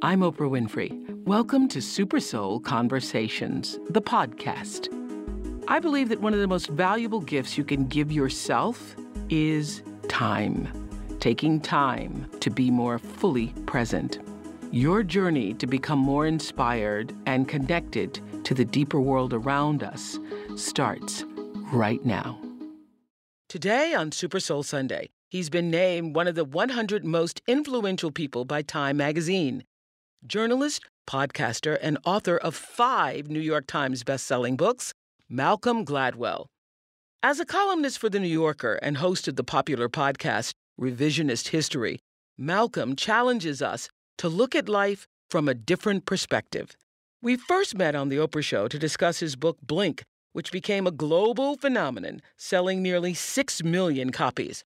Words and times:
I'm 0.00 0.20
Oprah 0.20 0.48
Winfrey. 0.48 1.24
Welcome 1.24 1.66
to 1.70 1.82
Super 1.82 2.20
Soul 2.20 2.60
Conversations, 2.60 3.80
the 3.90 4.00
podcast. 4.00 4.86
I 5.66 5.80
believe 5.80 6.08
that 6.10 6.20
one 6.20 6.32
of 6.32 6.38
the 6.38 6.46
most 6.46 6.68
valuable 6.68 7.20
gifts 7.20 7.58
you 7.58 7.64
can 7.64 7.84
give 7.88 8.12
yourself 8.12 8.94
is 9.28 9.82
time. 10.06 10.68
Taking 11.18 11.60
time 11.60 12.30
to 12.38 12.48
be 12.48 12.70
more 12.70 13.00
fully 13.00 13.48
present. 13.66 14.20
Your 14.70 15.02
journey 15.02 15.52
to 15.54 15.66
become 15.66 15.98
more 15.98 16.26
inspired 16.26 17.12
and 17.26 17.48
connected 17.48 18.20
to 18.44 18.54
the 18.54 18.64
deeper 18.64 19.00
world 19.00 19.34
around 19.34 19.82
us 19.82 20.20
starts 20.54 21.24
right 21.72 22.04
now. 22.06 22.40
Today 23.48 23.94
on 23.94 24.12
Super 24.12 24.38
Soul 24.38 24.62
Sunday, 24.62 25.10
he's 25.28 25.50
been 25.50 25.72
named 25.72 26.14
one 26.14 26.28
of 26.28 26.36
the 26.36 26.44
100 26.44 27.04
most 27.04 27.42
influential 27.48 28.12
people 28.12 28.44
by 28.44 28.62
Time 28.62 28.96
magazine 28.98 29.64
journalist, 30.26 30.84
podcaster, 31.06 31.78
and 31.80 31.98
author 32.04 32.36
of 32.36 32.54
five 32.54 33.28
New 33.28 33.40
York 33.40 33.66
Times 33.66 34.04
bestselling 34.04 34.56
books, 34.56 34.92
Malcolm 35.28 35.84
Gladwell. 35.84 36.46
As 37.22 37.40
a 37.40 37.44
columnist 37.44 37.98
for 37.98 38.08
The 38.08 38.20
New 38.20 38.28
Yorker 38.28 38.74
and 38.82 38.98
host 38.98 39.28
of 39.28 39.36
the 39.36 39.44
popular 39.44 39.88
podcast 39.88 40.52
Revisionist 40.80 41.48
History, 41.48 41.98
Malcolm 42.36 42.94
challenges 42.94 43.60
us 43.60 43.88
to 44.18 44.28
look 44.28 44.54
at 44.54 44.68
life 44.68 45.06
from 45.30 45.48
a 45.48 45.54
different 45.54 46.06
perspective. 46.06 46.76
We 47.20 47.36
first 47.36 47.76
met 47.76 47.94
on 47.94 48.08
The 48.08 48.18
Oprah 48.18 48.44
Show 48.44 48.68
to 48.68 48.78
discuss 48.78 49.18
his 49.18 49.34
book 49.34 49.58
Blink, 49.60 50.04
which 50.32 50.52
became 50.52 50.86
a 50.86 50.92
global 50.92 51.56
phenomenon, 51.56 52.22
selling 52.36 52.80
nearly 52.80 53.14
6 53.14 53.64
million 53.64 54.12
copies. 54.12 54.62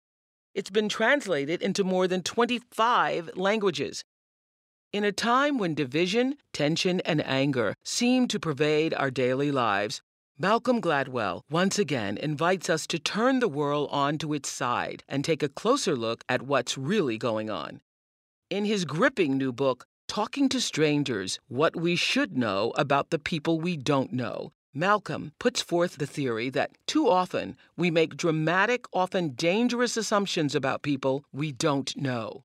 It's 0.54 0.70
been 0.70 0.90
translated 0.90 1.62
into 1.62 1.86
more 1.86 2.08
than 2.08 2.24
25 2.24 3.32
languages. 3.36 4.04
In 4.94 5.06
a 5.06 5.14
time 5.14 5.58
when 5.58 5.74
division, 5.74 6.36
tension, 6.52 7.00
and 7.02 7.26
anger 7.26 7.76
seem 7.82 8.28
to 8.28 8.38
pervade 8.38 8.94
our 8.94 9.10
daily 9.10 9.50
lives, 9.50 10.02
Malcolm 10.38 10.82
Gladwell 10.82 11.44
once 11.50 11.80
again 11.80 12.18
invites 12.18 12.70
us 12.70 12.86
to 12.88 13.00
turn 13.00 13.40
the 13.40 13.48
world 13.48 13.88
onto 13.90 14.34
its 14.34 14.50
side 14.50 15.06
and 15.08 15.24
take 15.24 15.42
a 15.42 15.48
closer 15.48 15.96
look 15.96 16.26
at 16.28 16.42
what's 16.42 16.78
really 16.78 17.18
going 17.18 17.50
on. 17.50 17.80
In 18.50 18.66
his 18.66 18.84
gripping 18.84 19.38
new 19.38 19.54
book, 19.54 19.86
Talking 20.10 20.50
to 20.50 20.60
Strangers 20.60 21.40
What 21.48 21.74
We 21.74 21.96
Should 21.96 22.38
Know 22.38 22.74
About 22.76 23.12
the 23.12 23.20
People 23.20 23.62
We 23.62 23.78
Don't 23.78 24.12
Know, 24.12 24.52
Malcolm 24.74 25.32
puts 25.40 25.62
forth 25.62 25.96
the 26.00 26.06
theory 26.06 26.50
that 26.50 26.72
too 26.86 27.08
often 27.08 27.56
we 27.78 27.92
make 27.92 28.18
dramatic, 28.18 28.88
often 28.92 29.36
dangerous 29.36 29.96
assumptions 29.96 30.54
about 30.54 30.82
people 30.82 31.24
we 31.32 31.54
don't 31.54 31.96
know. 31.96 32.44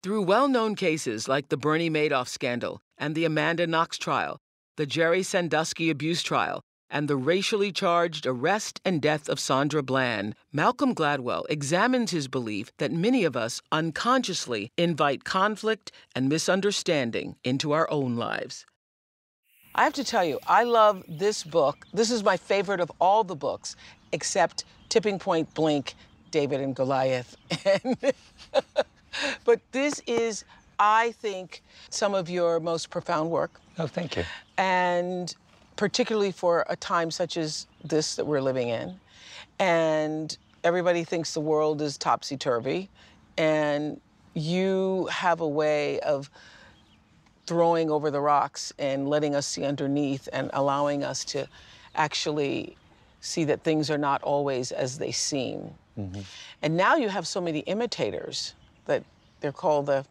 Through 0.00 0.22
well 0.22 0.46
known 0.46 0.76
cases 0.76 1.26
like 1.26 1.48
the 1.48 1.56
Bernie 1.56 1.90
Madoff 1.90 2.28
scandal 2.28 2.80
and 2.98 3.16
the 3.16 3.24
Amanda 3.24 3.66
Knox 3.66 3.98
trial, 3.98 4.38
the 4.76 4.86
Jerry 4.86 5.24
Sandusky 5.24 5.90
abuse 5.90 6.22
trial, 6.22 6.60
and 6.88 7.08
the 7.08 7.16
racially 7.16 7.72
charged 7.72 8.24
arrest 8.24 8.80
and 8.84 9.02
death 9.02 9.28
of 9.28 9.40
Sandra 9.40 9.82
Bland, 9.82 10.36
Malcolm 10.52 10.94
Gladwell 10.94 11.46
examines 11.50 12.12
his 12.12 12.28
belief 12.28 12.70
that 12.78 12.92
many 12.92 13.24
of 13.24 13.36
us 13.36 13.60
unconsciously 13.72 14.70
invite 14.76 15.24
conflict 15.24 15.90
and 16.14 16.28
misunderstanding 16.28 17.34
into 17.42 17.72
our 17.72 17.90
own 17.90 18.14
lives. 18.14 18.64
I 19.74 19.82
have 19.82 19.94
to 19.94 20.04
tell 20.04 20.24
you, 20.24 20.38
I 20.46 20.62
love 20.62 21.02
this 21.08 21.42
book. 21.42 21.86
This 21.92 22.12
is 22.12 22.22
my 22.22 22.36
favorite 22.36 22.80
of 22.80 22.92
all 23.00 23.24
the 23.24 23.34
books, 23.34 23.74
except 24.12 24.64
Tipping 24.90 25.18
Point 25.18 25.52
Blink, 25.54 25.94
David 26.30 26.60
and 26.60 26.76
Goliath. 26.76 27.36
but 29.44 29.60
this 29.72 30.00
is, 30.06 30.44
I 30.78 31.12
think, 31.12 31.62
some 31.90 32.14
of 32.14 32.28
your 32.28 32.60
most 32.60 32.90
profound 32.90 33.30
work. 33.30 33.60
Oh, 33.78 33.86
thank 33.86 34.16
you. 34.16 34.24
And 34.56 35.34
particularly 35.76 36.32
for 36.32 36.66
a 36.68 36.76
time 36.76 37.10
such 37.10 37.36
as 37.36 37.66
this 37.84 38.16
that 38.16 38.26
we're 38.26 38.40
living 38.40 38.68
in. 38.68 38.98
And 39.58 40.36
everybody 40.64 41.04
thinks 41.04 41.34
the 41.34 41.40
world 41.40 41.80
is 41.80 41.96
topsy 41.96 42.36
turvy. 42.36 42.90
And 43.36 44.00
you 44.34 45.08
have 45.10 45.40
a 45.40 45.48
way 45.48 46.00
of 46.00 46.30
throwing 47.46 47.90
over 47.90 48.10
the 48.10 48.20
rocks 48.20 48.72
and 48.78 49.08
letting 49.08 49.34
us 49.34 49.46
see 49.46 49.64
underneath 49.64 50.28
and 50.32 50.50
allowing 50.52 51.02
us 51.02 51.24
to 51.24 51.48
actually 51.94 52.76
see 53.20 53.44
that 53.44 53.62
things 53.62 53.90
are 53.90 53.98
not 53.98 54.22
always 54.22 54.70
as 54.70 54.98
they 54.98 55.10
seem. 55.10 55.70
Mm-hmm. 55.98 56.20
And 56.62 56.76
now 56.76 56.96
you 56.96 57.08
have 57.08 57.26
so 57.26 57.40
many 57.40 57.60
imitators 57.60 58.54
that 58.88 59.04
they're 59.40 59.52
called 59.52 59.86
the 59.86 60.04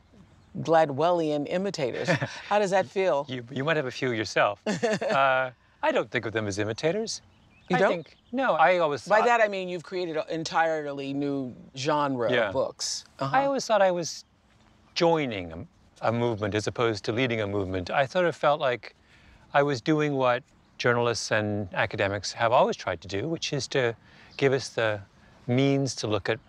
Gladwellian 0.62 1.46
imitators. 1.50 2.08
How 2.50 2.58
does 2.60 2.72
that 2.72 2.88
feel? 2.88 3.26
you, 3.28 3.44
you 3.52 3.64
might 3.64 3.76
have 3.76 3.86
a 3.86 3.92
few 3.92 4.12
yourself. 4.12 4.62
uh, 4.68 5.52
I 5.84 5.92
don't 5.92 6.10
think 6.10 6.26
of 6.26 6.34
them 6.34 6.48
as 6.48 6.58
imitators. 6.58 7.22
You 7.70 7.76
I 7.76 7.80
don't? 7.80 7.92
Think, 7.92 8.16
no, 8.32 8.54
I 8.54 8.78
always 8.78 9.04
thought... 9.04 9.20
By 9.20 9.26
that 9.26 9.42
I 9.42 9.48
mean 9.50 9.68
you've 9.68 9.84
created 9.84 10.16
an 10.16 10.24
entirely 10.30 11.14
new 11.14 11.54
genre 11.76 12.32
Yeah. 12.32 12.48
of 12.48 12.54
books. 12.54 13.04
Uh-huh. 13.20 13.36
I 13.36 13.46
always 13.46 13.66
thought 13.66 13.82
I 13.82 13.92
was 13.92 14.24
joining 14.96 15.52
a, 15.52 16.08
a 16.10 16.12
movement 16.12 16.56
as 16.56 16.66
opposed 16.68 17.04
to 17.06 17.12
leading 17.12 17.42
a 17.42 17.48
movement. 17.48 17.92
I 17.92 18.06
sort 18.06 18.26
of 18.26 18.36
felt 18.36 18.60
like 18.62 18.96
I 19.54 19.64
was 19.64 19.82
doing 19.82 20.16
what 20.16 20.44
journalists 20.78 21.32
and 21.32 21.68
academics 21.74 22.32
have 22.32 22.52
always 22.52 22.76
tried 22.76 23.02
to 23.02 23.08
do, 23.08 23.28
which 23.28 23.52
is 23.52 23.68
to 23.70 23.96
give 24.38 24.54
us 24.54 24.70
the 24.70 25.02
means 25.48 25.94
to 25.96 26.08
look 26.08 26.30
at 26.30 26.40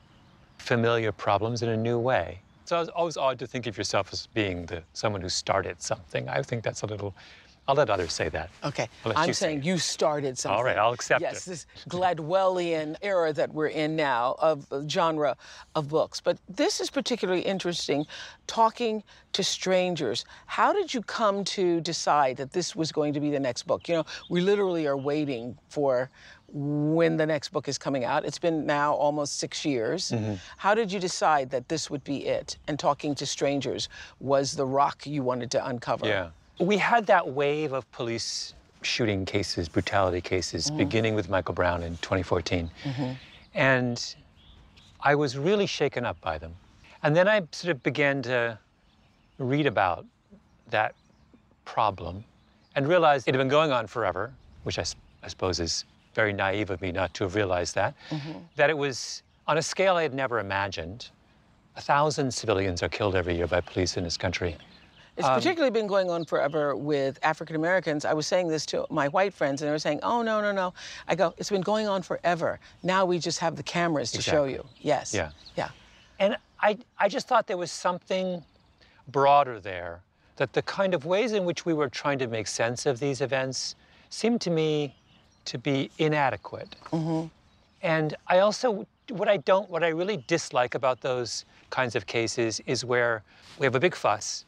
familiar 0.59 1.13
problems 1.13 1.63
in 1.63 1.69
a 1.71 1.77
new 1.77 1.99
way. 1.99 2.41
So 2.69 2.79
it's 2.81 2.91
always 2.91 3.17
odd 3.17 3.39
to 3.39 3.47
think 3.47 3.67
of 3.67 3.79
yourself 3.79 4.13
as 4.13 4.27
being 4.27 4.67
the 4.67 4.83
someone 4.93 5.23
who 5.23 5.31
started 5.31 5.81
something. 5.81 6.29
I 6.29 6.43
think 6.43 6.63
that's 6.63 6.83
a 6.83 6.87
little. 6.87 7.15
I'll 7.67 7.75
let 7.75 7.91
others 7.91 8.15
say 8.15 8.31
that. 8.31 8.51
Okay, 8.65 8.89
I'm 9.05 9.29
you 9.29 9.35
saying 9.35 9.59
it. 9.59 9.65
you 9.65 9.79
started 9.79 10.39
something. 10.39 10.57
All 10.57 10.65
right, 10.65 10.77
I'll 10.77 10.93
accept 10.93 11.21
yes, 11.21 11.47
it. 11.47 11.51
this 11.51 11.67
Gladwellian 11.89 12.97
era 13.03 13.33
that 13.35 13.53
we're 13.53 13.69
in 13.69 13.95
now 13.95 14.37
of 14.39 14.67
uh, 14.71 14.87
genre 14.89 15.37
of 15.75 15.89
books. 15.89 16.21
But 16.21 16.39
this 16.49 16.81
is 16.81 16.91
particularly 16.91 17.43
interesting, 17.43 18.07
talking 18.47 19.03
to 19.33 19.45
strangers. 19.45 20.25
How 20.47 20.73
did 20.73 20.93
you 20.93 21.03
come 21.03 21.45
to 21.45 21.81
decide 21.81 22.39
that 22.39 22.53
this 22.53 22.75
was 22.75 22.91
going 22.93 23.13
to 23.15 23.21
be 23.21 23.31
the 23.31 23.41
next 23.41 23.67
book? 23.67 23.89
You 23.89 23.97
know, 23.97 24.07
we 24.31 24.41
literally 24.41 24.87
are 24.87 24.97
waiting 24.97 25.59
for 25.69 26.11
when 26.53 27.17
the 27.17 27.27
next 27.27 27.51
book 27.51 27.69
is 27.69 27.77
coming 27.77 28.05
out. 28.05 28.25
It's 28.25 28.39
been 28.39 28.65
now 28.65 28.95
almost 28.95 29.39
six 29.39 29.65
years. 29.65 30.11
Mm-hmm. 30.11 30.35
How 30.57 30.75
did 30.75 30.91
you 30.91 30.99
decide 30.99 31.51
that 31.51 31.69
this 31.69 31.91
would 31.91 32.03
be 32.05 32.27
it? 32.27 32.57
And 32.69 32.79
talking 32.79 33.15
to 33.17 33.27
strangers 33.27 33.89
was 34.21 34.55
the 34.55 34.65
rock 34.65 35.07
you 35.07 35.23
wanted 35.23 35.51
to 35.53 35.67
uncover? 35.67 36.07
Yeah. 36.07 36.31
We 36.59 36.79
had 36.79 37.07
that 37.07 37.29
wave 37.29 37.73
of 37.73 37.91
police 37.93 38.55
shooting 38.83 39.27
cases, 39.27 39.69
brutality 39.69 40.21
cases, 40.21 40.71
beginning 40.71 41.15
with 41.15 41.29
Michael 41.29 41.55
Brown 41.55 41.83
in 41.83 41.97
2014. 41.99 42.71
And 43.55 44.17
I 45.01 45.15
was 45.15 45.37
really 45.37 45.67
shaken 45.67 46.07
up 46.07 46.21
by 46.21 46.39
them. 46.39 46.55
And 47.03 47.15
then 47.15 47.29
I 47.29 47.43
sort 47.53 47.73
of 47.73 47.83
began 47.83 48.23
to 48.23 48.59
read 49.39 49.67
about 49.67 50.07
that 50.71 50.95
problem 51.65 52.25
and 52.75 52.89
realized 52.89 53.29
it 53.29 53.35
had 53.35 53.39
been 53.39 53.49
going 53.49 53.71
on 53.71 53.87
forever, 53.87 54.33
which 54.63 54.79
I 54.79 54.85
suppose 55.27 55.61
is 55.61 55.85
very 56.19 56.33
naive 56.33 56.71
of 56.71 56.83
me 56.83 56.91
not 56.91 57.15
to 57.15 57.23
have 57.23 57.37
realized 57.37 57.77
that, 57.77 57.95
mm-hmm. 58.11 58.39
that 58.57 58.69
it 58.71 58.77
was 58.77 59.23
on 59.47 59.57
a 59.57 59.63
scale 59.63 59.95
I 59.95 60.03
had 60.03 60.13
never 60.13 60.41
imagined. 60.41 61.11
A 61.77 61.81
thousand 61.81 62.35
civilians 62.35 62.83
are 62.83 62.89
killed 62.89 63.15
every 63.15 63.37
year 63.37 63.47
by 63.47 63.61
police 63.61 63.97
in 63.97 64.03
this 64.03 64.17
country. 64.17 64.57
It's 65.17 65.29
um, 65.29 65.37
particularly 65.37 65.71
been 65.71 65.87
going 65.87 66.11
on 66.11 66.25
forever 66.25 66.75
with 66.75 67.21
African 67.23 67.55
Americans. 67.55 68.05
I 68.05 68.15
was 68.15 68.27
saying 68.27 68.49
this 68.49 68.67
to 68.67 68.85
my 68.91 69.07
white 69.07 69.33
friends, 69.33 69.63
and 69.63 69.69
they 69.69 69.73
were 69.73 69.79
saying, 69.89 70.01
"Oh 70.03 70.23
no, 70.23 70.41
no, 70.41 70.51
no." 70.51 70.75
I 71.07 71.15
go, 71.15 71.35
"It's 71.39 71.51
been 71.51 71.69
going 71.73 71.87
on 71.87 72.03
forever. 72.03 72.59
Now 72.83 73.05
we 73.05 73.21
just 73.21 73.39
have 73.39 73.55
the 73.55 73.63
cameras 73.63 74.11
to 74.13 74.21
show 74.21 74.45
you." 74.55 74.65
Yes. 74.81 75.15
Yeah. 75.15 75.31
Yeah. 75.57 75.71
And 76.19 76.37
I, 76.69 76.79
I 76.99 77.09
just 77.09 77.29
thought 77.29 77.47
there 77.47 77.63
was 77.67 77.71
something 77.71 78.43
broader 79.07 79.61
there, 79.61 80.01
that 80.37 80.53
the 80.53 80.63
kind 80.63 80.95
of 80.95 81.05
ways 81.05 81.31
in 81.33 81.45
which 81.45 81.65
we 81.65 81.75
were 81.75 81.89
trying 81.89 82.19
to 82.19 82.27
make 82.27 82.49
sense 82.49 82.87
of 82.87 82.99
these 82.99 83.21
events 83.21 83.77
seemed 84.11 84.41
to 84.41 84.51
me 84.51 84.98
to 85.49 85.59
be 85.59 85.91
inadequate. 85.99 86.77
Mm-hmm. 86.93 87.27
And 87.83 88.15
I 88.27 88.39
also, 88.41 88.87
what 89.11 89.29
I 89.29 89.37
don't, 89.39 89.69
what 89.71 89.83
I 89.85 89.89
really 89.89 90.23
dislike 90.27 90.75
about 90.75 91.01
those 91.01 91.45
kinds 91.71 91.95
of 91.97 92.07
cases 92.07 92.61
is 92.67 92.85
where 92.85 93.23
we 93.59 93.65
have 93.67 93.75
a 93.75 93.81
big 93.81 93.95
fuss 93.95 94.45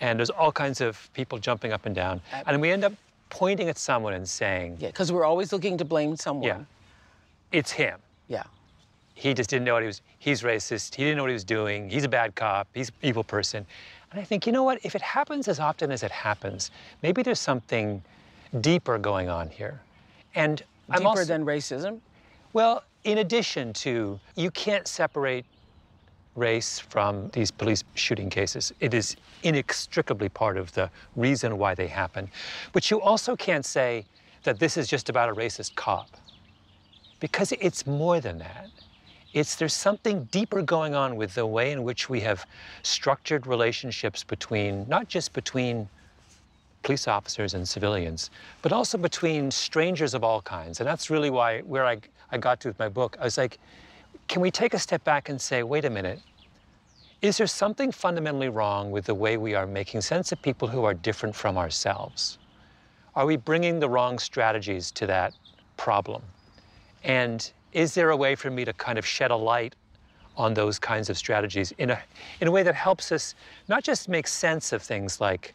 and 0.00 0.18
there's 0.18 0.30
all 0.30 0.52
kinds 0.52 0.80
of 0.80 1.10
people 1.12 1.38
jumping 1.38 1.72
up 1.72 1.84
and 1.86 1.94
down. 1.94 2.20
And 2.46 2.60
we 2.60 2.70
end 2.70 2.84
up 2.84 2.92
pointing 3.30 3.68
at 3.68 3.76
someone 3.78 4.14
and 4.14 4.28
saying, 4.28 4.76
Yeah. 4.80 4.88
Because 4.88 5.10
we're 5.12 5.24
always 5.24 5.52
looking 5.52 5.76
to 5.78 5.84
blame 5.84 6.16
someone. 6.16 6.46
yeah, 6.46 6.60
it's 7.52 7.70
him 7.72 7.98
Yeah. 8.28 8.44
he 9.14 9.34
just 9.34 9.50
didn't 9.50 9.64
know 9.64 9.74
what 9.74 9.82
he 9.82 9.86
was 9.88 10.00
he's 10.18 10.42
racist 10.42 10.94
he 10.94 11.02
didn't 11.04 11.16
know 11.16 11.24
what 11.24 11.30
he 11.30 11.34
was 11.42 11.44
doing 11.44 11.90
he's 11.90 12.04
a 12.04 12.08
bad 12.08 12.34
cop 12.34 12.66
he's 12.74 12.88
an 12.88 12.94
evil 13.02 13.24
person 13.24 13.66
and 14.10 14.20
i 14.20 14.24
think 14.24 14.46
you 14.46 14.52
know 14.52 14.62
what 14.68 14.78
if 14.84 14.94
it 14.94 15.02
happens 15.02 15.48
as 15.48 15.58
often 15.60 15.90
as 15.90 16.02
it 16.02 16.10
happens 16.10 16.70
maybe 17.02 17.22
there's 17.22 17.40
something 17.40 18.02
deeper 18.60 18.96
going 18.98 19.28
on 19.28 19.48
here 19.50 19.80
and 20.38 20.62
i'm 20.90 20.98
Deeper 20.98 21.08
also 21.08 21.24
than 21.24 21.44
racism. 21.44 22.00
well 22.52 22.84
in 23.04 23.18
addition 23.18 23.72
to 23.72 24.18
you 24.36 24.50
can't 24.50 24.88
separate 24.88 25.44
race 26.36 26.78
from 26.78 27.28
these 27.30 27.50
police 27.50 27.82
shooting 27.94 28.30
cases 28.30 28.72
it 28.80 28.94
is 28.94 29.16
inextricably 29.42 30.28
part 30.28 30.56
of 30.56 30.72
the 30.72 30.88
reason 31.16 31.58
why 31.58 31.74
they 31.74 31.86
happen 31.86 32.30
but 32.72 32.90
you 32.90 33.00
also 33.00 33.36
can't 33.36 33.66
say 33.66 34.04
that 34.44 34.58
this 34.58 34.76
is 34.76 34.88
just 34.88 35.08
about 35.08 35.28
a 35.28 35.34
racist 35.34 35.74
cop 35.74 36.08
because 37.20 37.52
it's 37.52 37.86
more 37.86 38.20
than 38.20 38.38
that. 38.38 38.70
It's 39.34 39.56
there's 39.56 39.74
something 39.74 40.24
deeper 40.30 40.62
going 40.62 40.94
on 40.94 41.16
with 41.16 41.34
the 41.34 41.46
way 41.46 41.72
in 41.72 41.82
which 41.82 42.08
we 42.08 42.20
have 42.20 42.46
structured 42.82 43.46
relationships 43.46 44.24
between 44.24 44.88
not 44.88 45.08
just 45.08 45.32
between 45.32 45.88
police 46.88 47.06
officers 47.06 47.52
and 47.52 47.68
civilians, 47.68 48.30
but 48.62 48.72
also 48.72 48.96
between 48.96 49.50
strangers 49.50 50.14
of 50.14 50.24
all 50.24 50.40
kinds. 50.40 50.80
And 50.80 50.88
that's 50.88 51.10
really 51.10 51.28
why 51.28 51.60
where 51.60 51.84
I, 51.84 51.98
I 52.32 52.38
got 52.38 52.60
to 52.60 52.68
with 52.68 52.78
my 52.78 52.88
book. 52.88 53.14
I 53.20 53.24
was 53.24 53.36
like, 53.36 53.58
can 54.26 54.40
we 54.40 54.50
take 54.50 54.72
a 54.72 54.78
step 54.78 55.04
back 55.04 55.28
and 55.28 55.38
say, 55.38 55.62
wait 55.62 55.84
a 55.84 55.90
minute, 55.90 56.18
is 57.20 57.36
there 57.36 57.46
something 57.46 57.92
fundamentally 57.92 58.48
wrong 58.48 58.90
with 58.90 59.04
the 59.04 59.14
way 59.14 59.36
we 59.36 59.54
are 59.54 59.66
making 59.66 60.00
sense 60.00 60.32
of 60.32 60.40
people 60.40 60.66
who 60.66 60.84
are 60.84 60.94
different 60.94 61.36
from 61.36 61.58
ourselves? 61.58 62.38
Are 63.14 63.26
we 63.26 63.36
bringing 63.36 63.80
the 63.80 63.88
wrong 63.90 64.18
strategies 64.18 64.90
to 64.92 65.06
that 65.08 65.34
problem? 65.76 66.22
And 67.04 67.52
is 67.74 67.92
there 67.92 68.08
a 68.08 68.16
way 68.16 68.34
for 68.34 68.48
me 68.48 68.64
to 68.64 68.72
kind 68.72 68.98
of 68.98 69.04
shed 69.04 69.30
a 69.30 69.36
light 69.36 69.74
on 70.38 70.54
those 70.54 70.78
kinds 70.78 71.10
of 71.10 71.18
strategies 71.18 71.70
in 71.72 71.90
a, 71.90 72.00
in 72.40 72.48
a 72.48 72.50
way 72.50 72.62
that 72.62 72.74
helps 72.74 73.12
us 73.12 73.34
not 73.68 73.84
just 73.84 74.08
make 74.08 74.26
sense 74.26 74.72
of 74.72 74.80
things 74.80 75.20
like 75.20 75.54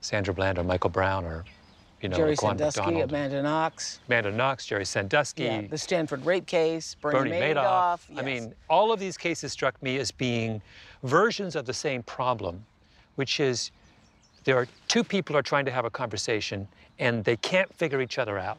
Sandra 0.00 0.34
Bland 0.34 0.58
or 0.58 0.64
Michael 0.64 0.90
Brown 0.90 1.24
or, 1.24 1.44
you 2.00 2.08
know, 2.08 2.16
Jerry 2.16 2.36
Laquan 2.36 2.58
Sandusky, 2.58 2.80
McDonald, 2.80 3.10
Amanda 3.10 3.42
Knox. 3.42 4.00
Amanda 4.08 4.32
Knox, 4.32 4.66
Jerry 4.66 4.84
Sandusky, 4.84 5.44
Yeah. 5.44 5.62
The 5.62 5.78
Stanford 5.78 6.24
rape 6.24 6.46
case. 6.46 6.96
Bernie, 7.00 7.30
Bernie 7.30 7.54
Madoff. 7.54 8.00
I 8.10 8.16
yes. 8.16 8.24
mean, 8.24 8.54
all 8.68 8.92
of 8.92 9.00
these 9.00 9.16
cases 9.16 9.52
struck 9.52 9.80
me 9.82 9.98
as 9.98 10.10
being 10.10 10.60
versions 11.02 11.56
of 11.56 11.66
the 11.66 11.74
same 11.74 12.02
problem, 12.02 12.64
which 13.16 13.40
is 13.40 13.70
there 14.44 14.56
are 14.56 14.68
two 14.88 15.02
people 15.02 15.36
are 15.36 15.42
trying 15.42 15.64
to 15.64 15.72
have 15.72 15.84
a 15.84 15.90
conversation 15.90 16.68
and 16.98 17.24
they 17.24 17.36
can't 17.36 17.72
figure 17.74 18.00
each 18.00 18.18
other 18.18 18.38
out. 18.38 18.58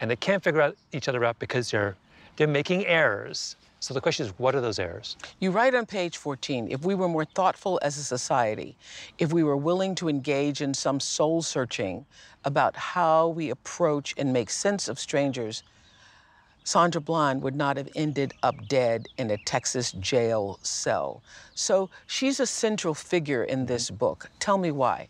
And 0.00 0.10
they 0.10 0.16
can't 0.16 0.42
figure 0.42 0.62
out 0.62 0.76
each 0.92 1.08
other 1.08 1.24
out 1.24 1.38
because 1.38 1.70
they're 1.70 1.94
they're 2.36 2.48
making 2.48 2.86
errors. 2.86 3.56
So 3.80 3.94
the 3.94 4.00
question 4.00 4.26
is, 4.26 4.32
what 4.38 4.54
are 4.54 4.60
those 4.60 4.78
errors? 4.78 5.16
You 5.38 5.50
write 5.50 5.74
on 5.74 5.86
page 5.86 6.18
14 6.18 6.68
if 6.70 6.84
we 6.84 6.94
were 6.94 7.08
more 7.08 7.24
thoughtful 7.24 7.78
as 7.82 7.96
a 7.96 8.04
society, 8.04 8.76
if 9.18 9.32
we 9.32 9.42
were 9.42 9.56
willing 9.56 9.94
to 9.96 10.08
engage 10.08 10.60
in 10.60 10.74
some 10.74 11.00
soul 11.00 11.40
searching 11.40 12.04
about 12.44 12.76
how 12.76 13.28
we 13.28 13.48
approach 13.48 14.14
and 14.18 14.34
make 14.34 14.50
sense 14.50 14.86
of 14.86 14.98
strangers, 14.98 15.62
Sandra 16.62 17.00
Bland 17.00 17.40
would 17.40 17.56
not 17.56 17.78
have 17.78 17.88
ended 17.96 18.34
up 18.42 18.68
dead 18.68 19.08
in 19.16 19.30
a 19.30 19.38
Texas 19.38 19.92
jail 19.92 20.58
cell. 20.62 21.22
So 21.54 21.88
she's 22.06 22.38
a 22.38 22.46
central 22.46 22.92
figure 22.92 23.44
in 23.44 23.64
this 23.64 23.86
mm-hmm. 23.86 23.96
book. 23.96 24.30
Tell 24.40 24.58
me 24.58 24.70
why. 24.70 25.08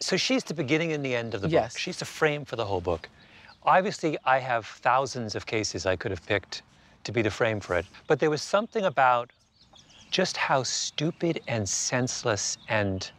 So 0.00 0.16
she's 0.16 0.42
the 0.42 0.54
beginning 0.54 0.92
and 0.92 1.04
the 1.04 1.14
end 1.14 1.34
of 1.34 1.42
the 1.42 1.48
Yes. 1.48 1.74
book. 1.74 1.78
She's 1.78 1.98
the 1.98 2.04
frame 2.04 2.44
for 2.44 2.56
the 2.56 2.64
whole 2.64 2.80
book. 2.80 3.08
Obviously, 3.62 4.18
I 4.24 4.38
have 4.40 4.66
thousands 4.66 5.36
of 5.36 5.46
cases 5.46 5.86
I 5.86 5.94
could 5.94 6.10
have 6.10 6.26
picked 6.26 6.62
to 7.04 7.12
be 7.12 7.22
the 7.22 7.30
frame 7.30 7.60
for 7.60 7.76
it, 7.76 7.86
but 8.06 8.18
there 8.18 8.30
was 8.30 8.42
something 8.42 8.84
about 8.84 9.30
just 10.10 10.36
how 10.36 10.62
stupid 10.62 11.40
and 11.46 11.68
senseless 11.68 12.58
and 12.68 13.10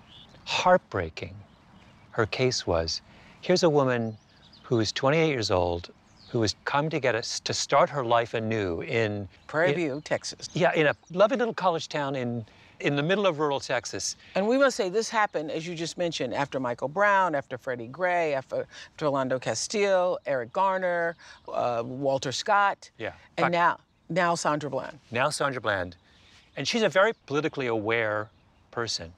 heartbreaking 0.46 1.36
her 2.12 2.26
case 2.26 2.68
was. 2.68 3.02
Here's 3.42 3.64
a 3.64 3.70
woman 3.70 4.18
who 4.64 4.80
is 4.80 4.92
28 4.92 5.28
years 5.30 5.52
old, 5.52 5.90
who 6.30 6.42
has 6.42 6.56
come 6.66 6.90
to 6.90 7.00
get 7.00 7.16
us 7.16 7.40
to 7.42 7.54
start 7.54 7.90
her 7.90 8.04
life 8.04 8.34
anew 8.34 8.82
in 8.82 9.28
Prairie 9.48 9.70
in- 9.70 9.76
View, 9.76 10.02
Texas. 10.04 10.50
Yeah, 10.54 10.74
in 10.74 10.88
a 10.88 10.96
lovely 11.12 11.38
little 11.38 11.54
college 11.54 11.88
town 11.90 12.16
in 12.16 12.46
in 12.82 12.96
the 12.96 13.04
middle 13.04 13.26
of 13.26 13.40
rural 13.40 13.60
Texas. 13.60 14.16
And 14.36 14.48
we 14.48 14.58
must 14.58 14.76
say 14.76 14.90
this 14.90 15.10
happened, 15.10 15.52
as 15.52 15.66
you 15.68 15.76
just 15.76 15.98
mentioned, 15.98 16.34
after 16.34 16.60
Michael 16.60 16.88
Brown, 16.88 17.36
after 17.36 17.58
Freddie 17.58 17.88
Gray, 17.88 18.34
after, 18.34 18.68
after 18.94 19.06
Philando 19.06 19.40
Castile, 19.40 20.20
Eric 20.26 20.52
Garner, 20.52 21.16
uh, 21.48 21.84
Walter 21.86 22.32
Scott. 22.32 22.90
Yeah. 22.98 23.14
And 23.38 23.46
Fact- 23.46 23.52
now, 23.54 23.80
now 24.10 24.36
Sandra 24.36 24.70
Bland. 24.70 25.00
now 25.12 25.30
Sandra 25.30 25.62
Bland, 25.62 25.96
and 26.58 26.68
she's 26.68 26.84
a 26.84 26.90
very 26.90 27.14
politically 27.26 27.68
aware 27.68 28.30
person, 28.72 29.14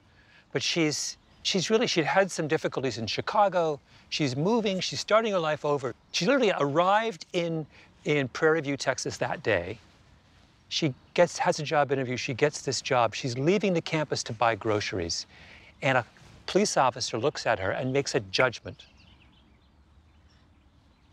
but 0.52 0.62
she's 0.62 1.16
she's 1.42 1.70
really 1.70 1.86
she 1.86 2.02
had 2.02 2.30
some 2.30 2.46
difficulties 2.48 2.98
in 2.98 3.06
Chicago. 3.06 3.80
She's 4.10 4.36
moving. 4.36 4.78
She's 4.80 5.00
starting 5.00 5.32
her 5.32 5.38
life 5.40 5.64
over. 5.64 5.94
She 6.12 6.26
literally 6.26 6.52
arrived 6.60 7.26
in 7.32 7.66
in 8.04 8.28
Prairie 8.28 8.60
View, 8.60 8.76
Texas 8.76 9.16
that 9.18 9.42
day. 9.42 9.78
She 10.74 10.92
gets 11.14 11.38
has 11.38 11.60
a 11.60 11.62
job 11.62 11.92
interview. 11.92 12.16
She 12.16 12.34
gets 12.34 12.62
this 12.62 12.82
job. 12.82 13.14
She's 13.14 13.38
leaving 13.38 13.74
the 13.74 13.80
campus 13.80 14.24
to 14.24 14.32
buy 14.32 14.56
groceries, 14.56 15.26
and 15.82 15.98
a 15.98 16.04
police 16.46 16.76
officer 16.76 17.16
looks 17.16 17.46
at 17.46 17.60
her 17.60 17.70
and 17.70 17.92
makes 17.92 18.14
a 18.16 18.20
judgment. 18.20 18.84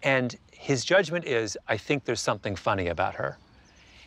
And 0.04 0.36
his 0.52 0.84
judgment 0.84 1.26
is, 1.26 1.58
I 1.68 1.78
think 1.78 2.06
there's 2.06 2.22
something 2.22 2.56
funny 2.56 2.88
about 2.88 3.14
her 3.16 3.38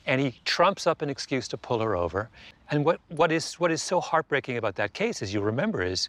and 0.06 0.20
he 0.20 0.34
trumps 0.44 0.87
up 0.87 1.02
an 1.02 1.08
excuse 1.08 1.49
to 1.49 1.56
pull 1.56 1.78
her 1.78 1.96
over. 1.96 2.28
And 2.70 2.84
what, 2.84 3.00
what, 3.08 3.32
is, 3.32 3.54
what 3.54 3.70
is 3.70 3.82
so 3.82 4.00
heartbreaking 4.00 4.56
about 4.56 4.75
that 4.76 4.92
case, 4.92 5.23
as 5.23 5.32
you 5.32 5.40
remember, 5.40 5.82
is 5.82 6.08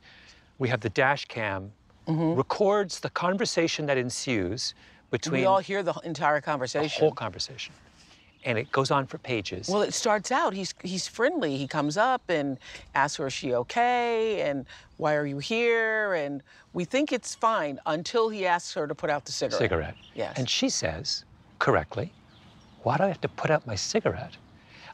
we 0.57 0.69
have 0.69 0.81
the 0.81 0.89
dash 0.89 1.25
cam 1.25 1.71
mm-hmm. 2.07 2.35
records 2.35 2.99
the 2.99 3.09
conversation 3.11 3.85
that 3.85 3.97
ensues 3.97 4.73
between 5.11 5.41
We 5.41 5.45
all 5.45 5.59
hear 5.59 5.83
the 5.83 5.93
entire 6.03 6.41
conversation. 6.41 6.87
the 6.87 6.99
whole 6.99 7.11
conversation. 7.11 7.73
And 8.45 8.59
it 8.59 8.71
goes 8.71 8.91
on 8.91 9.07
for 9.07 9.17
pages. 9.17 9.67
Well, 9.67 9.81
it 9.81 9.93
starts 9.93 10.31
out, 10.31 10.53
he's, 10.53 10.73
he's 10.83 11.07
friendly. 11.07 11.57
He 11.57 11.67
comes 11.67 11.97
up 11.97 12.21
and 12.29 12.59
asks 12.93 13.17
her, 13.17 13.27
is 13.27 13.33
she 13.33 13.55
okay? 13.55 14.41
And 14.41 14.65
why 14.97 15.15
are 15.15 15.25
you 15.25 15.39
here? 15.39 16.13
And 16.13 16.43
we 16.71 16.85
think 16.85 17.11
it's 17.11 17.33
fine 17.33 17.79
until 17.87 18.29
he 18.29 18.45
asks 18.45 18.73
her 18.75 18.85
to 18.85 18.93
put 18.93 19.09
out 19.09 19.25
the 19.25 19.31
cigarette. 19.31 19.59
cigarette. 19.59 19.95
Yes. 20.13 20.37
And 20.37 20.47
she 20.47 20.69
says, 20.69 21.25
correctly, 21.57 22.13
why 22.83 22.97
do 22.97 23.03
I 23.03 23.07
have 23.07 23.21
to 23.21 23.29
put 23.29 23.49
out 23.49 23.65
my 23.65 23.75
cigarette? 23.75 24.37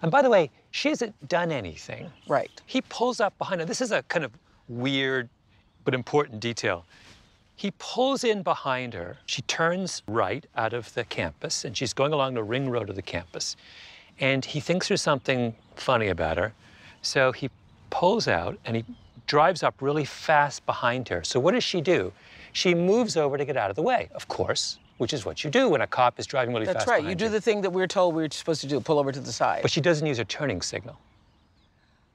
And 0.01 0.09
by 0.09 0.21
the 0.21 0.29
way, 0.29 0.49
she 0.71 0.87
hasn't 0.87 1.27
done 1.27 1.51
anything. 1.51 2.09
Right. 2.27 2.49
He 2.65 2.81
pulls 2.81 3.19
up 3.19 3.37
behind 3.37 3.59
her. 3.59 3.67
This 3.67 3.81
is 3.81 3.91
a 3.91 4.01
kind 4.03 4.23
of 4.23 4.31
weird 4.69 5.29
but 5.83 5.93
important 5.93 6.39
detail. 6.39 6.85
He 7.61 7.69
pulls 7.77 8.23
in 8.23 8.41
behind 8.41 8.95
her. 8.95 9.17
She 9.27 9.43
turns 9.43 10.01
right 10.07 10.43
out 10.57 10.73
of 10.73 10.91
the 10.95 11.03
campus 11.03 11.63
and 11.63 11.77
she's 11.77 11.93
going 11.93 12.11
along 12.11 12.33
the 12.33 12.41
ring 12.41 12.71
road 12.71 12.89
of 12.89 12.95
the 12.95 13.03
campus. 13.03 13.55
And 14.19 14.43
he 14.43 14.59
thinks 14.59 14.87
there's 14.87 15.03
something 15.03 15.53
funny 15.75 16.07
about 16.07 16.37
her. 16.37 16.53
So 17.03 17.31
he 17.31 17.51
pulls 17.91 18.27
out 18.27 18.57
and 18.65 18.77
he 18.77 18.85
drives 19.27 19.61
up 19.61 19.75
really 19.79 20.05
fast 20.05 20.65
behind 20.65 21.07
her. 21.09 21.23
So 21.23 21.39
what 21.39 21.51
does 21.51 21.63
she 21.63 21.81
do? 21.81 22.11
She 22.51 22.73
moves 22.73 23.15
over 23.15 23.37
to 23.37 23.45
get 23.45 23.57
out 23.57 23.69
of 23.69 23.75
the 23.75 23.83
way, 23.83 24.09
of 24.15 24.27
course, 24.27 24.79
which 24.97 25.13
is 25.13 25.23
what 25.23 25.43
you 25.43 25.51
do 25.51 25.69
when 25.69 25.81
a 25.81 25.87
cop 25.87 26.19
is 26.19 26.25
driving 26.25 26.55
really 26.55 26.65
That's 26.65 26.77
fast. 26.77 26.87
That's 26.87 27.03
right. 27.03 27.07
You 27.07 27.13
do 27.13 27.29
the 27.29 27.39
thing 27.39 27.61
that 27.61 27.69
we're 27.69 27.85
told 27.85 28.15
we're 28.15 28.31
supposed 28.31 28.61
to 28.61 28.67
do 28.67 28.79
pull 28.79 28.97
over 28.97 29.11
to 29.11 29.19
the 29.19 29.31
side. 29.31 29.61
but 29.61 29.69
she 29.69 29.81
doesn't 29.81 30.07
use 30.07 30.17
her 30.17 30.23
turning 30.23 30.63
signal. 30.63 30.97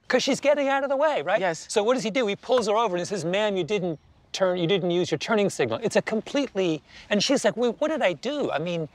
Because 0.01 0.23
she's 0.23 0.41
getting 0.41 0.67
out 0.67 0.83
of 0.83 0.89
the 0.89 0.97
way, 0.97 1.21
right? 1.21 1.39
Yes. 1.39 1.67
So 1.69 1.83
what 1.83 1.93
does 1.93 2.03
he 2.03 2.09
do? 2.09 2.27
He 2.27 2.35
pulls 2.35 2.67
her 2.67 2.75
over 2.75 2.97
and 2.97 2.99
he 2.99 3.05
says, 3.05 3.23
ma'am, 3.23 3.55
you 3.55 3.63
didn't 3.63 3.97
turn, 4.31 4.57
you 4.57 4.67
didn't 4.67 4.91
use 4.91 5.11
your 5.11 5.17
turning 5.17 5.49
signal. 5.49 5.79
It's 5.83 5.95
a 5.95 6.01
completely, 6.01 6.81
and 7.09 7.23
she's 7.23 7.45
like, 7.45 7.57
Wait, 7.57 7.75
what 7.79 7.89
did 7.89 8.01
I 8.01 8.13
do? 8.13 8.51
I 8.51 8.59
mean, 8.59 8.87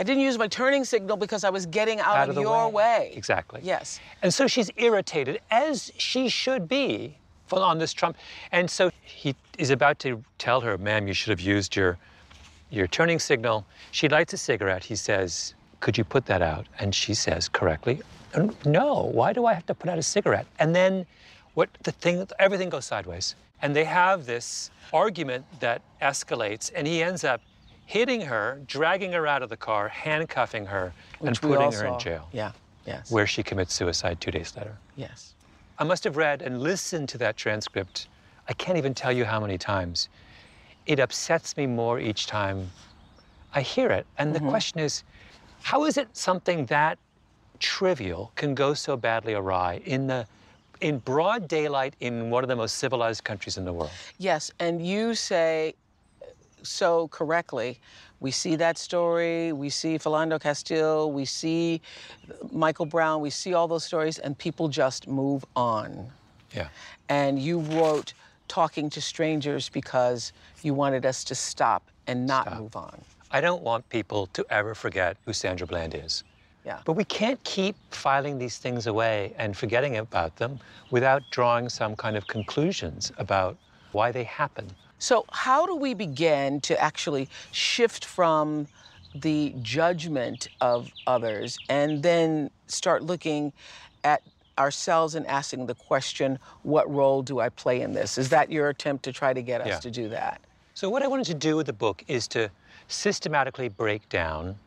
I 0.00 0.04
didn't 0.04 0.22
use 0.22 0.38
my 0.38 0.48
turning 0.48 0.84
signal 0.84 1.16
because 1.16 1.44
I 1.44 1.50
was 1.50 1.66
getting 1.66 2.00
out, 2.00 2.16
out 2.16 2.28
of, 2.28 2.36
of 2.36 2.42
your 2.42 2.68
way. 2.68 3.12
Exactly. 3.14 3.60
Yes. 3.62 4.00
And 4.22 4.32
so 4.32 4.46
she's 4.46 4.70
irritated, 4.76 5.40
as 5.50 5.92
she 5.96 6.28
should 6.28 6.68
be, 6.68 7.16
on 7.52 7.78
this 7.78 7.92
Trump. 7.92 8.16
And 8.52 8.70
so 8.70 8.90
he 9.02 9.34
is 9.58 9.70
about 9.70 9.98
to 10.00 10.24
tell 10.38 10.60
her, 10.62 10.78
ma'am, 10.78 11.06
you 11.06 11.12
should 11.12 11.30
have 11.30 11.40
used 11.40 11.76
your, 11.76 11.98
your 12.70 12.86
turning 12.86 13.18
signal. 13.18 13.66
She 13.90 14.08
lights 14.08 14.32
a 14.32 14.38
cigarette. 14.38 14.82
He 14.82 14.96
says, 14.96 15.54
could 15.80 15.98
you 15.98 16.04
put 16.04 16.24
that 16.26 16.42
out? 16.42 16.66
And 16.78 16.94
she 16.94 17.12
says 17.12 17.48
correctly, 17.48 18.00
no, 18.64 19.10
why 19.12 19.32
do 19.32 19.44
I 19.44 19.52
have 19.52 19.66
to 19.66 19.74
put 19.74 19.90
out 19.90 19.98
a 19.98 20.02
cigarette? 20.02 20.46
And 20.58 20.74
then 20.74 21.04
what 21.54 21.68
the 21.82 21.92
thing, 21.92 22.26
everything 22.38 22.70
goes 22.70 22.86
sideways. 22.86 23.34
And 23.62 23.74
they 23.74 23.84
have 23.84 24.26
this 24.26 24.70
argument 24.92 25.44
that 25.60 25.82
escalates, 26.02 26.70
and 26.74 26.86
he 26.86 27.02
ends 27.02 27.24
up 27.24 27.40
hitting 27.86 28.20
her, 28.22 28.60
dragging 28.66 29.12
her 29.12 29.26
out 29.26 29.42
of 29.42 29.48
the 29.48 29.56
car, 29.56 29.88
handcuffing 29.88 30.66
her, 30.66 30.92
Which 31.18 31.28
and 31.28 31.40
putting 31.40 31.72
her 31.72 31.86
in 31.86 31.98
jail, 31.98 32.28
Yeah. 32.32 32.52
Yes. 32.86 33.10
where 33.10 33.26
she 33.26 33.42
commits 33.42 33.72
suicide 33.72 34.20
two 34.20 34.32
days 34.32 34.56
later. 34.56 34.76
Yes. 34.96 35.34
I 35.78 35.84
must 35.84 36.02
have 36.04 36.16
read 36.16 36.42
and 36.42 36.60
listened 36.60 37.08
to 37.10 37.18
that 37.18 37.36
transcript. 37.36 38.08
I 38.48 38.52
can't 38.54 38.76
even 38.76 38.92
tell 38.92 39.12
you 39.12 39.24
how 39.24 39.38
many 39.40 39.56
times. 39.56 40.08
It 40.86 40.98
upsets 40.98 41.56
me 41.56 41.66
more 41.66 42.00
each 42.00 42.26
time 42.26 42.70
I 43.54 43.60
hear 43.60 43.90
it. 43.90 44.06
And 44.18 44.34
the 44.34 44.40
mm-hmm. 44.40 44.48
question 44.48 44.80
is, 44.80 45.04
how 45.62 45.84
is 45.84 45.96
it 45.96 46.08
something 46.16 46.66
that 46.66 46.98
trivial 47.60 48.32
can 48.34 48.54
go 48.54 48.74
so 48.74 48.96
badly 48.96 49.34
awry 49.34 49.80
in 49.84 50.06
the 50.06 50.26
in 50.82 50.98
broad 50.98 51.48
daylight 51.48 51.94
in 52.00 52.28
one 52.28 52.44
of 52.44 52.48
the 52.48 52.56
most 52.56 52.76
civilized 52.76 53.24
countries 53.24 53.56
in 53.56 53.64
the 53.64 53.72
world? 53.72 53.90
Yes, 54.18 54.50
and 54.58 54.84
you 54.86 55.14
say 55.14 55.74
so 56.62 57.08
correctly. 57.08 57.80
We 58.20 58.30
see 58.30 58.56
that 58.56 58.78
story, 58.78 59.52
we 59.52 59.68
see 59.68 59.98
Philando 59.98 60.40
Castile, 60.40 61.10
we 61.10 61.24
see 61.24 61.80
Michael 62.52 62.86
Brown, 62.86 63.20
we 63.20 63.30
see 63.30 63.54
all 63.54 63.66
those 63.66 63.84
stories, 63.84 64.18
and 64.18 64.36
people 64.36 64.68
just 64.68 65.08
move 65.08 65.44
on. 65.56 66.10
Yeah. 66.54 66.68
And 67.08 67.38
you 67.38 67.60
wrote 67.60 68.12
Talking 68.48 68.90
to 68.90 69.00
Strangers 69.00 69.68
because 69.68 70.32
you 70.62 70.74
wanted 70.74 71.06
us 71.06 71.24
to 71.24 71.34
stop 71.34 71.82
and 72.06 72.26
not 72.26 72.46
Stop. 72.46 72.58
move 72.58 72.76
on. 72.76 73.00
I 73.30 73.40
don't 73.40 73.62
want 73.62 73.88
people 73.88 74.26
to 74.34 74.44
ever 74.50 74.74
forget 74.74 75.16
who 75.24 75.32
Sandra 75.32 75.66
Bland 75.66 75.94
is. 75.94 76.22
Yeah. 76.64 76.80
But 76.84 76.92
we 76.92 77.04
can't 77.04 77.42
keep 77.44 77.76
filing 77.90 78.38
these 78.38 78.58
things 78.58 78.86
away 78.86 79.34
and 79.36 79.56
forgetting 79.56 79.96
about 79.96 80.36
them 80.36 80.60
without 80.90 81.28
drawing 81.30 81.68
some 81.68 81.96
kind 81.96 82.16
of 82.16 82.26
conclusions 82.26 83.12
about 83.18 83.56
why 83.92 84.12
they 84.12 84.24
happen. 84.24 84.68
So, 84.98 85.24
how 85.32 85.66
do 85.66 85.74
we 85.74 85.94
begin 85.94 86.60
to 86.62 86.80
actually 86.80 87.28
shift 87.50 88.04
from 88.04 88.68
the 89.14 89.54
judgment 89.60 90.48
of 90.60 90.94
others 91.06 91.58
and 91.68 92.02
then 92.02 92.50
start 92.68 93.02
looking 93.02 93.52
at 94.04 94.22
ourselves 94.58 95.14
and 95.14 95.26
asking 95.26 95.66
the 95.66 95.74
question, 95.74 96.38
what 96.62 96.90
role 96.90 97.22
do 97.22 97.40
I 97.40 97.48
play 97.48 97.80
in 97.80 97.92
this? 97.92 98.16
Is 98.16 98.28
that 98.28 98.50
your 98.52 98.68
attempt 98.68 99.04
to 99.04 99.12
try 99.12 99.32
to 99.32 99.42
get 99.42 99.60
us 99.60 99.66
Yeah. 99.68 99.78
to 99.80 99.90
do 99.90 100.08
that? 100.10 100.40
So, 100.74 100.88
what 100.88 101.02
I 101.02 101.08
wanted 101.08 101.26
to 101.26 101.34
do 101.34 101.56
with 101.56 101.66
the 101.66 101.72
book 101.72 102.04
is 102.06 102.28
to 102.28 102.50
systematically 102.86 103.68
break 103.68 104.08
down 104.08 104.58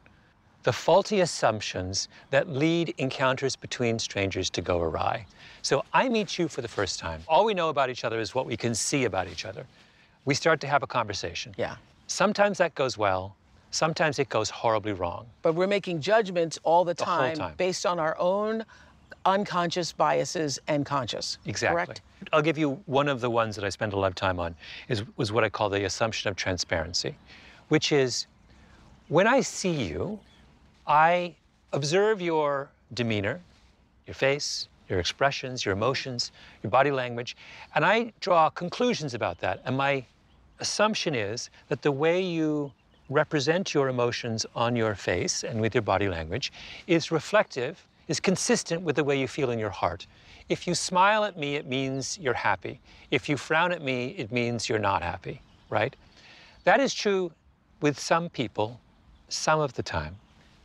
the 0.66 0.74
faulty 0.74 1.22
assumptions 1.22 2.10
that 2.32 2.50
lead 2.50 2.94
encounters 2.98 3.56
between 3.56 4.00
strangers 4.00 4.50
to 4.50 4.62
go 4.62 4.82
awry. 4.82 5.24
So, 5.62 5.86
I 5.94 6.10
meet 6.10 6.40
you 6.40 6.48
for 6.48 6.62
the 6.62 6.68
first 6.68 7.00
time. 7.00 7.22
All 7.28 7.46
we 7.46 7.54
know 7.54 7.70
about 7.70 7.92
each 7.92 8.04
other 8.04 8.20
is 8.20 8.34
what 8.34 8.48
we 8.48 8.58
can 8.58 8.74
see 8.74 9.06
about 9.06 9.28
each 9.28 9.46
other. 9.46 9.66
We 10.26 10.34
start 10.34 10.60
to 10.62 10.68
have 10.68 10.82
a 10.82 10.88
conversation. 10.88 11.54
Yeah. 11.56 11.76
Sometimes 12.08 12.58
that 12.58 12.74
goes 12.74 12.98
well, 12.98 13.36
sometimes 13.70 14.18
it 14.18 14.28
goes 14.30 14.50
horribly 14.50 14.94
wrong. 14.94 15.28
But 15.44 15.54
we're 15.54 15.68
making 15.68 16.02
judgments 16.02 16.58
all 16.64 16.84
the, 16.84 16.96
whole 16.98 17.06
time, 17.06 17.38
time. 17.38 17.54
based 17.58 17.86
on 17.86 18.00
our 18.00 18.18
own 18.18 18.66
unconscious 19.26 19.92
biases 19.92 20.60
and 20.68 20.84
conscious. 20.84 21.38
Exactly. 21.46 21.76
Correct? 21.76 22.02
I'll 22.34 22.42
give 22.42 22.58
you 22.58 22.82
one 22.88 23.08
of 23.08 23.22
the 23.22 23.30
ones 23.30 23.56
that 23.56 23.64
I 23.64 23.70
spend 23.70 23.94
a 23.94 24.00
lot 24.00 24.08
of 24.08 24.16
time 24.16 24.40
on 24.40 24.56
is 24.88 25.04
was 25.16 25.32
what 25.32 25.44
I 25.44 25.50
call 25.50 25.70
the 25.70 25.84
assumption 25.86 26.28
of 26.28 26.36
transparency, 26.36 27.16
which 27.68 27.92
is 27.92 28.26
when 29.10 29.28
I 29.28 29.42
see 29.42 29.72
you, 29.72 30.20
I 30.88 31.36
observe 31.74 32.22
your 32.22 32.70
demeanor, 32.94 33.42
your 34.06 34.14
face, 34.14 34.68
your 34.90 35.00
expressions, 35.00 35.66
your 35.66 35.74
emotions, 35.74 36.32
your 36.62 36.70
body 36.70 36.92
language, 36.92 37.36
and 37.74 37.84
I 37.84 38.14
draw 38.20 38.50
conclusions 38.50 39.14
about 39.14 39.40
that. 39.40 39.62
And 39.66 39.76
my 39.76 40.06
assumption 40.60 41.16
is 41.16 41.50
that 41.70 41.82
the 41.82 41.92
way 41.92 42.22
you 42.22 42.72
represent 43.10 43.74
your 43.74 43.88
emotions 43.88 44.46
on 44.56 44.76
your 44.76 44.96
face 44.96 45.44
and 45.44 45.60
with 45.60 45.76
your 45.76 45.82
body 45.82 46.08
language 46.08 46.52
is 46.88 47.12
reflective, 47.12 47.86
is 48.08 48.20
consistent 48.20 48.82
with 48.82 48.96
the 48.96 49.04
way 49.04 49.20
you 49.20 49.28
feel 49.28 49.52
in 49.52 49.60
your 49.60 49.70
heart. 49.70 50.06
If 50.50 50.68
you 50.68 50.76
smile 50.76 51.24
at 51.24 51.38
me, 51.38 51.56
it 51.56 51.66
means 51.66 52.20
you're 52.20 52.34
happy. 52.36 52.80
If 53.10 53.28
you 53.28 53.38
frown 53.38 53.72
at 53.72 53.82
me, 53.82 54.10
it 54.18 54.32
means 54.32 54.70
you're 54.70 54.80
not 54.80 55.02
happy, 55.02 55.42
right? 55.70 55.96
That 56.64 56.80
is 56.80 56.94
true 56.94 57.32
with 57.82 58.00
some 58.00 58.30
people 58.30 58.80
some 59.30 59.60
of 59.60 59.74
the 59.74 59.84
time, 59.84 60.16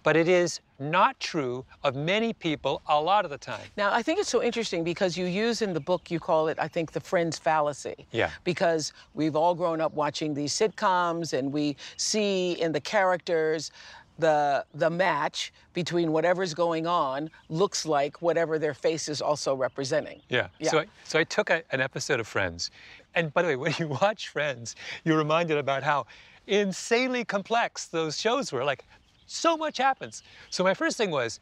but 0.03 0.17
it 0.17 0.29
is 0.29 0.61
not 0.79 1.19
true 1.21 1.65
of 1.85 1.95
many 1.95 2.33
people 2.33 2.81
a 2.89 3.01
lot 3.01 3.25
of 3.25 3.31
the 3.31 3.39
time. 3.39 3.67
Now, 3.77 3.93
I 3.93 4.03
think 4.03 4.19
it's 4.19 4.31
so 4.31 4.43
interesting 4.43 4.83
because 4.83 5.17
you 5.17 5.27
use 5.27 5.61
in 5.61 5.75
the 5.75 5.81
book, 5.81 6.11
you 6.11 6.19
call 6.19 6.49
it, 6.49 6.59
I 6.59 6.69
think, 6.69 6.93
the 6.93 7.01
friend's 7.01 7.39
fallacy. 7.39 8.07
Yeah. 8.11 8.31
Because 8.45 8.93
we've 9.15 9.37
all 9.37 9.55
grown 9.55 9.81
up 9.81 9.93
watching 9.93 10.33
these 10.33 10.55
sitcoms 10.55 11.35
and 11.35 11.53
we 11.53 11.77
see 11.97 12.53
in 12.53 12.73
the 12.73 12.81
characters 12.81 13.71
the 14.19 14.65
the 14.75 14.91
match 14.91 15.51
between 15.73 16.13
whatever's 16.13 16.53
going 16.53 16.87
on 16.87 17.31
looks 17.49 17.87
like 17.87 18.21
whatever 18.21 18.59
their 18.59 18.75
face 18.75 19.09
is 19.09 19.23
also 19.23 19.55
representing. 19.55 20.21
Yeah. 20.29 20.49
Yeah. 20.59 20.71
So, 20.71 20.79
I, 20.81 20.87
so 21.05 21.19
I 21.19 21.25
took 21.25 21.51
a, 21.51 21.63
an 21.73 21.81
episode 21.81 22.21
of 22.21 22.27
Friends, 22.27 22.71
and 23.15 23.33
by 23.33 23.43
the 23.43 23.49
way, 23.49 23.57
when 23.65 23.75
you 23.79 23.89
watch 23.89 24.29
Friends, 24.29 24.77
you're 25.05 25.19
reminded 25.19 25.59
about 25.59 25.83
how 25.83 26.07
insanely 26.47 27.25
complex 27.25 27.87
those 27.87 28.21
shows 28.21 28.53
were. 28.53 28.65
Like, 28.65 28.85
so 29.31 29.57
much 29.57 29.79
happens. 29.79 30.23
So 30.51 30.65
my 30.65 30.75
first 30.75 30.97
thing 30.97 31.11
was, 31.11 31.41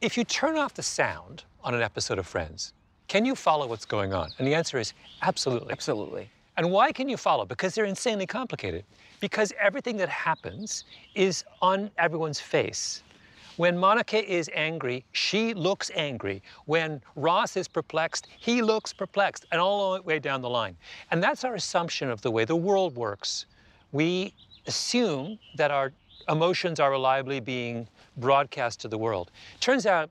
if 0.00 0.16
you 0.16 0.24
turn 0.24 0.56
off 0.56 0.74
the 0.74 0.82
sound 0.82 1.44
on 1.62 1.74
an 1.74 1.82
episode 1.82 2.18
of 2.18 2.26
Friends, 2.26 2.72
can 3.08 3.24
you 3.24 3.34
follow 3.34 3.66
what's 3.66 3.84
going 3.84 4.14
on? 4.14 4.30
And 4.38 4.46
the 4.46 4.54
answer 4.54 4.78
is 4.78 4.94
absolutely. 5.22 5.72
Absolutely. 5.72 6.30
And 6.56 6.70
why 6.70 6.92
can 6.92 7.08
you 7.08 7.16
follow? 7.16 7.44
Because 7.44 7.74
they're 7.74 7.84
insanely 7.84 8.26
complicated. 8.26 8.84
Because 9.20 9.52
everything 9.60 9.96
that 9.96 10.08
happens 10.08 10.84
is 11.14 11.44
on 11.60 11.90
everyone's 11.98 12.38
face. 12.38 13.02
When 13.56 13.76
Monica 13.76 14.24
is 14.24 14.48
angry, 14.54 15.04
she 15.12 15.54
looks 15.54 15.90
angry. 15.94 16.42
When 16.66 17.00
Ross 17.16 17.56
is 17.56 17.66
perplexed, 17.66 18.28
he 18.38 18.62
looks 18.62 18.92
perplexed, 18.92 19.46
and 19.52 19.60
all 19.60 19.94
the 19.94 20.02
way 20.02 20.18
down 20.18 20.40
the 20.40 20.50
line. 20.50 20.76
And 21.10 21.22
that's 21.22 21.44
our 21.44 21.54
assumption 21.54 22.10
of 22.10 22.20
the 22.22 22.30
way 22.30 22.44
the 22.44 22.56
world 22.56 22.96
works. 22.96 23.46
We 23.92 24.34
assume 24.66 25.38
that 25.56 25.70
our 25.70 25.92
emotions 26.28 26.80
are 26.80 26.90
reliably 26.90 27.40
being 27.40 27.88
broadcast 28.16 28.80
to 28.80 28.88
the 28.88 28.98
world. 28.98 29.30
Turns 29.60 29.86
out 29.86 30.10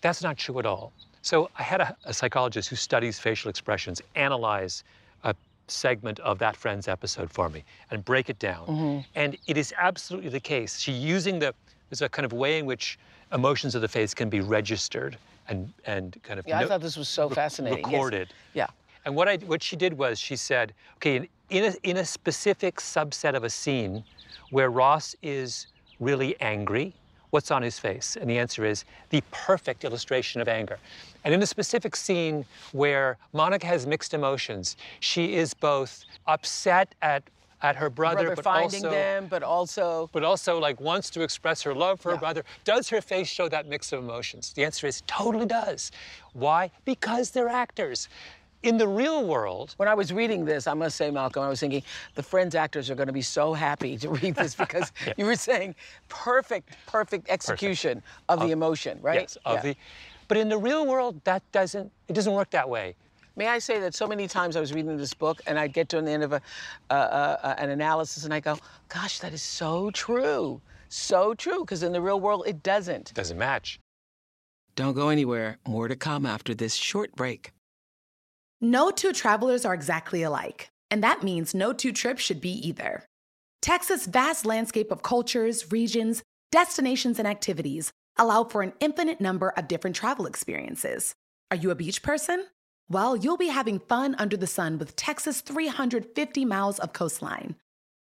that's 0.00 0.22
not 0.22 0.36
true 0.36 0.58
at 0.58 0.66
all. 0.66 0.92
So 1.22 1.50
I 1.58 1.62
had 1.62 1.80
a, 1.80 1.96
a 2.04 2.14
psychologist 2.14 2.68
who 2.68 2.76
studies 2.76 3.18
facial 3.18 3.50
expressions 3.50 4.00
analyze 4.14 4.84
a 5.24 5.34
segment 5.68 6.18
of 6.20 6.38
that 6.38 6.56
Friends 6.56 6.88
episode 6.88 7.30
for 7.30 7.48
me 7.48 7.64
and 7.90 8.04
break 8.04 8.30
it 8.30 8.38
down. 8.38 8.66
Mm-hmm. 8.66 9.00
And 9.14 9.36
it 9.46 9.56
is 9.56 9.74
absolutely 9.78 10.30
the 10.30 10.40
case. 10.40 10.78
She 10.78 10.92
using 10.92 11.38
the 11.38 11.54
there's 11.90 12.02
a 12.02 12.08
kind 12.08 12.24
of 12.24 12.32
way 12.32 12.58
in 12.58 12.66
which 12.66 12.98
emotions 13.32 13.74
of 13.74 13.82
the 13.82 13.88
face 13.88 14.14
can 14.14 14.28
be 14.28 14.40
registered 14.40 15.18
and 15.48 15.72
and 15.86 16.16
kind 16.22 16.38
of 16.38 16.46
Yeah, 16.46 16.60
I 16.60 16.66
thought 16.66 16.80
this 16.80 16.96
was 16.96 17.08
so 17.08 17.28
fascinating. 17.28 17.84
Yes. 17.90 18.28
Yeah. 18.54 18.66
And 19.04 19.14
what 19.14 19.28
I 19.28 19.36
what 19.36 19.62
she 19.62 19.76
did 19.76 19.92
was 19.92 20.18
she 20.18 20.36
said, 20.36 20.72
okay, 20.96 21.28
in, 21.50 21.64
a 21.64 21.88
in 21.88 21.96
a 21.98 22.04
specific 22.04 22.76
subset 22.76 23.34
of 23.34 23.44
a 23.44 23.50
scene 23.50 24.04
where 24.50 24.70
Ross 24.70 25.14
is 25.22 25.66
really 25.98 26.40
angry, 26.40 26.92
what's 27.30 27.50
on 27.50 27.62
his 27.62 27.78
face? 27.78 28.16
And 28.20 28.28
the 28.28 28.38
answer 28.38 28.64
is 28.64 28.84
the 29.10 29.22
perfect 29.30 29.84
illustration 29.84 30.40
of 30.40 30.48
anger. 30.48 30.78
And 31.24 31.34
in 31.34 31.42
a 31.42 31.46
specific 31.46 31.94
scene 31.96 32.44
where 32.72 33.18
Monica 33.32 33.66
has 33.66 33.86
mixed 33.86 34.14
emotions, 34.14 34.76
she 35.00 35.34
is 35.34 35.54
both 35.54 36.04
upset 36.26 36.94
at 37.02 37.22
at 37.62 37.76
her 37.76 37.90
brother, 37.90 38.22
Brother 38.22 38.36
but 38.36 38.44
finding 38.44 38.86
also 38.86 38.90
them, 38.90 39.26
but 39.28 39.42
also 39.42 40.08
but 40.14 40.24
also 40.24 40.58
like 40.58 40.80
wants 40.80 41.10
to 41.10 41.20
express 41.20 41.60
her 41.60 41.74
love 41.74 42.00
for 42.00 42.08
Yeah. 42.08 42.16
her 42.16 42.20
brother. 42.20 42.44
Does 42.64 42.88
her 42.88 43.02
face 43.02 43.28
show 43.28 43.50
that 43.50 43.66
mix 43.66 43.92
of 43.92 44.02
emotions? 44.02 44.54
The 44.54 44.64
answer 44.64 44.86
is 44.86 45.02
totally 45.06 45.44
does. 45.44 45.90
Why? 46.32 46.70
Because 46.86 47.32
they're 47.32 47.50
actors. 47.50 48.08
In 48.62 48.76
the 48.76 48.86
real 48.86 49.24
world, 49.26 49.74
When 49.78 49.88
I 49.88 49.94
was 49.94 50.12
reading 50.12 50.44
this, 50.44 50.66
I 50.66 50.74
must 50.74 50.96
say, 50.96 51.10
Malcolm, 51.10 51.42
I 51.42 51.48
was 51.48 51.60
thinking 51.60 51.82
the 52.14 52.22
Friends 52.22 52.54
actors 52.54 52.90
are 52.90 52.94
going 52.94 53.06
to 53.06 53.12
be 53.12 53.22
so 53.22 53.54
happy 53.54 53.96
to 53.98 54.10
read 54.10 54.34
this 54.34 54.54
because 54.54 54.92
you 55.16 55.24
were 55.24 55.34
saying 55.36 55.74
perfect, 56.08 56.76
perfect 56.86 57.30
execution 57.30 58.02
of 58.28 58.40
the 58.40 58.50
emotion, 58.50 58.98
right? 59.00 59.20
yes, 59.22 59.38
of 59.46 59.56
Yeah. 59.56 59.62
the 59.72 59.76
but 60.28 60.36
in 60.36 60.48
the 60.48 60.58
real 60.58 60.86
world, 60.86 61.20
that 61.24 61.42
doesn't 61.52 61.90
it 62.06 62.12
doesn't 62.12 62.34
work 62.34 62.50
that 62.50 62.68
way. 62.68 62.94
May 63.34 63.48
I 63.48 63.58
say 63.58 63.80
that 63.80 63.94
so 63.94 64.06
many 64.06 64.28
times 64.28 64.54
I 64.56 64.60
was 64.60 64.72
reading 64.72 64.96
this 64.96 65.14
book 65.14 65.40
and 65.46 65.58
I'd 65.58 65.72
get 65.72 65.88
to 65.88 66.02
the 66.02 66.10
end 66.10 66.22
of 66.22 66.32
a, 66.34 66.42
uh, 66.90 66.92
uh, 66.92 67.54
an 67.58 67.70
analysis 67.70 68.24
and 68.24 68.34
I 68.34 68.40
go, 68.40 68.58
gosh, 68.88 69.20
that 69.20 69.32
is 69.32 69.42
so 69.42 69.90
true. 69.90 70.60
So 70.88 71.34
true, 71.34 71.60
because 71.60 71.82
in 71.82 71.92
the 71.92 72.00
real 72.00 72.20
world, 72.20 72.44
it 72.46 72.62
doesn't. 72.62 73.14
Doesn't 73.14 73.38
match. 73.38 73.80
Don't 74.76 74.94
go 74.94 75.08
anywhere. 75.08 75.56
More 75.66 75.88
to 75.88 75.96
come 75.96 76.26
after 76.26 76.54
this 76.54 76.74
short 76.74 77.14
break. 77.16 77.52
No 78.62 78.90
two 78.90 79.14
travelers 79.14 79.64
are 79.64 79.72
exactly 79.72 80.22
alike, 80.22 80.70
and 80.90 81.02
that 81.02 81.22
means 81.22 81.54
no 81.54 81.72
two 81.72 81.92
trips 81.92 82.22
should 82.22 82.42
be 82.42 82.52
either. 82.68 83.06
Texas' 83.62 84.04
vast 84.04 84.44
landscape 84.44 84.90
of 84.90 85.02
cultures, 85.02 85.72
regions, 85.72 86.22
destinations, 86.52 87.18
and 87.18 87.26
activities 87.26 87.90
allow 88.18 88.44
for 88.44 88.60
an 88.60 88.74
infinite 88.80 89.18
number 89.18 89.48
of 89.56 89.66
different 89.66 89.96
travel 89.96 90.26
experiences. 90.26 91.14
Are 91.50 91.56
you 91.56 91.70
a 91.70 91.74
beach 91.74 92.02
person? 92.02 92.44
Well, 92.90 93.16
you'll 93.16 93.38
be 93.38 93.48
having 93.48 93.78
fun 93.78 94.14
under 94.18 94.36
the 94.36 94.46
sun 94.46 94.76
with 94.76 94.94
Texas' 94.94 95.40
350 95.40 96.44
miles 96.44 96.78
of 96.80 96.92
coastline. 96.92 97.56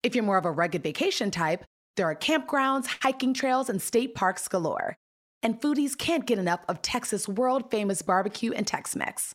If 0.03 0.15
you're 0.15 0.25
more 0.25 0.39
of 0.39 0.47
a 0.47 0.51
rugged 0.51 0.83
vacation 0.83 1.31
type, 1.31 1.65
there 1.97 2.07
are 2.07 2.15
campgrounds, 2.15 2.87
hiking 3.03 3.35
trails, 3.35 3.69
and 3.69 3.83
state 3.83 4.15
parks 4.15 4.49
galore. 4.49 4.97
And 5.43 5.61
foodies 5.61 5.99
can't 5.99 6.25
get 6.25 6.39
enough 6.39 6.61
of 6.67 6.81
Texas' 6.81 7.29
world 7.29 7.71
famous 7.71 8.01
barbecue 8.01 8.53
and 8.53 8.67
Tex 8.67 8.97
Mex. 8.97 9.35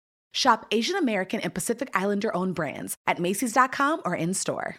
Shop 0.31 0.65
Asian 0.71 0.95
American 0.95 1.39
and 1.41 1.53
Pacific 1.53 1.89
Islander 1.93 2.35
owned 2.35 2.55
brands 2.55 2.95
at 3.07 3.19
Macy's.com 3.19 4.01
or 4.05 4.15
in 4.15 4.33
store. 4.33 4.77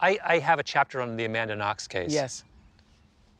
I, 0.00 0.18
I 0.24 0.38
have 0.38 0.58
a 0.58 0.62
chapter 0.62 1.00
on 1.00 1.16
the 1.16 1.24
Amanda 1.24 1.56
Knox 1.56 1.86
case. 1.86 2.12
Yes. 2.12 2.44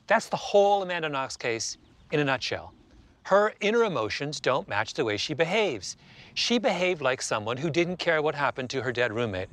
That's 0.06 0.26
the 0.26 0.36
whole 0.36 0.82
Amanda 0.82 1.08
Knox 1.08 1.36
case 1.36 1.78
in 2.10 2.20
a 2.20 2.24
nutshell. 2.24 2.74
Her 3.22 3.54
inner 3.60 3.84
emotions 3.84 4.40
don't 4.40 4.68
match 4.68 4.94
the 4.94 5.04
way 5.04 5.16
she 5.16 5.34
behaves. 5.34 5.96
She 6.34 6.58
behaved 6.58 7.00
like 7.00 7.22
someone 7.22 7.56
who 7.56 7.70
didn't 7.70 7.98
care 7.98 8.20
what 8.20 8.34
happened 8.34 8.70
to 8.70 8.82
her 8.82 8.92
dead 8.92 9.12
roommate. 9.12 9.48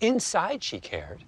Inside, 0.00 0.64
she 0.64 0.80
cared. 0.80 1.24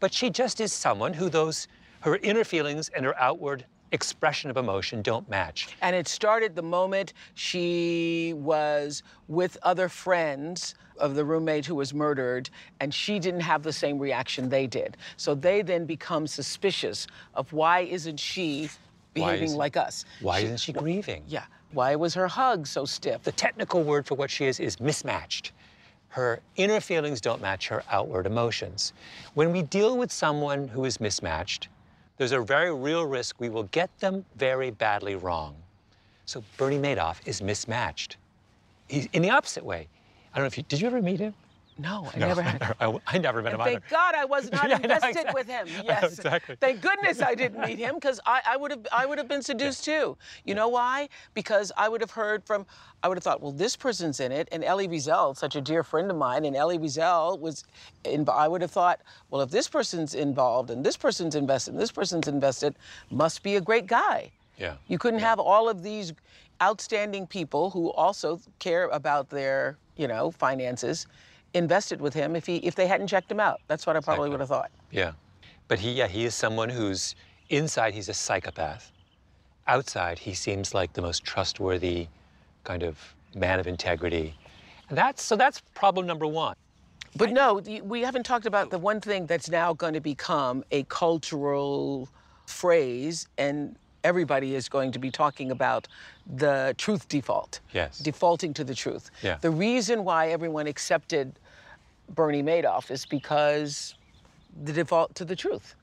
But 0.00 0.12
she 0.12 0.30
just 0.30 0.60
is 0.60 0.72
someone 0.72 1.12
who 1.12 1.28
those, 1.28 1.68
her 2.00 2.16
inner 2.16 2.44
feelings 2.44 2.88
and 2.96 3.04
her 3.04 3.18
outward 3.20 3.66
expression 3.94 4.50
of 4.50 4.56
emotion 4.58 5.00
don't 5.00 5.26
match. 5.30 5.68
And 5.80 5.96
it 5.96 6.06
started 6.08 6.54
the 6.54 6.62
moment 6.62 7.14
she 7.34 8.34
was 8.36 9.02
with 9.28 9.56
other 9.62 9.88
friends 9.88 10.74
of 10.98 11.14
the 11.14 11.24
roommate 11.24 11.64
who 11.66 11.74
was 11.74 11.94
murdered, 11.94 12.50
and 12.80 12.92
she 12.92 13.18
didn't 13.18 13.40
have 13.40 13.62
the 13.62 13.72
same 13.72 13.98
reaction 13.98 14.48
they 14.48 14.66
did. 14.66 14.96
So 15.16 15.34
they 15.34 15.62
then 15.62 15.86
become 15.86 16.26
suspicious 16.26 17.06
of 17.34 17.52
why 17.52 17.80
isn't 17.80 18.18
she 18.18 18.68
behaving 19.14 19.44
isn't- 19.44 19.58
like 19.58 19.76
us? 19.76 20.04
Why 20.20 20.40
She- 20.40 20.44
isn't 20.46 20.58
she 20.58 20.72
grieving? 20.72 21.24
Yeah. 21.26 21.44
Why 21.72 21.96
was 21.96 22.14
her 22.14 22.28
hug 22.28 22.66
so 22.66 22.84
stiff? 22.84 23.22
The 23.22 23.32
technical 23.32 23.82
word 23.82 24.06
for 24.06 24.14
what 24.14 24.30
she 24.30 24.44
is 24.44 24.60
is 24.60 24.78
mismatched. 24.80 25.52
Her 26.08 26.40
inner 26.54 26.80
feelings 26.80 27.20
don't 27.20 27.42
match 27.42 27.66
her 27.68 27.82
outward 27.90 28.26
emotions. 28.26 28.92
When 29.34 29.50
we 29.50 29.62
deal 29.62 29.96
with 29.96 30.12
someone 30.12 30.68
who 30.68 30.84
is 30.84 31.00
mismatched, 31.00 31.68
there's 32.16 32.32
a 32.32 32.40
very 32.40 32.72
real 32.74 33.04
risk 33.04 33.40
we 33.40 33.48
will 33.48 33.64
get 33.64 33.96
them 34.00 34.24
very 34.36 34.70
badly 34.70 35.16
wrong. 35.16 35.54
So 36.26 36.42
Bernie 36.56 36.78
Madoff 36.78 37.20
is 37.26 37.42
mismatched. 37.42 38.16
He's 38.88 39.08
in 39.12 39.22
the 39.22 39.30
opposite 39.30 39.64
way. 39.64 39.88
I 40.32 40.38
don't 40.38 40.44
know 40.44 40.46
if 40.46 40.56
you 40.56 40.64
did 40.64 40.80
you 40.80 40.86
ever 40.86 41.02
meet 41.02 41.20
him? 41.20 41.34
No, 41.76 42.08
I 42.14 42.18
No, 42.18 42.28
never 42.28 42.42
had. 42.42 42.76
I, 42.80 42.98
I 43.06 43.18
never 43.18 43.42
met 43.42 43.52
And 43.52 43.60
him 43.60 43.66
either. 43.66 43.80
thank 43.80 43.88
God 43.90 44.14
I 44.14 44.24
was 44.24 44.50
not 44.52 44.68
Yeah, 44.68 44.76
I 44.76 44.80
invested 44.82 45.08
exactly. 45.10 45.34
with 45.34 45.46
him. 45.48 45.66
I 45.80 45.82
Yes, 45.82 46.12
exactly. 46.18 46.56
Thank 46.60 46.80
goodness 46.80 47.20
I 47.20 47.34
didn't 47.34 47.60
meet 47.60 47.78
him 47.78 47.96
because 47.96 48.20
I, 48.24 48.40
I 48.46 48.56
would 48.56 48.70
have 48.70 48.86
I 48.92 49.06
would 49.06 49.18
have 49.18 49.28
been 49.28 49.42
seduced 49.52 49.84
too. 49.84 50.16
You 50.44 50.54
know 50.54 50.68
why? 50.68 51.08
Because 51.34 51.72
I 51.76 51.88
would 51.88 52.00
have 52.00 52.12
heard 52.12 52.44
from 52.44 52.64
I 53.02 53.08
would 53.08 53.16
have 53.16 53.24
thought, 53.24 53.42
well, 53.42 53.52
this 53.52 53.76
person's 53.76 54.20
in 54.20 54.32
it, 54.32 54.48
and 54.52 54.64
Elie 54.64 54.88
Wiesel, 54.88 55.36
such 55.36 55.56
a 55.56 55.60
dear 55.60 55.82
friend 55.82 56.10
of 56.10 56.16
mine, 56.16 56.44
and 56.44 56.56
Elie 56.56 56.78
Wiesel 56.78 57.38
was. 57.40 57.64
In, 58.04 58.26
I 58.28 58.48
would 58.48 58.60
have 58.62 58.70
thought, 58.70 59.00
well, 59.30 59.40
if 59.42 59.50
this 59.50 59.66
person's 59.68 60.14
involved 60.14 60.70
and 60.70 60.84
this 60.84 60.96
person's 60.96 61.34
invested 61.34 61.72
and 61.72 61.80
this 61.80 61.90
person's 61.92 62.28
invested, 62.28 62.74
must 63.10 63.42
be 63.42 63.56
a 63.56 63.60
great 63.60 63.86
guy. 63.86 64.30
Yeah. 64.58 64.74
You 64.88 64.98
couldn't 64.98 65.20
have 65.20 65.38
all 65.40 65.68
of 65.68 65.82
these 65.82 66.12
outstanding 66.62 67.26
people 67.26 67.70
who 67.70 67.90
also 67.92 68.40
care 68.58 68.88
about 68.88 69.30
their, 69.30 69.76
you 69.96 70.06
know, 70.06 70.30
finances 70.30 71.06
invested 71.54 72.00
with 72.00 72.12
him 72.14 72.36
if 72.36 72.46
he 72.46 72.56
if 72.56 72.74
they 72.74 72.86
hadn't 72.86 73.06
checked 73.06 73.30
him 73.30 73.40
out. 73.40 73.60
That's 73.68 73.86
what 73.86 73.96
I 73.96 74.00
probably 74.00 74.26
Exactly. 74.26 74.30
would 74.30 74.40
have 74.40 74.48
thought. 74.48 74.70
Yeah. 74.90 75.12
But 75.68 75.78
he, 75.78 75.92
yeah, 75.92 76.08
he 76.08 76.24
is 76.24 76.34
someone 76.34 76.68
who's 76.68 77.14
inside, 77.48 77.94
he's 77.94 78.08
a 78.10 78.14
psychopath. 78.14 78.92
Outside, 79.66 80.18
he 80.18 80.34
seems 80.34 80.74
like 80.74 80.92
the 80.92 81.00
most 81.00 81.24
trustworthy 81.24 82.08
kind 82.64 82.82
of 82.82 82.98
man 83.34 83.58
of 83.58 83.66
integrity. 83.66 84.34
And 84.90 84.98
that's, 84.98 85.22
so 85.22 85.36
that's 85.36 85.60
problem 85.74 86.06
number 86.06 86.26
one. 86.26 86.54
But 87.16 87.30
no, 87.30 87.62
we 87.82 88.02
haven't 88.02 88.24
talked 88.24 88.44
about 88.44 88.70
the 88.70 88.78
one 88.78 89.00
thing 89.00 89.24
that's 89.26 89.48
now 89.48 89.72
going 89.72 89.94
to 89.94 90.00
become 90.00 90.64
a 90.70 90.82
cultural 90.84 92.08
phrase, 92.46 93.28
and 93.38 93.76
everybody 94.02 94.54
is 94.54 94.68
going 94.68 94.92
to 94.92 94.98
be 94.98 95.10
talking 95.10 95.50
about 95.50 95.88
the 96.36 96.74
truth 96.76 97.08
default. 97.08 97.60
Yes. 97.72 98.00
Defaulting 98.00 98.52
to 98.54 98.64
the 98.64 98.74
truth. 98.74 99.10
Yeah. 99.22 99.38
The 99.40 99.50
reason 99.50 100.04
why 100.04 100.28
everyone 100.28 100.66
accepted 100.66 101.38
Bernie 102.10 102.42
Madoff 102.42 102.90
is 102.90 103.06
because 103.06 103.94
the 104.64 104.72
default 104.72 105.14
to 105.16 105.24
the 105.24 105.36
truth. 105.36 105.74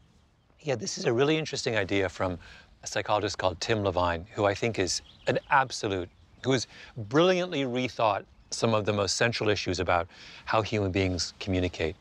Yeah, 0.60 0.75
this 0.75 0.97
is 0.97 1.05
a 1.05 1.13
really 1.13 1.38
interesting 1.38 1.75
idea 1.75 2.07
from 2.07 2.38
a 2.84 2.88
psychologist 2.88 3.38
called 3.38 3.60
Tim 3.60 3.84
Levine, 3.84 4.25
who 4.34 4.45
I 4.45 4.53
think 4.53 4.79
is 4.79 5.01
an 5.27 5.39
absolute, 5.49 6.10
who 6.43 6.51
has 6.51 6.67
brilliantly 6.97 7.63
rethought 7.63 8.25
some 8.51 8.73
of 8.73 8.86
the 8.86 8.93
most 8.93 9.15
central 9.15 9.49
issues 9.49 9.79
about 9.79 10.07
how 10.45 10.62
human 10.62 10.91
beings 10.91 11.34
communicate. 11.39 11.95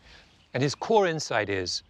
And 0.53 0.63
his 0.63 0.75
core 0.75 1.07
insight 1.07 1.49
is 1.49 1.83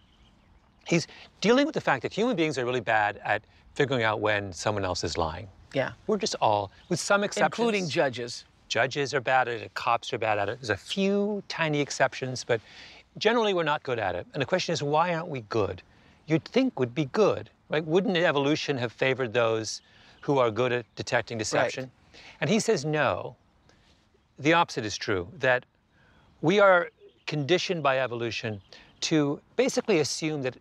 he's 0.85 1.07
dealing 1.41 1.65
with 1.65 1.73
the 1.73 1.81
fact 1.81 2.03
that 2.03 2.13
human 2.13 2.35
beings 2.35 2.57
are 2.57 2.65
really 2.65 2.81
bad 2.81 3.19
at 3.23 3.43
figuring 3.73 4.03
out 4.03 4.19
when 4.19 4.53
someone 4.53 4.85
else 4.85 5.03
is 5.03 5.17
lying. 5.17 5.47
Yeah. 5.73 5.93
We're 6.07 6.17
just 6.17 6.35
all, 6.41 6.71
with 6.89 6.99
some 6.99 7.23
exceptions. 7.23 7.59
Including 7.59 7.89
judges. 7.89 8.45
Judges 8.71 9.13
are 9.13 9.19
bad 9.19 9.49
at 9.49 9.55
it, 9.55 9.73
cops 9.73 10.13
are 10.13 10.17
bad 10.17 10.39
at 10.39 10.47
it. 10.47 10.57
There's 10.61 10.69
a 10.69 10.77
few 10.77 11.43
tiny 11.49 11.81
exceptions, 11.81 12.45
but 12.45 12.61
generally 13.17 13.53
we're 13.53 13.63
not 13.63 13.83
good 13.83 13.99
at 13.99 14.15
it. 14.15 14.25
And 14.33 14.41
the 14.41 14.45
question 14.45 14.71
is, 14.71 14.81
why 14.81 15.13
aren't 15.13 15.27
we 15.27 15.41
good? 15.49 15.81
You'd 16.25 16.45
think 16.45 16.79
would 16.79 16.95
be 16.95 17.03
good, 17.03 17.49
right? 17.67 17.85
Wouldn't 17.85 18.15
evolution 18.15 18.77
have 18.77 18.93
favored 18.93 19.33
those 19.33 19.81
who 20.21 20.39
are 20.39 20.49
good 20.49 20.71
at 20.71 20.85
detecting 20.95 21.37
deception? 21.37 21.91
And 22.39 22.49
he 22.49 22.61
says 22.61 22.85
no. 22.85 23.35
The 24.39 24.53
opposite 24.53 24.85
is 24.85 24.95
true, 24.95 25.27
that 25.39 25.65
we 26.41 26.61
are 26.61 26.91
conditioned 27.27 27.83
by 27.83 27.99
evolution 27.99 28.61
to 29.01 29.41
basically 29.57 29.99
assume 29.99 30.43
that 30.43 30.55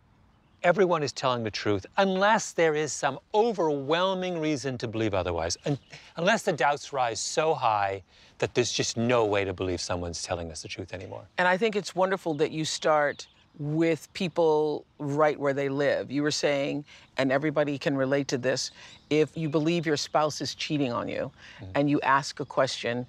everyone 0.63 1.03
is 1.03 1.13
telling 1.13 1.43
the 1.43 1.51
truth 1.51 1.87
unless 1.97 2.53
there 2.53 2.75
is 2.75 2.93
some 2.93 3.19
overwhelming 3.35 4.39
reason 4.39 4.77
to 4.79 4.89
believe 4.89 5.15
otherwise. 5.15 5.57
And 5.65 5.79
unless 6.17 6.43
the 6.43 6.53
doubts 6.53 6.93
rise 6.93 7.21
so 7.21 7.55
high 7.55 8.03
that 8.39 8.55
there's 8.55 8.73
just 8.73 8.97
no 8.97 9.25
way 9.25 9.45
to 9.45 9.53
believe 9.53 9.81
someone's 9.81 10.23
telling 10.23 10.51
us 10.51 10.63
the 10.63 10.69
truth 10.69 10.93
anymore. 10.93 11.25
And 11.39 11.47
I 11.47 11.57
think 11.57 11.77
it's 11.77 11.95
wonderful 11.95 12.35
that 12.35 12.51
you 12.51 12.65
start 12.65 13.27
with 13.59 14.11
people 14.15 14.87
right 14.99 15.39
where 15.39 15.53
they 15.53 15.69
live. 15.69 16.11
You 16.11 16.23
were 16.23 16.31
saying, 16.31 16.85
and 17.19 17.31
everybody 17.31 17.77
can 17.79 17.97
relate 17.97 18.29
to 18.29 18.39
this, 18.39 18.71
if 19.11 19.37
you 19.37 19.49
believe 19.49 19.87
your 19.87 19.97
spouse 19.97 20.41
is 20.41 20.55
cheating 20.55 20.93
on 20.93 21.09
you 21.09 21.31
and 21.75 21.91
you 21.91 22.01
ask 22.01 22.41
a 22.41 22.45
question, 22.45 23.07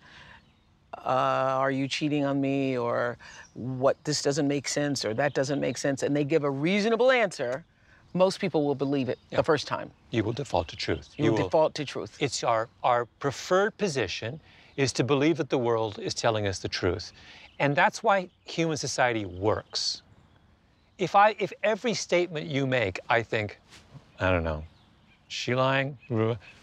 uh, 0.97 1.55
are 1.57 1.71
you 1.71 1.87
cheating 1.87 2.25
on 2.25 2.41
me? 2.41 2.77
Or 2.77 3.17
what, 3.53 4.01
this 4.03 4.21
doesn't 4.21 4.47
make 4.47 4.67
sense, 4.67 5.03
or 5.05 5.13
that 5.13 5.33
doesn't 5.33 5.59
make 5.59 5.77
sense, 5.77 6.03
and 6.03 6.15
they 6.15 6.23
give 6.23 6.43
a 6.43 6.49
reasonable 6.49 7.11
answer, 7.11 7.65
most 8.13 8.39
people 8.39 8.65
will 8.65 8.75
believe 8.75 9.09
it 9.09 9.19
the 9.29 9.43
first 9.43 9.67
time. 9.67 9.91
You 10.09 10.23
will 10.23 10.33
default 10.33 10.67
to 10.69 10.75
truth. 10.75 11.09
You, 11.17 11.31
will- 11.31 11.43
default 11.43 11.75
to 11.75 11.85
truth. 11.85 12.17
It's 12.19 12.43
our, 12.43 12.67
our 12.83 13.05
preferred 13.19 13.77
position 13.77 14.39
is 14.77 14.93
to 14.93 15.03
believe 15.03 15.37
that 15.37 15.49
the 15.49 15.57
world 15.57 15.99
is 15.99 16.13
telling 16.13 16.47
us 16.47 16.59
the 16.59 16.69
truth. 16.69 17.11
And 17.59 17.75
that's 17.75 18.01
why 18.01 18.29
human 18.45 18.77
society 18.77 19.25
works. 19.25 20.01
If, 20.97 21.15
I, 21.15 21.35
if 21.39 21.51
every 21.63 21.93
statement 21.93 22.47
you 22.47 22.65
make, 22.65 22.99
I 23.09 23.21
think, 23.21 23.59
I 24.19 24.31
don't 24.31 24.43
know, 24.43 24.63
she 25.27 25.55
lying? 25.55 25.97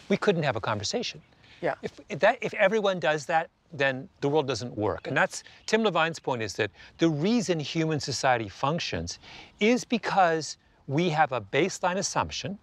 We 0.09 0.17
couldn't 0.17 0.43
have 0.43 0.57
a 0.57 0.61
conversation. 0.61 1.21
Yeah. 1.61 1.75
If, 1.83 1.93
if, 2.09 2.19
that, 2.21 2.39
if 2.41 2.55
everyone 2.55 3.01
does 3.01 3.27
that, 3.27 3.51
then 3.73 4.09
the 4.21 4.29
world 4.29 4.47
doesn't 4.47 4.77
work. 4.77 5.07
And 5.07 5.17
that's 5.17 5.45
Tim 5.67 5.83
Levine's 5.83 6.19
point 6.19 6.43
is 6.43 6.55
that 6.55 6.71
the 6.99 7.09
reason 7.09 7.61
human 7.61 8.01
society 8.01 8.49
functions 8.49 9.19
is 9.61 9.85
because 9.85 10.57
we 10.87 11.11
have 11.11 11.33
a 11.33 11.41
baseline 11.41 11.97
assumption 11.97 12.59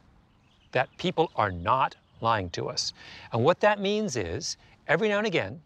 that 0.72 0.90
people 0.98 1.32
are 1.36 1.52
not 1.52 1.96
lying 2.22 2.50
to 2.52 2.68
us. 2.68 2.94
And 3.32 3.44
what 3.44 3.60
that 3.62 3.80
means 3.80 4.16
is 4.16 4.58
every 4.88 5.08
now 5.08 5.20
and 5.20 5.28
again, 5.28 5.62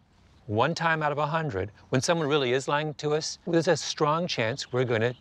one 0.46 0.74
time 0.74 1.02
out 1.02 1.12
of 1.12 1.18
a 1.18 1.26
hundred, 1.26 1.70
when 1.90 2.00
someone 2.00 2.28
really 2.28 2.52
is 2.52 2.68
lying 2.68 2.94
to 2.94 3.14
us, 3.14 3.38
there's 3.46 3.68
a 3.68 3.76
strong 3.76 4.26
chance 4.26 4.72
we're 4.72 4.84
going 4.84 5.00
to 5.00 5.14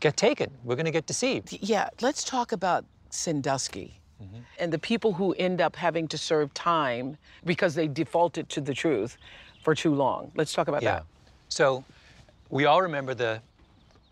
get 0.00 0.16
taken. 0.16 0.50
We're 0.64 0.76
going 0.76 0.86
to 0.86 0.92
get 0.92 1.06
deceived. 1.06 1.58
Yeah, 1.60 1.88
let's 2.00 2.24
talk 2.24 2.52
about 2.52 2.84
Sandusky. 3.10 4.00
Mm-hmm. 4.22 4.38
And 4.58 4.72
the 4.72 4.78
people 4.78 5.12
who 5.12 5.32
end 5.34 5.60
up 5.60 5.76
having 5.76 6.08
to 6.08 6.18
serve 6.18 6.52
time 6.54 7.16
because 7.44 7.74
they 7.74 7.86
defaulted 7.86 8.48
to 8.50 8.60
the 8.60 8.72
truth 8.72 9.18
for 9.62 9.74
too 9.74 9.94
long. 9.94 10.30
Let's 10.34 10.52
talk 10.52 10.68
about 10.68 10.82
yeah. 10.82 10.94
that. 10.94 11.04
So 11.48 11.84
we 12.50 12.64
all 12.64 12.80
remember 12.80 13.14
the 13.14 13.40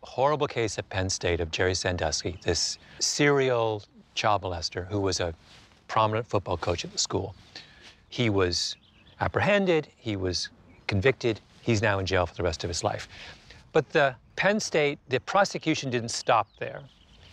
horrible 0.02 0.46
case 0.46 0.78
at 0.78 0.88
Penn 0.90 1.08
State 1.08 1.40
of 1.40 1.50
Jerry 1.50 1.74
Sandusky, 1.74 2.38
this 2.42 2.78
serial 2.98 3.82
child 4.14 4.42
molester 4.42 4.86
who 4.88 5.00
was 5.00 5.20
a 5.20 5.34
prominent 5.88 6.26
football 6.26 6.56
coach 6.56 6.84
at 6.84 6.92
the 6.92 6.98
school. 6.98 7.34
He 8.08 8.30
was 8.30 8.76
apprehended, 9.20 9.88
he 9.96 10.16
was 10.16 10.50
convicted, 10.86 11.40
he's 11.62 11.80
now 11.80 11.98
in 11.98 12.06
jail 12.06 12.26
for 12.26 12.34
the 12.34 12.42
rest 12.42 12.64
of 12.64 12.68
his 12.68 12.84
life. 12.84 13.08
But 13.72 13.88
the 13.90 14.14
Penn 14.36 14.60
State, 14.60 14.98
the 15.08 15.20
prosecution 15.20 15.90
didn't 15.90 16.10
stop 16.10 16.48
there. 16.58 16.82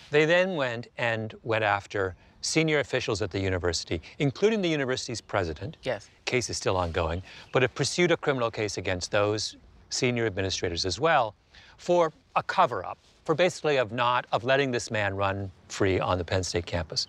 They 0.10 0.26
then 0.26 0.56
went 0.56 0.88
and 0.98 1.34
went 1.44 1.64
after 1.64 2.16
senior 2.42 2.80
officials 2.80 3.22
at 3.22 3.32
the 3.32 3.40
university, 3.40 4.02
including 4.20 4.62
the 4.62 4.70
university's 4.70 5.22
president. 5.22 5.78
Yes. 5.84 6.10
Case 6.26 6.50
is 6.50 6.58
still 6.58 6.78
ongoing, 6.78 7.24
but 7.54 7.64
it 7.64 7.74
pursued 7.76 8.12
a 8.12 8.18
criminal 8.18 8.52
case 8.52 8.78
against 8.78 9.12
those 9.12 9.56
senior 9.90 10.26
administrators 10.26 10.86
as 10.86 11.00
well 11.00 11.36
for 11.78 12.12
a 12.36 12.44
cover-up, 12.44 12.98
for 13.26 13.36
basically 13.36 13.78
of 13.78 13.92
not 13.92 14.26
of 14.32 14.44
letting 14.44 14.72
this 14.72 14.92
man 14.92 15.16
run 15.16 15.52
free 15.68 16.00
on 16.00 16.18
the 16.18 16.24
Penn 16.24 16.44
State 16.44 16.66
campus. 16.66 17.08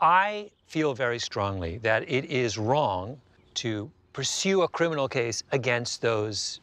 I 0.00 0.50
feel 0.66 0.94
very 0.94 1.18
strongly 1.18 1.78
that 1.78 2.08
it 2.08 2.26
is 2.26 2.58
wrong 2.58 3.20
to 3.54 3.90
pursue 4.12 4.62
a 4.62 4.68
criminal 4.68 5.08
case 5.08 5.42
against 5.52 6.02
those 6.02 6.60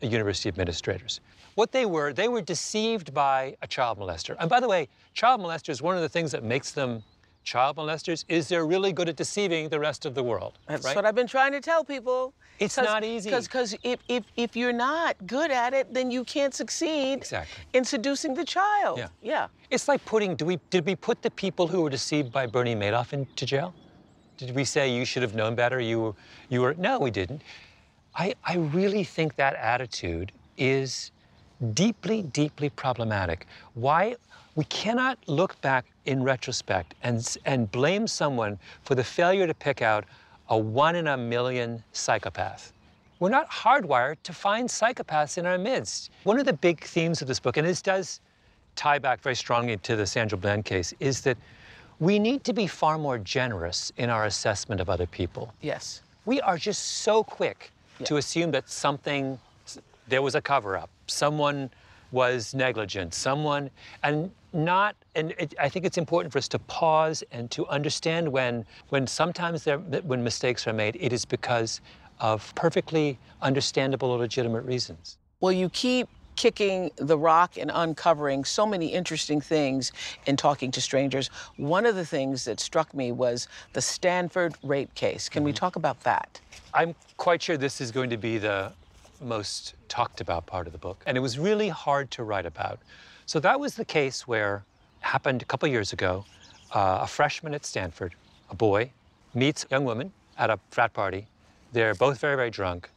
university 0.00 0.48
administrators. 0.48 1.20
What 1.54 1.72
they 1.72 1.86
were, 1.86 2.12
they 2.12 2.28
were 2.28 2.40
deceived 2.40 3.12
by 3.12 3.56
a 3.62 3.66
child 3.66 3.98
molester. 3.98 4.36
And 4.38 4.48
by 4.48 4.60
the 4.60 4.68
way, 4.68 4.88
child 5.12 5.40
molester 5.40 5.70
is 5.70 5.82
one 5.82 5.96
of 5.96 6.02
the 6.02 6.08
things 6.08 6.30
that 6.30 6.44
makes 6.44 6.70
them 6.70 7.02
child 7.48 7.76
molesters 7.78 8.24
is 8.28 8.48
they're 8.48 8.66
really 8.66 8.92
good 8.92 9.08
at 9.08 9.16
deceiving 9.16 9.70
the 9.70 9.80
rest 9.80 10.04
of 10.04 10.14
the 10.14 10.22
world. 10.22 10.58
That's 10.66 10.84
right? 10.84 10.94
what 10.94 11.06
I've 11.06 11.14
been 11.14 11.26
trying 11.26 11.52
to 11.52 11.60
tell 11.60 11.82
people. 11.82 12.34
It's 12.58 12.76
not 12.76 13.04
easy. 13.04 13.30
Because 13.30 13.74
if, 13.82 14.00
if, 14.08 14.24
if 14.36 14.54
you're 14.54 14.78
not 14.90 15.16
good 15.26 15.50
at 15.50 15.72
it, 15.72 15.94
then 15.94 16.10
you 16.10 16.24
can't 16.24 16.54
succeed 16.54 17.18
exactly. 17.18 17.64
in 17.72 17.84
seducing 17.84 18.34
the 18.34 18.44
child. 18.44 18.98
Yeah. 18.98 19.08
yeah. 19.22 19.46
It's 19.70 19.88
like 19.88 20.04
putting, 20.04 20.36
do 20.36 20.44
we, 20.44 20.58
did 20.68 20.84
we 20.84 20.94
put 20.94 21.22
the 21.22 21.30
people 21.30 21.66
who 21.66 21.80
were 21.82 21.90
deceived 21.90 22.30
by 22.30 22.46
Bernie 22.46 22.76
Madoff 22.76 23.12
into 23.14 23.46
jail? 23.46 23.74
Did 24.36 24.54
we 24.54 24.64
say 24.64 24.94
you 24.94 25.06
should 25.06 25.22
have 25.22 25.34
known 25.34 25.54
better? 25.54 25.80
You 25.80 26.00
were, 26.00 26.14
you 26.50 26.60
were, 26.60 26.74
no, 26.74 26.98
we 26.98 27.10
didn't. 27.10 27.40
I, 28.14 28.34
I 28.44 28.56
really 28.56 29.04
think 29.04 29.36
that 29.36 29.54
attitude 29.54 30.32
is 30.58 31.12
deeply, 31.72 32.22
deeply 32.22 32.68
problematic. 32.68 33.46
Why, 33.74 34.16
we 34.58 34.64
cannot 34.64 35.16
look 35.28 35.60
back 35.60 35.84
in 36.06 36.20
retrospect 36.20 36.96
and, 37.04 37.36
and 37.44 37.70
blame 37.70 38.08
someone 38.08 38.58
for 38.82 38.96
the 38.96 39.04
failure 39.04 39.46
to 39.46 39.54
pick 39.54 39.82
out 39.82 40.04
a 40.48 40.58
one 40.58 40.96
in 40.96 41.06
a 41.06 41.16
million 41.16 41.80
psychopath. 41.92 42.72
We're 43.20 43.30
not 43.30 43.48
hardwired 43.48 44.16
to 44.24 44.32
find 44.32 44.68
psychopaths 44.68 45.38
in 45.38 45.46
our 45.46 45.58
midst. 45.58 46.10
One 46.24 46.40
of 46.40 46.44
the 46.44 46.52
big 46.52 46.82
themes 46.82 47.22
of 47.22 47.28
this 47.28 47.38
book, 47.38 47.56
and 47.56 47.64
this 47.64 47.80
does 47.80 48.20
tie 48.74 48.98
back 48.98 49.20
very 49.20 49.36
strongly 49.36 49.76
to 49.76 49.94
the 49.94 50.04
Sandra 50.04 50.36
Bland 50.36 50.64
case, 50.64 50.92
is 50.98 51.20
that 51.20 51.38
we 52.00 52.18
need 52.18 52.42
to 52.42 52.52
be 52.52 52.66
far 52.66 52.98
more 52.98 53.18
generous 53.18 53.92
in 53.96 54.10
our 54.10 54.24
assessment 54.24 54.80
of 54.80 54.90
other 54.90 55.06
people. 55.06 55.54
Yes. 55.60 56.02
We 56.24 56.40
are 56.40 56.58
just 56.58 57.02
so 57.02 57.22
quick 57.22 57.70
yeah. 58.00 58.06
to 58.06 58.16
assume 58.16 58.50
that 58.50 58.68
something, 58.68 59.38
there 60.08 60.20
was 60.20 60.34
a 60.34 60.40
cover 60.40 60.76
up, 60.76 60.90
someone 61.06 61.70
was 62.10 62.54
negligent, 62.54 63.14
someone, 63.14 63.70
and 64.02 64.30
not, 64.52 64.96
and 65.14 65.32
it, 65.32 65.54
I 65.60 65.68
think 65.68 65.84
it's 65.84 65.98
important 65.98 66.32
for 66.32 66.38
us 66.38 66.48
to 66.48 66.58
pause 66.58 67.22
and 67.32 67.50
to 67.50 67.66
understand 67.66 68.30
when, 68.30 68.64
when 68.88 69.06
sometimes 69.06 69.64
there, 69.64 69.78
when 69.78 70.24
mistakes 70.24 70.66
are 70.66 70.72
made, 70.72 70.96
it 71.00 71.12
is 71.12 71.24
because 71.24 71.80
of 72.20 72.52
perfectly 72.54 73.18
understandable 73.42 74.10
or 74.10 74.18
legitimate 74.18 74.62
reasons. 74.62 75.18
Well, 75.40 75.52
you 75.52 75.68
keep 75.68 76.08
kicking 76.38 76.90
the 76.96 77.18
rock 77.18 77.58
and 77.58 77.70
uncovering 77.74 78.44
so 78.44 78.64
many 78.64 78.86
interesting 78.86 79.40
things 79.40 79.90
in 80.26 80.36
talking 80.36 80.70
to 80.70 80.80
strangers. 80.80 81.30
One 81.56 81.84
of 81.84 81.96
the 81.96 82.06
things 82.06 82.44
that 82.44 82.60
struck 82.60 82.94
me 82.94 83.10
was 83.10 83.48
the 83.72 83.82
Stanford 83.82 84.54
rape 84.62 84.94
case. 84.94 85.28
Can 85.28 85.40
mm-hmm. 85.40 85.46
we 85.46 85.52
talk 85.52 85.74
about 85.74 86.00
that? 86.04 86.40
I'm 86.72 86.94
quite 87.16 87.42
sure 87.42 87.56
this 87.56 87.80
is 87.80 87.90
going 87.90 88.08
to 88.10 88.16
be 88.16 88.38
the 88.38 88.72
most 89.20 89.74
talked 89.88 90.20
about 90.20 90.46
part 90.46 90.66
of 90.66 90.72
the 90.72 90.78
book. 90.78 91.02
And 91.06 91.16
it 91.16 91.20
was 91.20 91.38
really 91.38 91.68
hard 91.68 92.10
to 92.12 92.22
write 92.22 92.46
about. 92.46 92.78
So 93.26 93.40
that 93.40 93.58
was 93.60 93.74
the 93.74 93.84
case 93.84 94.26
where 94.26 94.64
happened 95.00 95.42
a 95.42 95.44
couple 95.44 95.68
years 95.68 95.92
ago. 95.92 96.24
Uh, 96.72 97.00
a 97.02 97.06
freshman 97.06 97.54
at 97.54 97.64
Stanford, 97.64 98.14
a 98.50 98.54
boy, 98.54 98.90
meets 99.34 99.64
a 99.64 99.68
young 99.70 99.84
woman 99.84 100.12
at 100.36 100.50
a 100.50 100.58
frat 100.70 100.92
party. 100.92 101.26
They're 101.72 101.94
both 101.94 102.18
very, 102.20 102.36
very 102.36 102.50
drunk. 102.50 102.90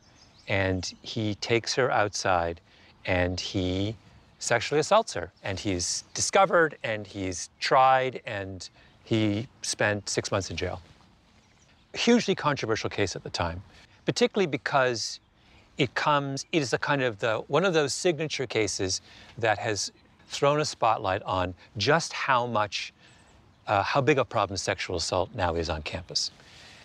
And 0.48 0.92
he 1.02 1.36
takes 1.36 1.76
her 1.76 1.92
outside 1.92 2.60
and 3.06 3.40
he 3.40 3.96
sexually 4.40 4.80
assaults 4.80 5.14
her. 5.14 5.32
And 5.44 5.60
he's 5.60 6.04
discovered 6.14 6.78
and 6.84 7.06
he's 7.08 7.50
tried 7.60 8.22
and 8.26 8.68
he 9.04 9.48
spent 9.62 10.10
six 10.10 10.32
months 10.32 10.50
in 10.50 10.58
jail. 10.58 10.82
Hugely 11.94 12.36
controversial 12.36 12.90
case 12.90 13.16
at 13.16 13.24
the 13.24 13.30
time, 13.30 13.62
particularly 14.06 14.48
because 14.48 15.20
it 15.78 15.94
comes, 15.96 16.46
it 16.52 16.62
is 16.62 16.74
a 16.74 16.78
kind 16.78 17.02
of 17.02 17.20
the, 17.20 17.38
one 17.48 17.66
of 17.66 17.74
those 17.74 17.94
signature 17.94 18.46
cases 18.46 19.02
that 19.38 19.58
has 19.58 19.92
thrown 20.28 20.60
a 20.62 20.66
spotlight 20.66 21.22
on 21.24 21.54
just 21.78 22.14
how 22.14 22.46
much, 22.46 22.94
uh, 23.68 23.84
how 23.84 24.02
big 24.02 24.18
a 24.18 24.26
problem 24.26 24.58
sexual 24.58 24.96
assault 24.96 25.30
now 25.36 25.56
is 25.56 25.70
on 25.70 25.82
campus. 25.82 26.32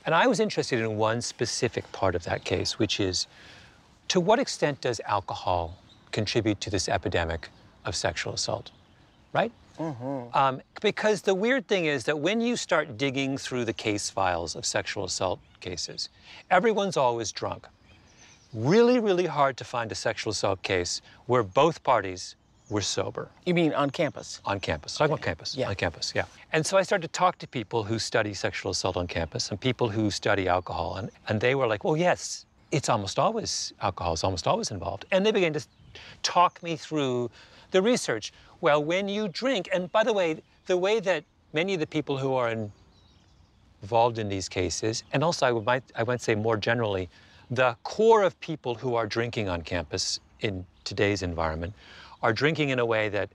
And 0.04 0.14
I 0.14 0.26
was 0.26 0.40
interested 0.40 0.80
in 0.80 0.96
one 0.96 1.20
specific 1.20 1.90
part 1.92 2.14
of 2.14 2.24
that 2.24 2.44
case, 2.44 2.78
which 2.78 3.00
is 3.00 3.26
to 4.08 4.20
what 4.20 4.38
extent 4.38 4.80
does 4.80 5.00
alcohol 5.04 5.76
contribute 6.12 6.60
to 6.60 6.70
this 6.70 6.88
epidemic 6.88 7.48
of 7.84 7.96
sexual 7.96 8.34
assault, 8.34 8.70
right? 9.32 9.52
Mm-hmm. 9.78 10.36
Um, 10.36 10.62
because 10.80 11.22
the 11.22 11.34
weird 11.34 11.68
thing 11.68 11.86
is 11.86 12.04
that 12.04 12.18
when 12.18 12.40
you 12.40 12.56
start 12.56 12.96
digging 12.96 13.36
through 13.36 13.64
the 13.64 13.72
case 13.72 14.08
files 14.08 14.56
of 14.56 14.64
sexual 14.64 15.04
assault 15.04 15.40
cases, 15.60 16.08
everyone's 16.50 16.96
always 16.96 17.32
drunk 17.32 17.68
really, 18.56 18.98
really 18.98 19.26
hard 19.26 19.56
to 19.58 19.64
find 19.64 19.92
a 19.92 19.94
sexual 19.94 20.30
assault 20.30 20.62
case 20.62 21.02
where 21.26 21.42
both 21.42 21.82
parties 21.82 22.36
were 22.70 22.80
sober. 22.80 23.28
You 23.44 23.54
mean 23.54 23.72
on 23.74 23.90
campus? 23.90 24.40
On 24.44 24.58
campus. 24.58 24.96
Talking 24.96 25.12
about 25.12 25.22
campus. 25.22 25.56
Yeah. 25.56 25.68
On 25.68 25.74
campus, 25.74 26.12
yeah. 26.16 26.24
And 26.52 26.66
so 26.66 26.76
I 26.76 26.82
started 26.82 27.06
to 27.06 27.12
talk 27.12 27.38
to 27.38 27.46
people 27.46 27.84
who 27.84 27.98
study 27.98 28.34
sexual 28.34 28.72
assault 28.72 28.96
on 28.96 29.06
campus 29.06 29.50
and 29.50 29.60
people 29.60 29.88
who 29.88 30.10
study 30.10 30.48
alcohol. 30.48 30.96
And, 30.96 31.10
and 31.28 31.40
they 31.40 31.54
were 31.54 31.66
like, 31.66 31.84
well, 31.84 31.96
yes, 31.96 32.46
it's 32.72 32.88
almost 32.88 33.18
always 33.18 33.72
alcohol 33.82 34.14
is 34.14 34.24
almost 34.24 34.48
always 34.48 34.70
involved. 34.70 35.04
And 35.12 35.24
they 35.24 35.32
began 35.32 35.52
to 35.52 35.64
talk 36.22 36.60
me 36.62 36.76
through 36.76 37.30
the 37.70 37.82
research. 37.82 38.32
Well, 38.60 38.82
when 38.82 39.06
you 39.08 39.28
drink, 39.28 39.68
and 39.72 39.92
by 39.92 40.02
the 40.02 40.12
way, 40.12 40.42
the 40.66 40.76
way 40.76 40.98
that 41.00 41.24
many 41.52 41.74
of 41.74 41.80
the 41.80 41.86
people 41.86 42.16
who 42.16 42.34
are 42.34 42.50
in, 42.50 42.72
involved 43.82 44.18
in 44.18 44.28
these 44.28 44.48
cases, 44.48 45.04
and 45.12 45.22
also 45.22 45.46
I 45.46 45.62
might 45.62 45.84
I 45.94 46.02
might 46.04 46.20
say 46.20 46.34
more 46.34 46.56
generally, 46.56 47.08
the 47.50 47.76
core 47.82 48.22
of 48.22 48.38
people 48.40 48.74
who 48.74 48.94
are 48.94 49.06
drinking 49.06 49.48
on 49.48 49.62
campus 49.62 50.20
in 50.40 50.66
today's 50.84 51.22
environment 51.22 51.74
are 52.22 52.32
drinking 52.32 52.70
in 52.70 52.78
a 52.78 52.86
way 52.86 53.08
that 53.08 53.30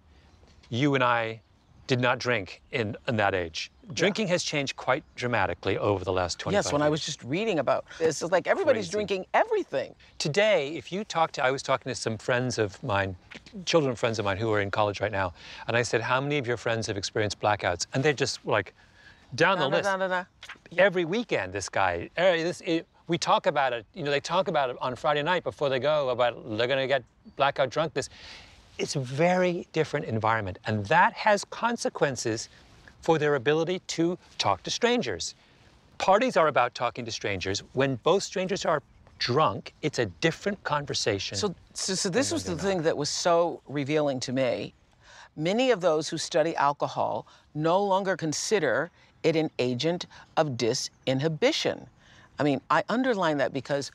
you 0.70 0.96
and 0.96 1.04
I 1.04 1.42
did 1.88 2.00
not 2.00 2.20
drink 2.20 2.62
in, 2.72 2.96
in 3.10 3.18
that 3.18 3.36
age. 3.36 3.70
Drinking 3.94 4.28
yeah. 4.28 4.34
has 4.34 4.44
changed 4.44 4.78
quite 4.78 5.04
dramatically 5.16 5.78
over 5.78 6.06
the 6.06 6.14
last 6.14 6.40
25 6.40 6.54
Yes, 6.54 6.72
when 6.72 6.80
years. 6.80 6.86
I 6.86 6.90
was 6.90 7.06
just 7.06 7.22
reading 7.24 7.60
about 7.60 7.84
this, 8.00 8.22
it's 8.22 8.32
like 8.32 8.48
everybody's 8.48 8.86
Crazy. 8.86 8.92
drinking 8.92 9.26
everything. 9.34 9.94
Today, 10.18 10.70
if 10.76 10.94
you 10.94 11.04
talk 11.04 11.34
to, 11.34 11.44
I 11.44 11.52
was 11.52 11.62
talking 11.62 11.90
to 11.90 11.96
some 11.96 12.18
friends 12.18 12.58
of 12.58 12.82
mine, 12.82 13.18
children 13.66 13.94
friends 13.98 14.20
of 14.20 14.26
mine 14.26 14.38
who 14.38 14.52
are 14.54 14.62
in 14.62 14.72
college 14.72 15.02
right 15.02 15.12
now, 15.12 15.34
and 15.68 15.76
I 15.76 15.82
said, 15.82 16.00
how 16.00 16.22
many 16.22 16.38
of 16.38 16.48
your 16.48 16.56
friends 16.56 16.88
have 16.88 16.96
experienced 16.96 17.42
blackouts? 17.42 17.88
And 17.94 18.02
they're 18.02 18.14
just 18.14 18.46
like, 18.46 18.74
down 19.36 19.60
the 19.60 19.68
list. 19.68 19.84
Da, 19.84 19.98
da, 19.98 20.24
Every 20.78 21.04
weekend, 21.04 21.52
this 21.52 21.68
guy, 21.68 22.10
er, 22.18 22.38
this, 22.38 22.62
it, 22.62 22.88
we 23.12 23.18
talk 23.18 23.46
about 23.46 23.74
it, 23.74 23.86
you 23.94 24.04
know, 24.04 24.10
they 24.10 24.22
talk 24.22 24.48
about 24.48 24.70
it 24.70 24.78
on 24.80 24.96
Friday 24.96 25.22
night 25.22 25.44
before 25.44 25.68
they 25.68 25.80
go 25.80 26.10
about 26.10 26.34
they're 26.58 26.66
going 26.66 26.80
to 26.80 26.88
get 26.88 27.04
blackout 27.36 27.70
drunk. 27.70 27.94
This, 27.94 28.08
it's 28.80 28.96
a 28.96 29.02
very 29.02 29.68
different 29.74 30.06
environment, 30.06 30.60
and 30.66 30.86
that 30.86 31.12
has 31.12 31.44
consequences 31.44 32.48
for 33.02 33.20
their 33.20 33.36
ability 33.36 33.80
to 33.88 34.18
talk 34.38 34.64
to 34.64 34.72
strangers. 34.72 35.36
Parties 35.98 36.38
are 36.38 36.48
about 36.48 36.74
talking 36.74 37.04
to 37.04 37.12
strangers. 37.12 37.62
When 37.74 37.96
both 37.98 38.24
strangers 38.24 38.66
are 38.66 38.82
drunk, 39.20 39.74
it's 39.82 40.00
a 40.00 40.06
different 40.06 40.64
conversation. 40.64 41.38
So, 41.38 41.54
so, 41.74 41.96
so 41.96 42.08
this 42.08 42.32
was 42.32 42.46
the 42.46 42.56
thing 42.56 42.82
that 42.84 42.96
was 42.96 43.10
so 43.10 43.62
revealing 43.68 44.22
to 44.22 44.32
me. 44.32 44.74
Many 45.36 45.72
of 45.72 45.82
those 45.82 46.08
who 46.08 46.18
study 46.18 46.56
alcohol 46.56 47.28
no 47.54 47.84
longer 47.84 48.16
consider 48.16 48.90
it 49.24 49.36
an 49.36 49.52
agent 49.60 50.06
of 50.38 50.52
disinhibition. 50.52 51.88
I 52.42 52.44
mean, 52.44 52.60
I 52.72 52.84
underline 52.90 53.38
that 53.38 53.54
because 53.54 53.92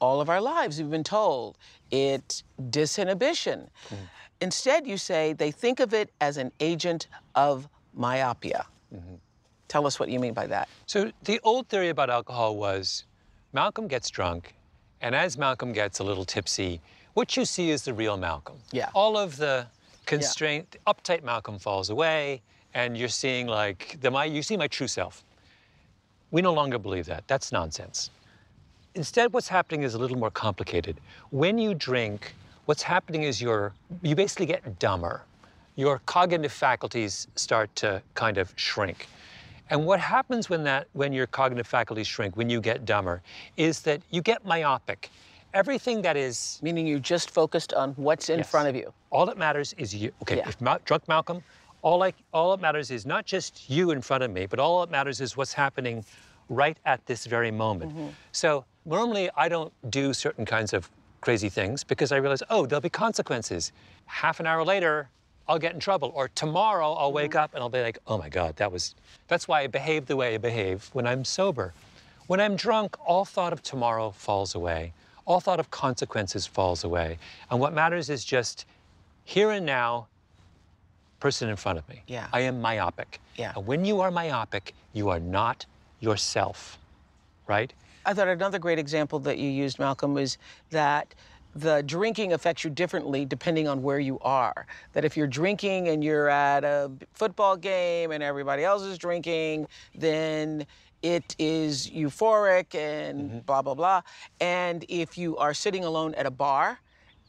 all 0.00 0.22
of 0.22 0.30
our 0.30 0.40
lives 0.40 0.78
we've 0.78 0.90
been 0.90 1.04
told 1.04 1.58
it's 1.90 2.44
disinhibition. 2.70 3.68
Mm. 3.90 3.96
Instead, 4.40 4.86
you 4.86 4.96
say 4.96 5.34
they 5.34 5.50
think 5.50 5.80
of 5.80 5.92
it 5.92 6.10
as 6.22 6.38
an 6.38 6.50
agent 6.60 7.08
of 7.34 7.68
myopia. 7.92 8.64
Mm-hmm. 8.94 9.16
Tell 9.68 9.86
us 9.86 10.00
what 10.00 10.08
you 10.08 10.18
mean 10.18 10.32
by 10.32 10.46
that. 10.46 10.70
So, 10.86 11.12
the 11.24 11.40
old 11.44 11.68
theory 11.68 11.90
about 11.90 12.08
alcohol 12.08 12.56
was 12.56 13.04
Malcolm 13.52 13.86
gets 13.86 14.08
drunk, 14.08 14.54
and 15.02 15.14
as 15.14 15.36
Malcolm 15.36 15.74
gets 15.74 15.98
a 15.98 16.04
little 16.04 16.24
tipsy, 16.24 16.80
what 17.12 17.36
you 17.36 17.44
see 17.44 17.68
is 17.68 17.84
the 17.84 17.92
real 17.92 18.16
Malcolm. 18.16 18.56
Yeah. 18.72 18.88
All 18.94 19.18
of 19.18 19.36
the 19.36 19.66
constraint, 20.06 20.74
yeah. 20.74 20.94
uptight 20.94 21.22
Malcolm 21.22 21.58
falls 21.58 21.90
away, 21.90 22.40
and 22.72 22.96
you're 22.96 23.08
seeing 23.08 23.46
like 23.46 23.98
the 24.00 24.10
my 24.10 24.24
you 24.24 24.42
see 24.42 24.56
my 24.56 24.68
true 24.68 24.88
self. 24.88 25.22
We 26.30 26.42
no 26.42 26.52
longer 26.52 26.78
believe 26.78 27.06
that. 27.06 27.24
That's 27.26 27.52
nonsense. 27.52 28.10
Instead, 28.94 29.32
what's 29.32 29.48
happening 29.48 29.82
is 29.82 29.94
a 29.94 29.98
little 29.98 30.18
more 30.18 30.30
complicated. 30.30 30.96
When 31.30 31.58
you 31.58 31.74
drink, 31.74 32.34
what's 32.66 32.82
happening 32.82 33.22
is 33.22 33.40
you're 33.40 33.72
you 34.02 34.14
basically 34.14 34.46
get 34.46 34.78
dumber. 34.78 35.22
Your 35.76 36.00
cognitive 36.06 36.52
faculties 36.52 37.28
start 37.36 37.74
to 37.76 38.02
kind 38.14 38.38
of 38.38 38.52
shrink. 38.56 39.08
And 39.70 39.86
what 39.86 40.00
happens 40.00 40.50
when 40.50 40.64
that 40.64 40.88
when 40.92 41.12
your 41.12 41.26
cognitive 41.28 41.66
faculties 41.66 42.06
shrink, 42.06 42.36
when 42.36 42.50
you 42.50 42.60
get 42.60 42.84
dumber, 42.84 43.22
is 43.56 43.80
that 43.82 44.02
you 44.10 44.22
get 44.22 44.44
myopic. 44.44 45.10
Everything 45.54 46.02
that 46.02 46.16
is 46.16 46.60
meaning 46.62 46.86
you 46.86 47.00
just 47.00 47.30
focused 47.30 47.72
on 47.72 47.92
what's 47.92 48.28
in 48.28 48.38
yes. 48.38 48.50
front 48.50 48.68
of 48.68 48.76
you. 48.76 48.92
All 49.10 49.26
that 49.26 49.38
matters 49.38 49.74
is 49.78 49.94
you. 49.94 50.12
Okay, 50.22 50.36
yeah. 50.36 50.48
if 50.48 50.60
Ma- 50.60 50.78
drunk 50.84 51.06
Malcolm 51.08 51.42
all, 51.82 52.02
I, 52.02 52.12
all 52.32 52.50
that 52.56 52.60
matters 52.60 52.90
is 52.90 53.06
not 53.06 53.26
just 53.26 53.68
you 53.70 53.90
in 53.90 54.00
front 54.02 54.22
of 54.22 54.30
me, 54.30 54.46
but 54.46 54.58
all 54.58 54.80
that 54.80 54.90
matters 54.90 55.20
is 55.20 55.36
what's 55.36 55.52
happening 55.52 56.04
right 56.48 56.76
at 56.84 57.04
this 57.06 57.26
very 57.26 57.50
moment. 57.50 57.92
Mm-hmm. 57.92 58.08
So 58.32 58.64
normally 58.84 59.30
I 59.36 59.48
don't 59.48 59.72
do 59.90 60.12
certain 60.12 60.44
kinds 60.44 60.72
of 60.72 60.90
crazy 61.20 61.48
things 61.48 61.84
because 61.84 62.12
I 62.12 62.16
realize, 62.16 62.42
oh, 62.50 62.66
there'll 62.66 62.80
be 62.80 62.88
consequences. 62.88 63.72
Half 64.06 64.40
an 64.40 64.46
hour 64.46 64.64
later, 64.64 65.08
I'll 65.48 65.58
get 65.58 65.74
in 65.74 65.80
trouble. 65.80 66.12
Or 66.14 66.28
tomorrow 66.28 66.92
I'll 66.92 67.12
wake 67.12 67.32
mm-hmm. 67.32 67.40
up 67.40 67.54
and 67.54 67.62
I'll 67.62 67.68
be 67.68 67.82
like, 67.82 67.98
oh 68.06 68.18
my 68.18 68.28
God, 68.28 68.56
that 68.56 68.70
was, 68.70 68.94
that's 69.28 69.46
why 69.48 69.62
I 69.62 69.66
behave 69.66 70.06
the 70.06 70.16
way 70.16 70.34
I 70.34 70.38
behave 70.38 70.88
when 70.92 71.06
I'm 71.06 71.24
sober. 71.24 71.72
When 72.26 72.40
I'm 72.40 72.56
drunk, 72.56 72.96
all 73.04 73.24
thought 73.24 73.52
of 73.52 73.62
tomorrow 73.62 74.10
falls 74.10 74.54
away. 74.54 74.92
All 75.26 75.40
thought 75.40 75.60
of 75.60 75.70
consequences 75.70 76.46
falls 76.46 76.84
away. 76.84 77.18
And 77.50 77.60
what 77.60 77.72
matters 77.72 78.10
is 78.10 78.24
just 78.24 78.66
here 79.24 79.50
and 79.50 79.66
now, 79.66 80.08
person 81.20 81.48
in 81.48 81.56
front 81.56 81.78
of 81.78 81.88
me. 81.88 82.02
Yeah. 82.06 82.28
I 82.32 82.40
am 82.40 82.60
myopic. 82.60 83.20
Yeah. 83.36 83.52
And 83.54 83.66
when 83.66 83.84
you 83.84 84.00
are 84.00 84.10
myopic, 84.10 84.74
you 84.92 85.08
are 85.10 85.20
not 85.20 85.66
yourself, 86.00 86.78
right? 87.46 87.72
I 88.06 88.14
thought 88.14 88.28
another 88.28 88.58
great 88.58 88.78
example 88.78 89.18
that 89.20 89.38
you 89.38 89.50
used, 89.50 89.78
Malcolm, 89.78 90.14
was 90.14 90.38
that 90.70 91.14
the 91.54 91.82
drinking 91.82 92.32
affects 92.32 92.64
you 92.64 92.70
differently 92.70 93.24
depending 93.24 93.68
on 93.68 93.82
where 93.82 93.98
you 93.98 94.18
are. 94.20 94.66
That 94.92 95.04
if 95.04 95.16
you're 95.16 95.26
drinking 95.26 95.88
and 95.88 96.02
you're 96.02 96.28
at 96.28 96.64
a 96.64 96.90
football 97.12 97.56
game 97.56 98.12
and 98.12 98.22
everybody 98.22 98.64
else 98.64 98.82
is 98.82 98.98
drinking, 98.98 99.66
then 99.94 100.66
it 101.02 101.34
is 101.38 101.90
euphoric 101.90 102.74
and 102.74 103.30
mm-hmm. 103.30 103.38
blah, 103.40 103.62
blah, 103.62 103.74
blah. 103.74 104.02
And 104.40 104.84
if 104.88 105.18
you 105.18 105.36
are 105.38 105.54
sitting 105.54 105.84
alone 105.84 106.14
at 106.14 106.26
a 106.26 106.30
bar, 106.30 106.78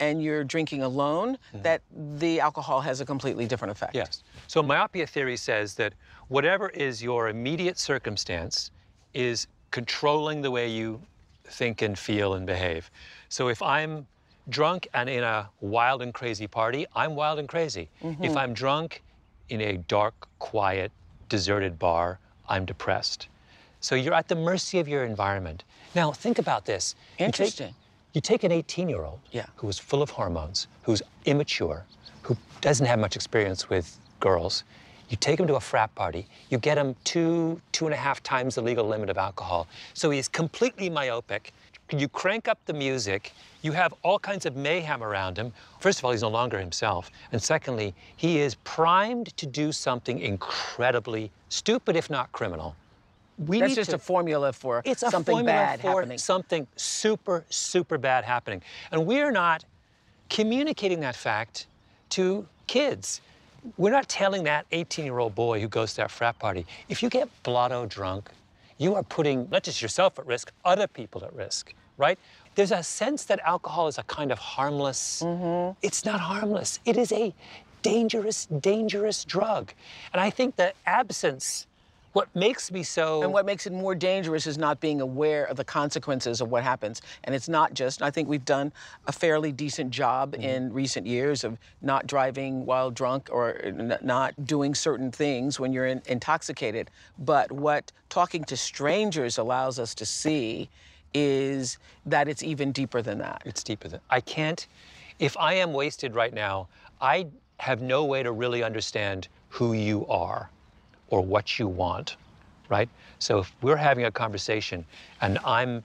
and 0.02 0.22
you're 0.22 0.44
drinking 0.44 0.82
alone, 0.82 1.38
mm-hmm. 1.54 1.62
that 1.62 1.82
the 2.20 2.42
alcohol 2.42 2.82
has 2.82 3.00
a 3.00 3.06
completely 3.06 3.46
different 3.46 3.72
effect. 3.72 3.96
Yes. 3.96 4.24
So 4.48 4.62
myopia 4.62 5.08
theory 5.08 5.38
says 5.38 5.76
that 5.76 5.94
whatever 6.28 6.70
is 6.70 7.02
your 7.02 7.30
immediate 7.30 7.78
circumstance 7.80 8.72
is 9.14 9.48
controlling 9.70 10.42
the 10.42 10.52
way 10.52 10.68
you 10.68 11.00
think 11.46 11.82
and 11.82 11.98
feel 11.98 12.34
and 12.34 12.46
behave. 12.46 12.90
So 13.30 13.48
if 13.48 13.62
I'm 13.62 14.08
drunk 14.50 14.88
and 14.94 15.08
in 15.10 15.24
a 15.24 15.50
wild 15.62 16.02
and 16.02 16.14
crazy 16.14 16.48
party, 16.48 16.86
I'm 16.96 17.16
wild 17.16 17.40
and 17.40 17.48
crazy. 17.48 17.90
Mm-hmm. 18.04 18.24
If 18.24 18.36
I'm 18.36 18.54
drunk 18.54 19.04
in 19.50 19.62
a 19.62 19.78
dark, 19.78 20.28
quiet, 20.40 20.92
deserted 21.30 21.78
bar, 21.78 22.20
I'm 22.50 22.66
depressed. 22.66 23.28
So 23.82 23.96
you're 23.96 24.14
at 24.14 24.28
the 24.28 24.36
mercy 24.36 24.80
of 24.80 24.88
your 24.88 25.04
environment. 25.04 25.64
Now 25.94 26.12
think 26.12 26.40
about 26.40 26.66
this. 26.66 26.96
Interesting. 27.18 27.76
You 28.14 28.20
take 28.20 28.44
an 28.44 28.52
18 28.52 28.90
year 28.90 29.04
old 29.04 29.20
yeah. 29.32 29.46
who 29.56 29.70
is 29.70 29.80
full 29.80 30.02
of 30.02 30.10
hormones, 30.10 30.68
who's 30.84 31.02
immature, 31.26 31.86
who 32.24 32.36
doesn't 32.60 32.86
have 32.86 33.00
much 33.00 33.16
experience 33.16 33.70
with 33.70 33.98
girls. 34.20 34.64
You 35.10 35.18
take 35.18 35.40
him 35.40 35.48
to 35.48 35.56
a 35.56 35.60
frat 35.60 35.94
party, 35.96 36.28
you 36.50 36.58
get 36.58 36.78
him 36.78 36.96
two, 37.04 37.60
two 37.72 37.86
and 37.86 37.94
a 37.94 37.98
half 37.98 38.22
times 38.24 38.56
the 38.56 38.62
legal 38.62 38.86
limit 38.86 39.10
of 39.10 39.18
alcohol. 39.18 39.68
So 39.94 40.10
he's 40.10 40.28
completely 40.28 40.90
myopic. 40.90 41.54
You 41.90 42.08
crank 42.08 42.48
up 42.48 42.60
the 42.66 42.74
music, 42.74 43.34
you 43.62 43.74
have 43.74 43.94
all 44.04 44.20
kinds 44.20 44.46
of 44.46 44.56
mayhem 44.56 45.04
around 45.04 45.38
him. 45.38 45.52
First 45.80 46.00
of 46.00 46.06
all, 46.06 46.12
he's 46.12 46.22
no 46.22 46.30
longer 46.30 46.58
himself. 46.58 47.12
And 47.34 47.42
secondly, 47.42 47.94
he 48.16 48.40
is 48.40 48.56
primed 48.64 49.36
to 49.38 49.46
do 49.46 49.74
something 49.74 50.20
incredibly 50.20 51.32
stupid, 51.50 51.98
if 51.98 52.10
not 52.10 52.32
criminal 52.32 52.76
we 53.48 53.60
That's 53.60 53.76
just 53.76 53.90
to, 53.90 53.96
a 53.96 54.00
formula 54.00 54.54
for 54.54 54.82
it's 54.86 55.02
something 55.02 55.34
formula 55.34 55.46
bad 55.46 55.82
for 55.82 55.88
happening. 55.88 56.18
Something 56.18 56.68
super, 56.76 57.44
super 57.50 57.98
bad 57.98 58.24
happening. 58.24 58.62
And 58.92 59.06
we're 59.06 59.32
not 59.32 59.66
communicating 60.30 61.00
that 61.02 61.16
fact 61.16 61.68
to 62.12 62.48
kids. 62.68 63.22
We're 63.78 63.92
not 63.92 64.10
telling 64.10 64.44
that 64.44 64.66
18 64.72 65.06
year 65.06 65.20
old 65.20 65.36
boy 65.36 65.60
who 65.60 65.68
goes 65.68 65.92
to 65.92 65.98
that 65.98 66.12
frat 66.12 66.38
party, 66.40 66.66
if 66.90 67.02
you 67.02 67.10
get 67.10 67.30
blotto 67.44 67.86
drunk, 67.86 68.30
you 68.78 68.96
are 68.96 69.04
putting 69.04 69.48
not 69.52 69.64
just 69.64 69.82
yourself 69.82 70.18
at 70.20 70.26
risk, 70.26 70.52
other 70.66 70.88
people 70.88 71.24
at 71.24 71.34
risk, 71.34 71.74
right? 71.98 72.18
There's 72.56 72.72
a 72.72 72.84
sense 72.84 73.26
that 73.26 73.40
alcohol 73.46 73.88
is 73.88 73.98
a 73.98 74.04
kind 74.04 74.32
of 74.32 74.40
harmless. 74.40 75.22
Mm-hmm. 75.24 75.78
It's 75.82 76.06
not 76.06 76.20
harmless. 76.20 76.80
It 76.86 76.98
is 76.98 77.12
a 77.12 77.34
dangerous, 77.82 78.46
dangerous 78.46 79.24
drug. 79.24 79.74
And 80.14 80.22
I 80.22 80.30
think 80.30 80.56
the 80.56 80.74
absence 80.86 81.68
what 82.14 82.34
makes 82.36 82.72
me 82.72 82.84
so. 82.84 83.24
And 83.24 83.32
what 83.32 83.46
makes 83.46 83.66
it 83.66 83.74
more 83.74 83.96
dangerous 83.96 84.48
is 84.48 84.58
not 84.58 84.80
being 84.80 85.02
aware 85.02 85.46
of 85.46 85.58
the 85.58 85.64
consequences 85.64 86.42
of 86.42 86.50
what 86.50 86.64
happens. 86.64 87.02
And 87.24 87.34
it's 87.34 87.48
not 87.48 87.74
just, 87.74 88.02
I 88.02 88.12
think 88.12 88.28
we've 88.28 88.46
done 88.46 88.72
a 89.08 89.12
fairly 89.12 89.52
decent 89.52 89.92
job 89.92 90.34
mm-hmm. 90.34 90.44
in 90.44 90.74
recent 90.74 91.08
years 91.08 91.44
of 91.44 91.58
not 91.82 92.08
driving 92.08 92.66
while 92.66 92.92
drunk 92.92 93.30
or 93.32 93.60
n- 93.64 93.98
not 94.02 94.46
doing 94.46 94.76
certain 94.76 95.12
things 95.12 95.60
when 95.60 95.72
you're 95.72 95.88
in, 95.88 96.02
intoxicated. 96.08 96.90
But 97.20 97.52
what 97.52 97.92
talking 98.10 98.44
to 98.46 98.58
strangers 98.58 99.38
allows 99.38 99.80
us 99.80 99.96
to 99.96 100.06
see 100.06 100.70
is 101.14 101.78
that 102.06 102.28
it's 102.28 102.44
even 102.44 102.72
deeper 102.72 103.02
than 103.02 103.18
that. 103.20 103.42
It's 103.46 103.64
deeper 103.64 103.88
than. 103.88 104.00
I 104.10 104.22
can't. 104.22 104.66
If 105.20 105.38
I 105.38 105.54
am 105.56 105.74
wasted 105.74 106.16
right 106.16 106.34
now, 106.34 106.68
I 107.00 107.28
have 107.58 107.82
no 107.82 108.06
way 108.06 108.24
to 108.24 108.32
really 108.32 108.64
understand 108.64 109.28
who 109.50 109.74
you 109.74 110.08
are 110.08 110.50
or 111.12 111.22
what 111.22 111.60
you 111.60 111.68
want, 111.68 112.16
right? 112.70 112.90
So 113.20 113.40
if 113.40 113.54
we're 113.62 113.78
having 113.78 114.06
a 114.06 114.12
conversation 114.12 114.84
and 115.22 115.38
I'm 115.46 115.84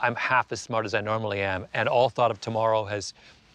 I'm 0.00 0.14
half 0.14 0.52
as 0.52 0.60
smart 0.60 0.84
as 0.84 0.94
I 0.94 1.00
normally 1.00 1.40
am, 1.40 1.66
and 1.74 1.88
all 1.88 2.08
thought 2.08 2.30
of 2.30 2.40
tomorrow 2.40 2.84
has 2.84 3.14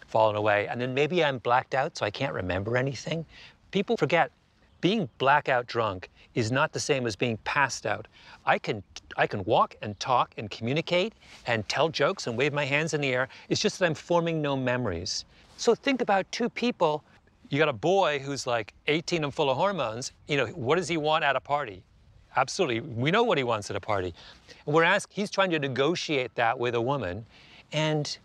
fallen 0.10 0.36
away, 0.36 0.68
and 0.68 0.82
then 0.82 0.94
maybe 0.94 1.24
I'm 1.24 1.38
blacked 1.38 1.74
out 1.74 1.98
so 1.98 2.06
I 2.06 2.12
can't 2.12 2.34
remember 2.34 2.76
anything. 2.76 3.26
People 3.72 3.96
forget 3.96 4.30
being 4.82 5.08
blackout 5.20 5.66
drunk 5.68 6.10
is 6.36 6.52
not 6.52 6.74
the 6.74 6.80
same 6.80 7.08
as 7.08 7.16
being 7.16 7.38
passed 7.46 7.86
out. 7.86 8.08
I 8.46 8.60
can 8.60 8.84
I 9.16 9.28
can 9.28 9.44
walk 9.46 9.76
and 9.82 9.98
talk 10.00 10.34
and 10.38 10.52
communicate 10.52 11.14
and 11.48 11.68
tell 11.70 11.88
jokes 11.88 12.28
and 12.28 12.38
wave 12.38 12.52
my 12.52 12.66
hands 12.66 12.94
in 12.94 13.00
the 13.00 13.14
air. 13.14 13.30
It's 13.48 13.62
just 13.62 13.80
that 13.80 13.86
I'm 13.86 13.94
forming 13.94 14.42
no 14.42 14.58
memories. 14.58 15.24
So 15.58 15.76
think 15.76 16.02
about 16.02 16.30
two 16.32 16.50
people 16.50 17.04
you 17.54 17.60
got 17.60 17.70
a 17.70 17.74
boy 17.74 18.18
who's 18.18 18.48
like 18.48 18.74
18 18.88 19.24
and 19.24 19.32
full 19.34 19.48
of 19.48 19.58
hormones. 19.58 20.12
You 20.28 20.38
know, 20.38 20.48
what 20.48 20.78
does 20.78 20.88
he 20.88 20.98
want 20.98 21.24
at 21.24 21.36
a 21.36 21.40
party? 21.40 21.84
Absolutely. 22.36 22.80
We 22.80 23.12
know 23.12 23.22
what 23.22 23.38
he 23.38 23.44
wants 23.44 23.70
at 23.70 23.76
a 23.76 23.80
party. 23.80 24.16
We're 24.66 24.84
asked, 24.84 25.14
he's 25.14 25.30
trying 25.30 25.52
to 25.52 25.60
negotiate 25.60 26.34
that 26.34 26.58
with 26.58 26.74
a 26.74 26.82
woman. 26.82 27.28
And 27.72 28.18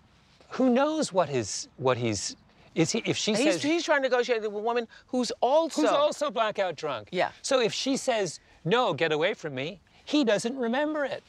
who 0.48 0.70
knows 0.70 1.12
what 1.12 1.28
his, 1.28 1.68
what 1.76 1.98
he's, 1.98 2.36
is 2.74 2.90
he, 2.90 3.02
if 3.04 3.18
she 3.18 3.32
he's, 3.34 3.54
says. 3.54 3.62
He's 3.62 3.84
trying 3.84 4.02
to 4.02 4.08
negotiate 4.08 4.40
with 4.40 4.50
a 4.50 4.58
woman 4.58 4.88
who's 5.08 5.30
also. 5.42 5.82
Who's 5.82 5.90
also 5.90 6.30
blackout 6.30 6.76
drunk. 6.76 7.08
Yeah. 7.12 7.32
So 7.42 7.60
if 7.60 7.74
she 7.74 7.98
says, 7.98 8.40
no, 8.64 8.94
get 8.94 9.12
away 9.12 9.34
from 9.34 9.54
me, 9.54 9.78
he 10.06 10.24
doesn't 10.24 10.56
remember 10.56 11.04
it. 11.04 11.22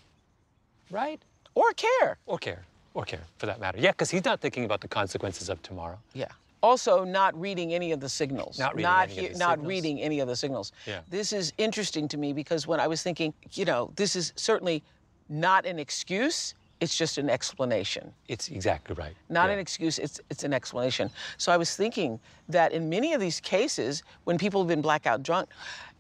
Right? 0.90 1.22
Or 1.54 1.74
care. 1.74 2.18
Or 2.28 2.38
care. 2.38 2.64
Or 2.94 3.04
care, 3.04 3.24
for 3.40 3.46
that 3.46 3.60
matter. 3.60 3.78
Yeah, 3.78 3.92
because 3.92 4.10
he's 4.10 4.24
not 4.24 4.40
thinking 4.40 4.64
about 4.64 4.80
the 4.80 4.88
consequences 4.88 5.50
of 5.50 5.62
tomorrow. 5.64 6.00
Yeah. 6.14 6.30
Also, 6.62 7.04
not 7.06 7.40
reading 7.40 7.74
any 7.74 7.92
of 7.92 8.00
the 8.00 8.10
signals. 8.10 8.60
Not 8.60 8.76
reading 8.76 8.92
not, 8.92 9.10
any 9.10 9.28
of 9.28 9.34
the 9.34 9.40
not 9.40 9.52
signals. 9.52 9.68
reading 9.68 10.02
any 10.02 10.20
of 10.20 10.28
the 10.28 10.36
signals. 10.36 10.72
Yeah. 10.86 11.00
This 11.10 11.32
is 11.32 11.54
interesting 11.58 12.08
to 12.10 12.18
me 12.18 12.34
because 12.34 12.68
when 12.68 12.80
I 12.80 12.88
was 12.88 13.02
thinking, 13.02 13.34
you 13.54 13.66
know, 13.66 13.92
this 13.96 14.16
is 14.16 14.34
certainly 14.36 14.84
not 15.30 15.66
an 15.66 15.80
excuse. 15.80 16.56
It's 16.82 16.98
just 16.98 17.18
an 17.18 17.30
explanation. 17.30 18.12
It's 18.28 18.50
exactly 18.50 18.96
right. 18.96 19.16
Not 19.30 19.48
Yeah. 19.48 19.54
an 19.54 19.60
excuse, 19.60 20.00
it's, 20.00 20.20
it's 20.30 20.44
an 20.44 20.54
explanation. 20.54 21.10
So 21.38 21.52
I 21.52 21.58
was 21.58 21.76
thinking 21.76 22.20
that 22.48 22.72
in 22.72 22.90
many 22.90 23.14
of 23.14 23.20
these 23.22 23.40
cases, 23.40 24.04
when 24.24 24.38
people 24.38 24.62
have 24.62 24.68
been 24.68 24.82
blackout 24.82 25.22
drunk, 25.24 25.50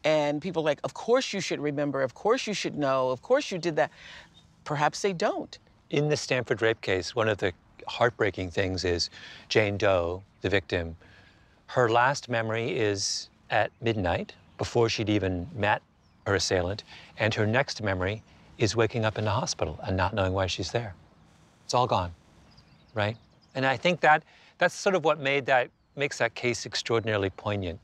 and 0.05 0.41
people 0.41 0.61
are 0.61 0.65
like, 0.65 0.79
of 0.85 0.93
course 0.93 1.33
you 1.33 1.41
should 1.41 1.59
remember, 1.59 2.01
of 2.01 2.13
course 2.13 2.47
you 2.47 2.53
should 2.53 2.77
know, 2.77 3.09
of 3.09 3.21
course 3.21 3.51
you 3.51 3.57
did 3.57 3.75
that, 3.75 3.91
perhaps 4.63 5.01
they 5.01 5.11
don't. 5.11 5.59
In 5.89 6.07
the 6.07 6.15
Stanford 6.15 6.61
rape 6.61 6.79
case, 6.79 7.13
one 7.15 7.27
of 7.27 7.39
the 7.39 7.51
heartbreaking 7.89 8.51
things 8.51 8.85
is 8.85 9.09
Jane 9.49 9.77
Doe, 9.77 10.23
the 10.41 10.49
victim, 10.49 10.95
her 11.67 11.89
last 11.89 12.29
memory 12.29 12.77
is 12.77 13.29
at 13.49 13.71
midnight, 13.81 14.33
before 14.57 14.89
she'd 14.89 15.09
even 15.09 15.47
met 15.55 15.81
her 16.25 16.35
assailant, 16.35 16.83
and 17.17 17.33
her 17.33 17.47
next 17.47 17.81
memory 17.81 18.21
is 18.57 18.75
waking 18.75 19.05
up 19.05 19.17
in 19.17 19.25
the 19.25 19.31
hospital 19.31 19.79
and 19.83 19.95
not 19.95 20.13
knowing 20.13 20.33
why 20.33 20.47
she's 20.47 20.71
there. 20.71 20.93
It's 21.65 21.73
all 21.73 21.87
gone, 21.87 22.11
right? 22.93 23.17
And 23.55 23.65
I 23.65 23.77
think 23.77 24.01
that 24.01 24.23
that's 24.57 24.75
sort 24.75 24.95
of 24.95 25.05
what 25.05 25.19
made 25.19 25.45
that 25.45 25.69
makes 25.95 26.17
that 26.17 26.35
case 26.35 26.65
extraordinarily 26.65 27.29
poignant. 27.29 27.79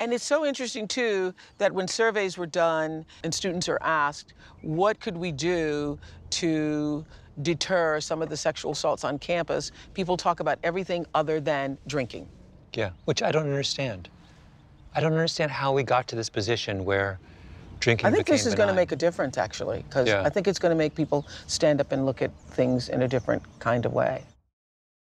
And 0.00 0.12
it's 0.12 0.24
so 0.24 0.44
interesting, 0.44 0.88
too, 0.88 1.34
that 1.58 1.72
when 1.72 1.86
surveys 1.86 2.36
were 2.38 2.46
done 2.46 3.04
and 3.24 3.34
students 3.34 3.68
are 3.68 3.78
asked, 3.82 4.34
what 4.62 5.00
could 5.00 5.16
we 5.16 5.32
do 5.32 5.98
to 6.30 7.04
deter 7.40 8.00
some 8.00 8.20
of 8.20 8.28
the 8.28 8.36
sexual 8.36 8.72
assaults 8.72 9.04
on 9.04 9.18
campus, 9.18 9.72
people 9.94 10.16
talk 10.16 10.40
about 10.40 10.58
everything 10.62 11.06
other 11.14 11.40
than 11.40 11.78
drinking. 11.86 12.28
Yeah, 12.74 12.90
which 13.06 13.22
I 13.22 13.32
don't 13.32 13.44
understand. 13.44 14.08
I 14.94 15.00
don't 15.00 15.12
understand 15.12 15.50
how 15.50 15.72
we 15.72 15.82
got 15.82 16.08
to 16.08 16.16
this 16.16 16.28
position 16.28 16.84
where 16.84 17.18
drinking 17.80 18.06
I 18.06 18.10
think 18.10 18.26
this 18.26 18.46
is 18.46 18.54
going 18.54 18.68
to 18.68 18.74
make 18.74 18.92
a 18.92 18.96
difference, 18.96 19.38
actually, 19.38 19.84
because 19.88 20.06
Yeah. 20.08 20.22
I 20.22 20.28
think 20.28 20.46
it's 20.46 20.58
going 20.58 20.70
to 20.70 20.76
make 20.76 20.94
people 20.94 21.26
stand 21.46 21.80
up 21.80 21.92
and 21.92 22.04
look 22.04 22.20
at 22.22 22.30
things 22.50 22.88
in 22.88 23.02
a 23.02 23.08
different 23.08 23.42
kind 23.58 23.86
of 23.86 23.92
way. 23.92 24.24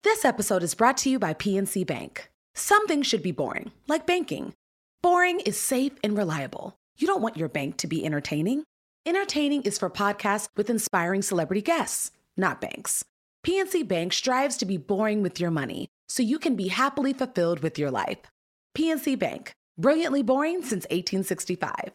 This 0.04 0.26
episode 0.26 0.64
is 0.64 0.74
brought 0.74 0.98
to 0.98 1.10
you 1.10 1.20
by 1.20 1.34
PNC 1.34 1.86
Bank. 1.86 2.30
Some 2.56 2.88
things 2.88 3.06
should 3.08 3.22
be 3.22 3.32
boring, 3.32 3.72
like 3.88 4.06
banking. 4.08 4.54
Boring 5.02 5.40
is 5.42 5.60
safe 5.60 5.94
and 6.04 6.18
reliable. 6.18 6.76
You 6.98 7.08
don't 7.08 7.22
want 7.22 7.38
your 7.38 7.50
bank 7.50 7.78
to 7.78 7.88
be 7.88 8.06
entertaining. 8.06 8.64
Entertaining 9.06 9.64
is 9.64 9.78
for 9.80 9.90
podcasts 9.90 10.48
with 10.56 10.70
inspiring 10.70 11.22
celebrity 11.22 11.62
guests, 11.62 12.12
not 12.38 12.62
banks. 12.62 13.04
PNC 13.46 13.88
Bank 13.88 14.14
strives 14.14 14.58
to 14.58 14.66
be 14.66 14.78
boring 14.78 15.22
with 15.22 15.40
your 15.40 15.52
money 15.52 15.88
so 16.08 16.22
you 16.22 16.38
can 16.40 16.56
be 16.56 16.68
happily 16.68 17.14
fulfilled 17.14 17.62
with 17.62 17.80
your 17.80 17.92
life. 17.92 18.20
PNC 18.78 19.18
Bank, 19.18 19.54
brilliantly 19.78 20.22
boring 20.22 20.62
since 20.62 20.86
1865. 20.92 21.92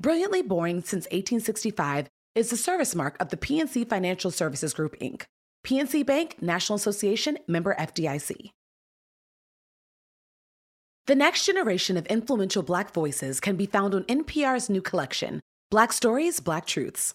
Brilliantly 0.00 0.42
boring 0.42 0.82
since 0.82 1.04
1865 1.06 2.08
is 2.34 2.50
the 2.50 2.56
service 2.56 2.94
mark 2.94 3.16
of 3.20 3.30
the 3.30 3.36
PNC 3.36 3.88
Financial 3.88 4.30
Services 4.30 4.72
Group, 4.72 4.98
Inc. 5.00 5.22
PNC 5.66 6.06
Bank, 6.06 6.40
National 6.40 6.76
Association, 6.76 7.38
member 7.46 7.74
FDIC. 7.74 8.52
The 11.06 11.14
next 11.14 11.46
generation 11.46 11.96
of 11.96 12.06
influential 12.06 12.62
Black 12.62 12.92
voices 12.92 13.40
can 13.40 13.56
be 13.56 13.66
found 13.66 13.94
on 13.94 14.04
NPR's 14.04 14.68
new 14.68 14.82
collection, 14.82 15.40
Black 15.70 15.92
Stories, 15.92 16.38
Black 16.38 16.66
Truths. 16.66 17.14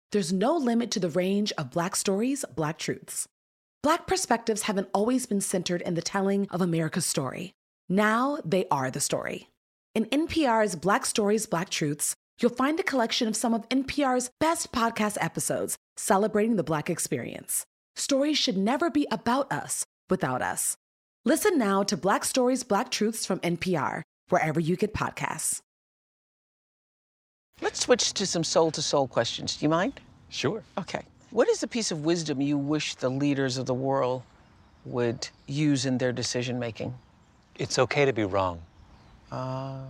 there's 0.11 0.33
no 0.33 0.57
limit 0.57 0.91
to 0.91 0.99
the 0.99 1.09
range 1.09 1.53
of 1.57 1.71
Black 1.71 1.95
stories, 1.95 2.43
Black 2.53 2.77
truths. 2.77 3.27
Black 3.81 4.07
perspectives 4.07 4.63
haven't 4.63 4.89
always 4.93 5.25
been 5.25 5.41
centered 5.41 5.81
in 5.81 5.95
the 5.95 6.01
telling 6.01 6.47
of 6.49 6.61
America's 6.61 7.05
story. 7.05 7.53
Now 7.87 8.37
they 8.43 8.65
are 8.69 8.91
the 8.91 8.99
story. 8.99 9.47
In 9.95 10.05
NPR's 10.05 10.75
Black 10.75 11.05
Stories, 11.05 11.45
Black 11.45 11.69
Truths, 11.69 12.15
you'll 12.39 12.51
find 12.51 12.79
a 12.79 12.83
collection 12.83 13.27
of 13.27 13.35
some 13.35 13.53
of 13.53 13.67
NPR's 13.69 14.29
best 14.39 14.71
podcast 14.71 15.17
episodes 15.19 15.77
celebrating 15.97 16.57
the 16.57 16.63
Black 16.63 16.89
experience. 16.89 17.65
Stories 17.95 18.37
should 18.37 18.57
never 18.57 18.89
be 18.89 19.07
about 19.11 19.51
us 19.51 19.85
without 20.09 20.41
us. 20.41 20.77
Listen 21.25 21.57
now 21.57 21.83
to 21.83 21.97
Black 21.97 22.23
Stories, 22.25 22.63
Black 22.63 22.91
Truths 22.91 23.25
from 23.25 23.39
NPR, 23.39 24.03
wherever 24.29 24.59
you 24.59 24.75
get 24.75 24.93
podcasts. 24.93 25.61
Let's 27.61 27.79
switch 27.79 28.13
to 28.13 28.25
some 28.25 28.43
soul 28.43 28.71
to 28.71 28.81
soul 28.81 29.07
questions. 29.07 29.55
Do 29.57 29.65
you 29.65 29.69
mind? 29.69 29.99
Sure. 30.29 30.63
Okay. 30.77 31.03
What 31.29 31.47
is 31.47 31.63
a 31.63 31.67
piece 31.67 31.91
of 31.91 32.03
wisdom 32.05 32.41
you 32.41 32.57
wish 32.57 32.95
the 32.95 33.09
leaders 33.09 33.57
of 33.57 33.65
the 33.65 33.73
world 33.73 34.23
would 34.85 35.29
use 35.47 35.85
in 35.85 35.97
their 35.97 36.11
decision 36.11 36.59
making? 36.59 36.93
It's 37.55 37.77
okay 37.79 38.05
to 38.05 38.13
be 38.13 38.23
wrong. 38.23 38.61
Uh, 39.31 39.83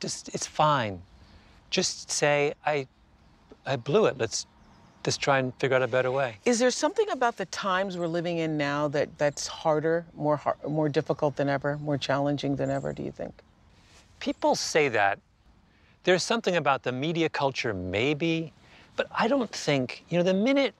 Just 0.00 0.28
it's 0.34 0.46
fine. 0.46 1.00
Just 1.70 2.10
say 2.10 2.54
I 2.66 2.86
I 3.66 3.76
blew 3.76 4.06
it. 4.06 4.18
Let's 4.18 4.46
let's 5.04 5.16
try 5.16 5.38
and 5.38 5.52
figure 5.54 5.76
out 5.76 5.82
a 5.82 5.88
better 5.88 6.12
way. 6.12 6.36
is 6.44 6.58
there 6.58 6.70
something 6.70 7.08
about 7.10 7.36
the 7.36 7.46
times 7.46 7.96
we're 7.96 8.06
living 8.06 8.38
in 8.38 8.56
now 8.56 8.88
that 8.88 9.08
that's 9.18 9.46
harder, 9.46 10.04
more 10.14 10.36
har- 10.36 10.56
more 10.68 10.88
difficult 10.88 11.36
than 11.36 11.48
ever, 11.48 11.78
more 11.78 11.98
challenging 11.98 12.56
than 12.56 12.70
ever? 12.70 12.92
Do 12.92 13.02
you 13.02 13.10
think? 13.12 13.32
People 14.20 14.54
say 14.54 14.88
that. 14.90 15.18
There's 16.04 16.22
something 16.22 16.56
about 16.56 16.82
the 16.82 16.92
media 16.92 17.28
culture, 17.28 17.74
maybe, 17.74 18.52
but 18.96 19.06
I 19.10 19.26
don't 19.26 19.50
think, 19.50 20.04
you 20.08 20.18
know, 20.18 20.24
the 20.24 20.34
minute 20.34 20.74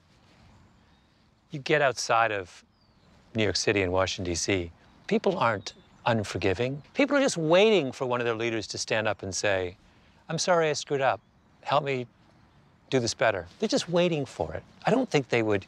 you 1.51 1.59
get 1.59 1.81
outside 1.81 2.31
of 2.31 2.63
New 3.35 3.43
York 3.43 3.57
City 3.57 3.83
and 3.83 3.93
Washington, 3.93 4.31
D.C., 4.33 4.71
people 5.07 5.39
aren't 5.39 5.73
unforgiving. 6.07 6.83
People 6.93 7.17
are 7.17 7.21
just 7.21 7.39
waiting 7.39 7.91
for 7.91 8.07
one 8.07 8.21
of 8.21 8.27
their 8.27 8.35
leaders 8.37 8.67
to 8.69 8.79
stand 8.79 9.09
up 9.09 9.23
and 9.23 9.35
say, 9.35 9.77
I'm 10.29 10.39
sorry 10.39 10.69
I 10.69 10.75
screwed 10.75 11.01
up. 11.01 11.21
Help 11.63 11.85
me 11.85 12.07
do 12.91 13.01
this 13.01 13.15
better. 13.15 13.47
They're 13.59 13.69
just 13.69 13.89
waiting 13.89 14.27
for 14.27 14.53
it. 14.55 14.63
I 14.87 14.91
don't 14.91 15.11
think 15.11 15.31
they 15.31 15.43
would 15.43 15.67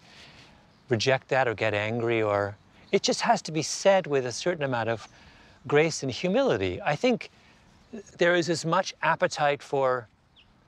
reject 0.88 1.28
that 1.28 1.48
or 1.48 1.54
get 1.54 1.74
angry 1.74 2.22
or 2.22 2.56
it 2.92 3.02
just 3.02 3.22
has 3.22 3.42
to 3.42 3.52
be 3.52 3.62
said 3.62 4.06
with 4.06 4.26
a 4.26 4.32
certain 4.32 4.62
amount 4.62 4.88
of 4.90 5.08
grace 5.66 6.02
and 6.02 6.12
humility. 6.12 6.80
I 6.82 6.94
think 6.94 7.30
there 8.18 8.34
is 8.34 8.48
as 8.48 8.64
much 8.64 8.94
appetite 9.02 9.62
for 9.62 10.08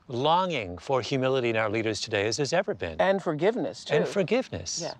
longing 0.07 0.77
for 0.77 1.01
humility 1.01 1.49
in 1.49 1.55
our 1.55 1.69
leaders 1.69 2.01
today 2.01 2.27
as 2.27 2.37
there's 2.37 2.53
ever 2.53 2.73
been. 2.73 2.99
And 2.99 3.21
forgiveness 3.21 3.83
too. 3.85 3.95
And 3.95 4.07
forgiveness. 4.07 4.79
Yeah. 4.81 4.93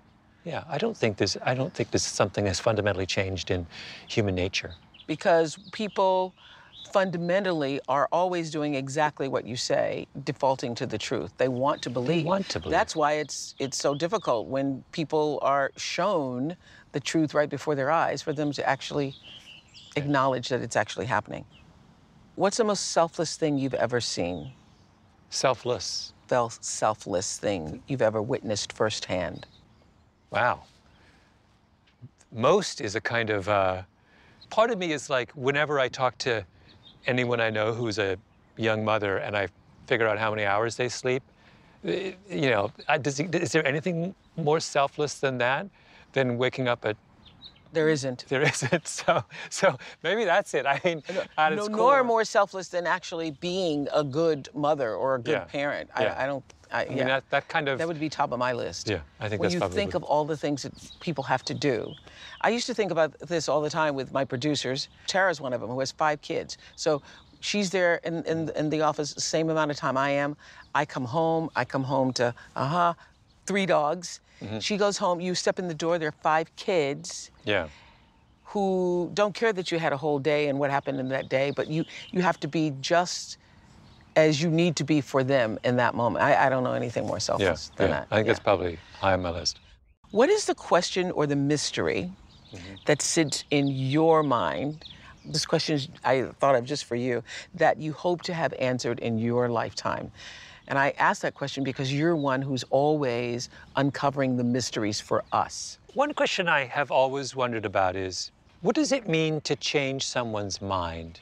Yeah, 0.45 0.63
I 0.69 0.77
don't 0.77 0.95
think 0.95 1.17
there's 1.17 1.35
I 1.43 1.53
don't 1.53 1.73
think 1.73 1.91
there's 1.91 2.03
something 2.03 2.45
that's 2.45 2.59
fundamentally 2.59 3.05
changed 3.05 3.51
in 3.51 3.67
human 4.07 4.35
nature. 4.35 4.75
because 5.07 5.57
people 5.71 6.33
fundamentally 6.91 7.79
are 7.87 8.07
always 8.11 8.49
doing 8.49 8.73
exactly 8.73 9.27
what 9.27 9.45
you 9.45 9.55
say, 9.55 10.07
defaulting 10.23 10.73
to 10.75 10.85
the 10.87 10.97
truth. 10.97 11.31
They 11.37 11.47
want 11.47 11.81
to 11.83 11.89
believe. 11.89 12.25
want 12.25 12.49
to 12.49 12.59
believe. 12.59 12.71
That's 12.71 12.95
why 12.95 13.13
it's 13.13 13.55
it's 13.59 13.77
so 13.77 13.93
difficult 13.95 14.47
when 14.47 14.83
people 14.91 15.39
are 15.41 15.71
shown 15.77 16.55
the 16.91 16.99
truth 16.99 17.33
right 17.33 17.49
before 17.49 17.75
their 17.75 17.91
eyes 17.91 18.21
for 18.21 18.33
them 18.33 18.51
to 18.53 18.67
actually 18.67 19.15
acknowledge 19.95 20.49
that 20.49 20.61
it's 20.61 20.75
actually 20.75 21.05
happening. 21.07 21.45
What's 22.39 22.55
the 22.55 22.63
most 22.63 22.91
selfless 22.91 23.35
thing 23.35 23.57
you've 23.57 23.73
ever 23.73 23.99
seen? 23.99 24.53
Selfless. 25.29 26.13
The 26.29 26.47
selfless 26.61 27.37
thing 27.37 27.83
you've 27.85 28.01
ever 28.01 28.21
witnessed 28.21 28.71
firsthand? 28.71 29.45
Wow. 30.31 30.63
Most 32.31 32.79
is 32.79 32.95
a 32.95 33.01
kind 33.01 33.29
of, 33.29 33.49
uh, 33.49 33.81
part 34.49 34.71
of 34.71 34.77
me 34.77 34.93
is 34.93 35.09
like 35.09 35.33
whenever 35.33 35.81
I 35.81 35.89
talk 35.89 36.17
to 36.19 36.45
anyone 37.05 37.41
I 37.41 37.49
know 37.49 37.73
who's 37.73 37.99
a 37.99 38.15
young 38.55 38.85
mother 38.85 39.17
and 39.17 39.35
I 39.35 39.49
figure 39.87 40.07
out 40.07 40.17
how 40.17 40.29
many 40.29 40.45
hours 40.45 40.77
they 40.77 40.87
sleep, 40.87 41.23
eh, 41.83 42.13
you 42.29 42.51
know, 42.51 42.71
I, 42.87 42.99
does, 42.99 43.19
is 43.19 43.51
there 43.51 43.67
anything 43.67 44.15
more 44.37 44.61
selfless 44.61 45.15
than 45.15 45.39
that? 45.39 45.67
Than 46.13 46.37
waking 46.37 46.69
up 46.69 46.85
at 46.85 46.95
There 47.73 47.89
isn't. 47.89 48.25
There 48.29 48.41
isn't. 48.41 48.87
So, 48.99 49.23
so 49.49 49.77
maybe 50.03 50.25
that's 50.25 50.53
it. 50.53 50.65
I 50.65 50.81
mean, 50.83 51.03
no, 51.13 51.23
its 51.47 51.69
nor 51.69 52.03
more 52.03 52.23
selfless 52.23 52.69
than 52.69 52.87
actually 52.87 53.31
being 53.31 53.87
a 53.93 54.03
good 54.03 54.49
mother 54.53 54.93
or 54.95 55.15
a 55.15 55.19
good 55.19 55.31
Yeah. 55.31 55.43
parent. 55.45 55.89
Yeah. 55.99 56.15
I, 56.17 56.23
I 56.23 56.27
don't. 56.27 56.43
I, 56.71 56.85
I 56.85 56.89
mean, 56.89 57.07
that, 57.07 57.23
that 57.31 57.47
kind 57.47 57.67
of. 57.67 57.79
That 57.79 57.87
would 57.87 57.99
be 57.99 58.09
top 58.09 58.31
of 58.31 58.39
my 58.39 58.53
list. 58.53 58.89
Yeah, 58.89 58.99
I 59.19 59.27
think 59.27 59.41
when 59.41 59.51
you 59.51 59.59
think 59.69 59.95
of 59.95 60.03
all 60.03 60.25
the 60.25 60.37
things 60.37 60.63
that 60.63 60.73
people 60.99 61.23
have 61.23 61.43
to 61.45 61.53
do. 61.53 61.93
I 62.41 62.49
used 62.49 62.67
to 62.67 62.73
think 62.73 62.91
about 62.91 63.17
this 63.19 63.49
all 63.49 63.61
the 63.61 63.69
time 63.69 63.95
with 63.95 64.11
my 64.11 64.23
producers. 64.23 64.87
Tara's 65.07 65.41
one 65.41 65.53
of 65.53 65.61
them 65.61 65.69
who 65.69 65.79
has 65.79 65.91
five 65.91 66.21
kids. 66.21 66.57
So 66.75 67.01
she's 67.39 67.69
there 67.71 67.95
in, 68.03 68.23
in, 68.25 68.49
in 68.55 68.69
the 68.69 68.81
office 68.81 69.13
the 69.13 69.21
same 69.21 69.49
amount 69.49 69.71
of 69.71 69.77
time 69.77 69.97
I 69.97 70.11
am. 70.11 70.37
I 70.75 70.85
come 70.85 71.05
home. 71.05 71.49
I 71.55 71.65
come 71.65 71.83
home 71.83 72.13
to 72.13 72.33
uh-huh, 72.55 72.93
three 73.45 73.65
dogs. 73.65 74.19
Mm-hmm. 74.41 74.59
She 74.59 74.77
goes 74.77 74.97
home. 74.97 75.19
You 75.19 75.35
step 75.35 75.59
in 75.59 75.67
the 75.67 75.73
door. 75.73 75.99
There 75.99 76.09
are 76.09 76.21
five 76.23 76.55
kids 76.55 77.31
yeah. 77.45 77.67
who 78.45 79.11
don't 79.13 79.33
care 79.33 79.53
that 79.53 79.71
you 79.71 79.79
had 79.79 79.93
a 79.93 79.97
whole 79.97 80.19
day 80.19 80.47
and 80.47 80.59
what 80.59 80.71
happened 80.71 80.99
in 80.99 81.09
that 81.09 81.29
day, 81.29 81.51
but 81.51 81.67
you 81.69 81.85
you 82.11 82.21
have 82.21 82.39
to 82.41 82.47
be 82.47 82.73
just 82.81 83.37
as 84.15 84.41
you 84.41 84.49
need 84.49 84.75
to 84.75 84.83
be 84.83 85.01
for 85.01 85.23
them 85.23 85.57
in 85.63 85.75
that 85.77 85.95
moment. 85.95 86.23
I, 86.25 86.45
I 86.45 86.49
don't 86.49 86.63
know 86.63 86.73
anything 86.73 87.05
more 87.05 87.17
Yeah. 87.17 87.19
selfless 87.29 87.71
Yeah. 87.73 87.77
than 87.77 87.91
that. 87.91 88.07
I 88.11 88.15
think 88.15 88.27
Yeah. 88.27 88.33
that's 88.33 88.43
probably 88.43 88.79
high 88.99 89.13
on 89.13 89.21
my 89.21 89.29
list. 89.29 89.59
What 90.11 90.29
is 90.29 90.45
the 90.45 90.55
question 90.55 91.11
or 91.11 91.27
the 91.27 91.35
mystery 91.35 92.11
that 92.85 93.01
sits 93.01 93.43
in 93.51 93.67
your 93.67 94.23
mind? 94.23 94.83
This 95.23 95.45
question 95.45 95.75
is, 95.75 95.87
I 96.03 96.23
thought 96.39 96.55
of 96.55 96.65
just 96.65 96.85
for 96.85 96.95
you, 96.95 97.23
that 97.53 97.77
you 97.77 97.93
hope 97.93 98.23
to 98.23 98.33
have 98.33 98.51
answered 98.59 98.97
in 98.99 99.19
your 99.19 99.47
lifetime. 99.49 100.11
And 100.69 100.77
I 100.77 100.93
ask 100.99 101.23
that 101.23 101.33
question 101.33 101.63
because 101.63 101.91
you're 101.91 102.15
one 102.15 102.43
who's 102.43 102.63
always 102.69 103.49
uncovering 103.75 104.37
the 104.37 104.43
mysteries 104.43 105.01
for 105.01 105.23
us. 105.31 105.79
One 105.95 106.13
question 106.13 106.47
I 106.47 106.65
have 106.65 106.91
always 106.91 107.35
wondered 107.35 107.65
about 107.65 107.95
is 107.95 108.31
what 108.61 108.75
does 108.75 108.91
it 108.91 109.09
mean 109.09 109.41
to 109.41 109.55
change 109.55 110.05
someone's 110.05 110.61
mind? 110.61 111.21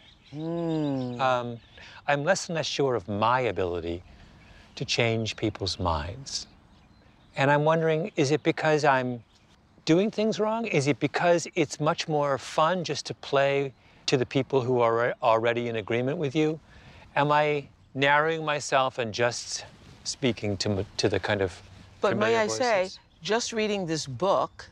Um, 1.21 1.59
I'm 2.07 2.25
less 2.25 2.49
and 2.49 2.55
less 2.55 2.65
sure 2.65 2.95
of 2.95 3.07
my 3.07 3.39
ability 3.39 4.03
to 4.75 4.83
change 4.83 5.37
people's 5.37 5.79
minds. 5.79 6.45
And 7.37 7.49
I'm 7.49 7.63
wondering 7.63 8.11
is 8.17 8.31
it 8.31 8.43
because 8.43 8.83
I'm 8.83 9.23
doing 9.85 10.11
things 10.11 10.41
wrong? 10.41 10.65
Is 10.65 10.87
it 10.87 10.99
because 10.99 11.47
it's 11.55 11.79
much 11.79 12.09
more 12.09 12.37
fun 12.37 12.83
just 12.83 13.05
to 13.05 13.13
play 13.13 13.71
to 14.07 14.17
the 14.17 14.25
people 14.25 14.61
who 14.61 14.81
are 14.81 15.15
already 15.23 15.69
in 15.69 15.77
agreement 15.77 16.17
with 16.17 16.35
you? 16.35 16.59
Am 17.15 17.31
I 17.31 17.69
narrowing 17.93 18.45
myself 18.45 18.97
and 18.97 19.13
just 19.13 19.65
speaking 20.03 20.57
to, 20.57 20.85
to 20.97 21.09
the 21.09 21.19
kind 21.19 21.41
of. 21.41 21.61
But 22.01 22.17
may 22.17 22.37
I 22.37 22.47
say, 22.47 22.89
just 23.21 23.53
reading 23.53 23.85
this 23.85 24.05
book, 24.05 24.69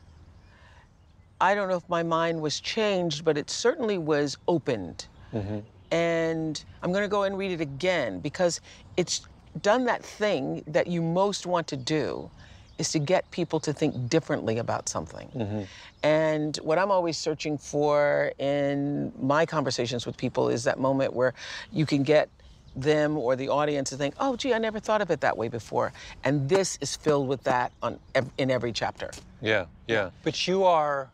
I 1.40 1.54
don't 1.54 1.68
know 1.68 1.76
if 1.76 1.88
my 1.88 2.02
mind 2.02 2.40
was 2.40 2.60
changed, 2.60 3.24
but 3.24 3.36
it 3.36 3.50
certainly 3.50 3.98
was 3.98 4.38
opened. 4.48 5.06
Mm-hmm. 5.34 5.58
And 5.90 6.64
I'm 6.82 6.92
going 6.92 7.04
to 7.04 7.08
go 7.08 7.24
and 7.24 7.36
read 7.36 7.52
it 7.52 7.60
again 7.60 8.20
because 8.20 8.60
it's 8.96 9.26
done 9.62 9.84
that 9.84 10.04
thing 10.04 10.62
that 10.66 10.86
you 10.86 11.02
most 11.02 11.46
want 11.46 11.66
to 11.68 11.76
do 11.76 12.30
is 12.78 12.90
to 12.92 12.98
get 12.98 13.30
people 13.30 13.58
to 13.60 13.72
think 13.72 14.08
differently 14.08 14.58
about 14.58 14.88
something. 14.88 15.28
Mm-hmm. 15.34 15.62
And 16.02 16.56
what 16.58 16.78
I'm 16.78 16.90
always 16.90 17.16
searching 17.16 17.56
for 17.56 18.32
in 18.38 19.12
my 19.20 19.46
conversations 19.46 20.06
with 20.06 20.16
people 20.16 20.48
is 20.48 20.64
that 20.64 20.78
moment 20.78 21.14
where 21.14 21.34
you 21.72 21.86
can 21.86 22.02
get 22.02 22.28
them 22.76 23.16
or 23.16 23.34
the 23.36 23.48
audience 23.48 23.90
to 23.90 23.96
think, 23.96 24.14
"Oh, 24.20 24.36
gee, 24.36 24.52
I 24.54 24.58
never 24.58 24.78
thought 24.78 25.00
of 25.00 25.10
it 25.10 25.20
that 25.22 25.36
way 25.36 25.48
before." 25.48 25.92
And 26.24 26.48
this 26.48 26.78
is 26.80 26.94
filled 26.94 27.26
with 27.28 27.42
that 27.44 27.72
on 27.82 27.98
ev- 28.14 28.30
in 28.38 28.50
every 28.50 28.72
chapter. 28.72 29.10
Yeah, 29.40 29.66
yeah. 29.86 30.10
But 30.22 30.46
you 30.46 30.64
are 30.64 31.10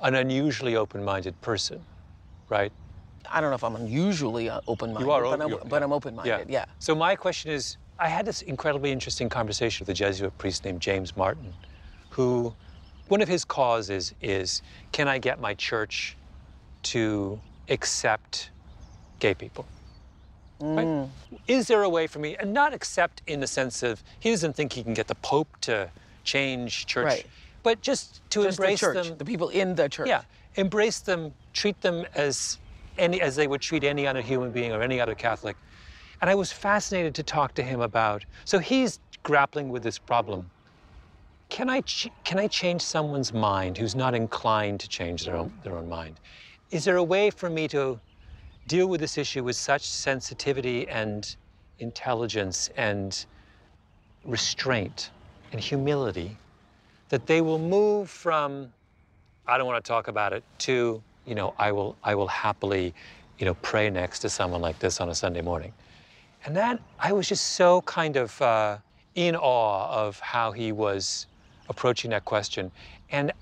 an 0.00 0.14
unusually 0.14 0.76
open-minded 0.76 1.40
person, 1.40 1.84
right? 2.48 2.72
I 3.32 3.40
don't 3.40 3.50
know 3.50 3.56
if 3.56 3.64
I'm 3.64 3.76
unusually 3.76 4.50
uh, 4.50 4.60
open-minded, 4.68 5.06
You 5.06 5.10
are. 5.12 5.22
but, 5.22 5.40
I'm, 5.40 5.48
you- 5.50 5.60
but 5.66 5.82
I'm 5.82 5.92
open-minded. 5.92 6.50
Yeah. 6.50 6.66
So 6.78 6.94
my 6.94 7.16
question 7.16 7.50
is, 7.50 7.78
I 7.98 8.08
had 8.08 8.26
this 8.26 8.42
incredibly 8.42 8.92
interesting 8.92 9.28
conversation 9.30 9.84
with 9.86 9.88
a 9.88 9.94
Jesuit 9.94 10.36
priest 10.36 10.64
named 10.64 10.80
James 10.80 11.16
Martin, 11.16 11.54
who, 12.10 12.54
one 13.08 13.22
of 13.22 13.28
his 13.28 13.44
causes 13.44 14.12
is, 14.20 14.60
can 14.92 15.08
I 15.08 15.18
get 15.18 15.40
my 15.40 15.54
church 15.54 16.16
to 16.84 17.40
accept 17.70 18.50
gay 19.20 19.32
people? 19.32 19.64
Right? 20.60 20.86
Mm. 20.86 21.10
Is 21.48 21.66
there 21.68 21.82
a 21.82 21.88
way 21.88 22.06
for 22.06 22.18
me, 22.20 22.36
and 22.36 22.52
not 22.52 22.72
accept 22.72 23.22
in 23.26 23.40
the 23.40 23.46
sense 23.46 23.82
of 23.82 24.02
he 24.20 24.30
doesn't 24.30 24.54
think 24.54 24.72
he 24.72 24.82
can 24.82 24.94
get 24.94 25.08
the 25.08 25.14
Pope 25.16 25.48
to 25.62 25.90
change 26.22 26.86
church, 26.86 27.04
Right. 27.06 27.26
but 27.62 27.80
just 27.82 28.20
to 28.30 28.44
Just 28.44 28.58
embrace 28.58 28.80
the 28.80 28.86
church, 28.86 29.08
them. 29.08 29.18
the 29.18 29.24
people 29.24 29.48
in 29.50 29.74
the 29.74 29.88
church. 29.88 30.08
Yeah, 30.08 30.22
embrace 30.54 31.00
them, 31.00 31.34
treat 31.52 31.80
them 31.80 32.06
as 32.14 32.58
any 32.96 33.20
as 33.20 33.36
they 33.36 33.46
would 33.46 33.60
treat 33.60 33.84
any 33.84 34.06
other 34.06 34.20
human 34.22 34.52
being 34.52 34.72
or 34.72 34.80
any 34.82 35.00
other 35.00 35.14
Catholic. 35.14 35.56
And 36.20 36.30
I 36.30 36.34
was 36.34 36.52
fascinated 36.52 37.14
to 37.16 37.22
talk 37.22 37.54
to 37.54 37.62
him 37.62 37.80
about. 37.80 38.24
So 38.44 38.58
he's 38.58 39.00
grappling 39.24 39.68
with 39.68 39.82
this 39.82 39.98
problem. 39.98 40.50
Can 41.50 41.68
I 41.68 41.80
ch- 41.82 42.08
can 42.24 42.38
I 42.38 42.46
change 42.46 42.80
someone's 42.80 43.32
mind 43.32 43.76
who's 43.76 43.94
not 43.94 44.14
inclined 44.14 44.80
to 44.80 44.88
change 44.88 45.24
their 45.24 45.36
own 45.36 45.52
their 45.64 45.76
own 45.76 45.88
mind? 45.88 46.20
Is 46.70 46.84
there 46.84 46.96
a 46.96 47.02
way 47.04 47.30
for 47.30 47.50
me 47.50 47.68
to 47.68 48.00
deal 48.66 48.86
with 48.86 49.00
this 49.00 49.18
issue 49.18 49.44
with 49.44 49.56
such 49.56 49.86
sensitivity 49.86 50.88
and 50.88 51.36
intelligence 51.78 52.70
and 52.76 53.26
restraint 54.24 55.10
and 55.52 55.60
humility 55.60 56.36
that 57.10 57.26
they 57.26 57.40
will 57.40 57.58
move 57.58 58.08
from 58.08 58.72
I 59.46 59.58
don't 59.58 59.66
want 59.66 59.84
to 59.84 59.86
talk 59.86 60.08
about 60.08 60.32
it 60.32 60.42
to, 60.60 61.02
you 61.26 61.34
know, 61.34 61.54
I 61.58 61.70
will 61.70 61.96
I 62.02 62.14
will 62.14 62.28
happily, 62.28 62.94
you 63.38 63.44
know, 63.44 63.54
pray 63.54 63.90
next 63.90 64.20
to 64.20 64.30
someone 64.30 64.62
like 64.62 64.78
this 64.78 65.00
on 65.00 65.10
a 65.10 65.14
Sunday 65.14 65.42
morning. 65.42 65.72
And 66.46 66.56
that 66.56 66.80
I 66.98 67.12
was 67.12 67.28
just 67.28 67.48
so 67.48 67.82
kind 67.82 68.16
of 68.16 68.40
uh, 68.40 68.78
in 69.14 69.36
awe 69.36 69.90
of 69.90 70.18
how 70.20 70.52
he 70.52 70.72
was 70.72 71.26
approaching 71.68 72.10
that 72.10 72.24
question 72.24 72.70
and 73.10 73.32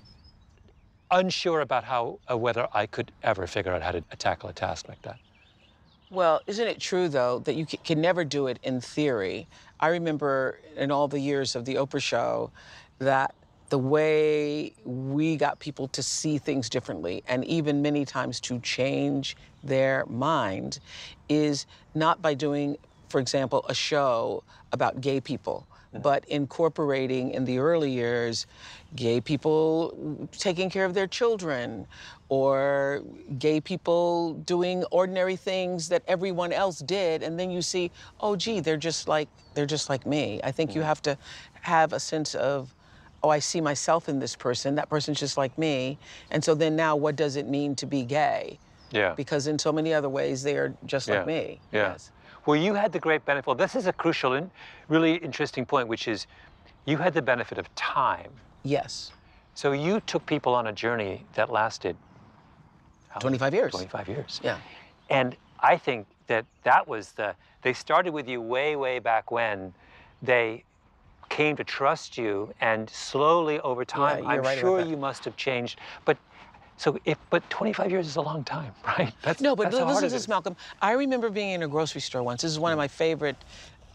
unsure 1.13 1.61
about 1.61 1.85
how 1.85 2.19
uh, 2.29 2.37
whether 2.37 2.67
I 2.73 2.85
could 2.87 3.11
ever 3.23 3.47
figure 3.47 3.71
out 3.71 3.81
how 3.81 3.91
to 3.91 4.01
tackle 4.17 4.49
a 4.49 4.53
task 4.53 4.89
like 4.89 5.01
that. 5.03 5.19
Well, 6.09 6.41
isn't 6.47 6.67
it 6.67 6.79
true 6.79 7.07
though 7.07 7.39
that 7.39 7.55
you 7.55 7.65
can 7.65 8.01
never 8.01 8.23
do 8.23 8.47
it 8.47 8.59
in 8.63 8.81
theory? 8.81 9.47
I 9.79 9.87
remember 9.87 10.59
in 10.75 10.91
all 10.91 11.07
the 11.07 11.19
years 11.19 11.55
of 11.55 11.65
the 11.65 11.75
Oprah 11.75 12.01
show 12.01 12.51
that 12.99 13.33
the 13.69 13.77
way 13.79 14.73
we 14.85 15.35
got 15.35 15.59
people 15.59 15.87
to 15.87 16.03
see 16.03 16.37
things 16.37 16.69
differently 16.69 17.23
and 17.27 17.43
even 17.45 17.81
many 17.81 18.05
times 18.05 18.39
to 18.41 18.59
change 18.59 19.35
their 19.63 20.05
mind 20.05 20.79
is 21.29 21.65
not 21.95 22.21
by 22.21 22.35
doing, 22.35 22.77
for 23.09 23.19
example, 23.19 23.65
a 23.67 23.73
show 23.73 24.43
about 24.71 25.01
gay 25.01 25.19
people, 25.19 25.65
but 26.01 26.25
incorporating 26.25 27.31
in 27.31 27.45
the 27.45 27.59
early 27.59 27.91
years 27.91 28.47
gay 28.95 29.19
people 29.21 30.27
taking 30.31 30.69
care 30.69 30.85
of 30.85 30.93
their 30.93 31.07
children 31.07 31.87
or 32.29 33.01
gay 33.37 33.59
people 33.59 34.33
doing 34.33 34.83
ordinary 34.85 35.35
things 35.35 35.89
that 35.89 36.03
everyone 36.07 36.51
else 36.51 36.79
did. 36.79 37.23
And 37.23 37.39
then 37.39 37.51
you 37.51 37.61
see 37.61 37.91
oh 38.21 38.35
gee 38.35 38.59
they're 38.59 38.77
just 38.77 39.07
like 39.07 39.29
they're 39.53 39.65
just 39.65 39.89
like 39.89 40.05
me. 40.05 40.39
I 40.43 40.51
think 40.51 40.75
you 40.75 40.81
have 40.81 41.01
to 41.03 41.17
have 41.61 41.93
a 41.93 41.99
sense 41.99 42.35
of 42.35 42.73
oh 43.21 43.29
i 43.29 43.39
see 43.39 43.61
myself 43.61 44.09
in 44.09 44.19
this 44.19 44.35
person. 44.35 44.75
That 44.75 44.89
person's 44.89 45.19
just 45.19 45.37
like 45.37 45.57
me. 45.57 45.97
And 46.31 46.43
so 46.43 46.55
then 46.55 46.75
now 46.75 46.95
what 46.95 47.15
does 47.15 47.35
it 47.35 47.47
mean 47.47 47.75
to 47.75 47.85
be 47.85 48.03
gay? 48.03 48.59
Yeah. 48.91 49.13
because 49.15 49.47
in 49.47 49.57
so 49.57 49.71
many 49.71 49.91
other 49.91 50.09
ways 50.09 50.43
they 50.43 50.55
are 50.55 50.75
just 50.85 51.09
like 51.09 51.25
me. 51.25 51.59
Yeah. 51.71 51.93
yes 51.93 52.11
Well, 52.45 52.57
you 52.57 52.73
had 52.73 52.91
the 52.91 52.99
great 52.99 53.25
benefit. 53.25 53.47
Well, 53.47 53.55
this 53.55 53.75
is 53.75 53.87
a 53.87 53.93
crucial 53.93 54.33
and 54.33 54.51
really 54.89 55.15
interesting 55.15 55.65
point, 55.65 55.87
which 55.87 56.07
is 56.07 56.27
you 56.85 56.97
had 56.97 57.13
the 57.13 57.21
benefit 57.21 57.57
of 57.57 57.73
time. 57.75 58.31
yes 58.63 59.11
So 59.55 59.71
you 59.71 60.01
took 60.01 60.25
people 60.25 60.53
on 60.53 60.67
a 60.67 60.73
journey 60.73 61.25
that 61.35 61.51
lasted 61.51 61.95
how 63.09 63.19
long? 63.19 63.21
25 63.21 63.53
years 63.53 63.71
25 63.71 64.09
years. 64.09 64.41
yeah 64.43 64.57
And 65.09 65.37
I 65.59 65.77
think 65.77 66.07
that 66.27 66.45
that 66.63 66.87
was 66.87 67.11
the, 67.11 67.35
they 67.61 67.73
started 67.73 68.13
with 68.13 68.27
you 68.27 68.41
way, 68.41 68.75
way 68.75 68.99
back 68.99 69.31
when. 69.31 69.73
They 70.21 70.63
came 71.29 71.55
to 71.55 71.63
trust 71.63 72.17
you, 72.17 72.53
and 72.61 72.89
slowly 72.89 73.59
over 73.61 73.83
time, 73.85 74.23
you're 74.23 74.31
I'm 74.31 74.43
right 74.43 74.57
sure 74.57 74.81
you 74.81 74.97
must 74.97 75.25
have 75.25 75.35
changed. 75.35 75.79
But 76.05 76.17
so 76.77 76.97
if, 77.05 77.17
but 77.29 77.47
25 77.49 77.91
years 77.91 78.07
is 78.07 78.15
a 78.15 78.21
long 78.21 78.43
time, 78.43 78.73
right? 78.85 79.13
That's, 79.21 79.41
No, 79.41 79.55
but 79.55 79.71
that's 79.71 79.75
listen 79.75 80.03
to 80.03 80.09
this. 80.09 80.27
Malcolm. 80.27 80.55
I 80.81 80.93
remember 80.93 81.29
being 81.29 81.51
in 81.51 81.63
a 81.63 81.67
grocery 81.67 82.01
store 82.01 82.23
once. 82.23 82.41
This 82.41 82.51
is 82.51 82.59
one 82.59 82.71
of 82.71 82.77
my 82.77 82.87
favorite 82.87 83.37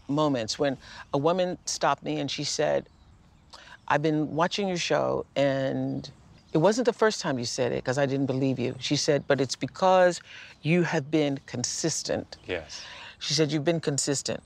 moments 0.07 0.57
when 0.57 0.77
a 1.13 1.17
woman 1.17 1.57
stopped 1.65 2.03
me 2.03 2.19
and 2.19 2.29
she 2.29 2.43
said, 2.43 2.87
I've 3.87 4.01
been 4.01 4.35
watching 4.35 4.67
your 4.67 4.77
show 4.77 5.25
and 5.35 6.09
it 6.51 6.57
wasn't 6.57 6.85
the 6.85 6.93
first 6.93 7.21
time 7.21 7.37
you 7.37 7.45
said 7.45 7.71
it 7.71 7.75
because 7.83 7.97
I 7.97 8.05
didn't 8.05 8.25
believe 8.25 8.59
you. 8.59 8.75
She 8.79 8.95
said, 8.95 9.25
but 9.27 9.39
it's 9.39 9.55
because 9.55 10.21
you 10.61 10.83
have 10.83 11.11
been 11.11 11.39
consistent. 11.45 12.37
Yes. 12.45 12.81
She 13.19 13.33
said, 13.33 13.51
You've 13.51 13.65
been 13.65 13.81
consistent. 13.81 14.41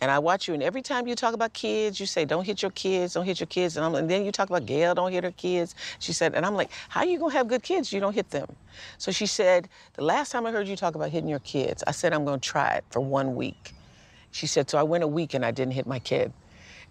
And 0.00 0.10
I 0.10 0.18
watch 0.18 0.46
you, 0.46 0.54
and 0.54 0.62
every 0.62 0.82
time 0.82 1.08
you 1.08 1.14
talk 1.16 1.34
about 1.34 1.52
kids, 1.52 1.98
you 1.98 2.06
say, 2.06 2.24
"Don't 2.24 2.44
hit 2.44 2.62
your 2.62 2.70
kids, 2.70 3.14
don't 3.14 3.24
hit 3.24 3.40
your 3.40 3.48
kids," 3.48 3.76
and, 3.76 3.96
and 3.96 4.08
then 4.08 4.24
you 4.24 4.30
talk 4.30 4.48
about 4.48 4.64
Gayle, 4.64 4.94
don't 4.94 5.10
hit 5.10 5.24
her 5.24 5.32
kids. 5.32 5.74
She 5.98 6.12
said, 6.12 6.34
and 6.34 6.46
I'm 6.46 6.54
like, 6.54 6.70
"How 6.88 7.00
are 7.00 7.06
you 7.06 7.18
gonna 7.18 7.32
have 7.32 7.48
good 7.48 7.62
kids? 7.62 7.92
You 7.92 8.00
don't 8.00 8.14
hit 8.14 8.30
them?" 8.30 8.54
So 8.98 9.10
she 9.10 9.26
said, 9.26 9.68
"The 9.94 10.04
last 10.04 10.30
time 10.30 10.46
I 10.46 10.52
heard 10.52 10.68
you 10.68 10.76
talk 10.76 10.94
about 10.94 11.10
hitting 11.10 11.28
your 11.28 11.40
kids, 11.40 11.82
I 11.86 11.90
said 11.90 12.12
I'm 12.12 12.24
gonna 12.24 12.38
try 12.38 12.74
it 12.74 12.84
for 12.90 13.00
one 13.00 13.34
week." 13.34 13.74
She 14.30 14.46
said, 14.46 14.70
"So 14.70 14.78
I 14.78 14.84
went 14.84 15.02
a 15.02 15.08
week 15.08 15.34
and 15.34 15.44
I 15.44 15.50
didn't 15.50 15.74
hit 15.74 15.86
my 15.86 15.98
kid." 15.98 16.32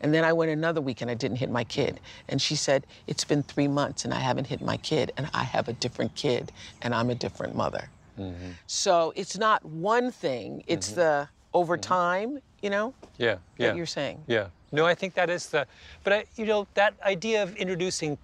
And 0.02 0.14
then 0.14 0.24
I 0.24 0.34
went 0.34 0.52
another 0.52 0.82
week 0.82 1.02
and 1.02 1.10
I 1.10 1.16
didn't 1.16 1.38
hit 1.38 1.50
my 1.50 1.64
kid. 1.64 2.00
And 2.30 2.42
she 2.42 2.56
said, 2.56 2.86
It's 3.08 3.24
been 3.24 3.44
three 3.44 3.68
months 3.68 4.06
and 4.06 4.14
I 4.14 4.20
haven't 4.20 4.46
hit 4.46 4.62
my 4.62 4.78
kid, 4.78 5.12
and 5.18 5.30
I 5.34 5.44
have 5.44 5.68
a 5.68 5.74
different 5.74 6.14
kid, 6.16 6.52
and 6.82 6.94
I'm 6.94 7.10
a 7.10 7.16
different 7.16 7.56
mother. 7.56 7.90
Mm-hmm. 8.20 8.52
So 8.68 9.14
it's 9.16 9.38
not 9.38 9.64
one 9.66 10.12
thing, 10.12 10.64
it's 10.68 10.90
mm-hmm. 10.90 11.00
the 11.00 11.30
over 11.58 11.76
mm-hmm. 11.76 11.82
time, 11.82 12.40
you 12.62 12.70
know? 12.70 12.94
Yeah, 13.18 13.38
yeah. 13.58 13.74
you're 13.74 13.86
saying. 13.86 14.24
Yeah. 14.28 14.48
No, 14.72 14.86
I 14.86 14.96
think 14.96 15.14
that 15.16 15.30
is 15.30 15.48
the, 15.48 15.66
but 16.04 16.14
I, 16.14 16.26
you 16.36 16.46
know, 16.46 16.68
that 16.74 16.94
idea 17.04 17.42
of 17.44 17.56
introducing 17.56 18.18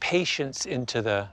patience 0.00 0.66
into 0.66 1.00
the 1.02 1.28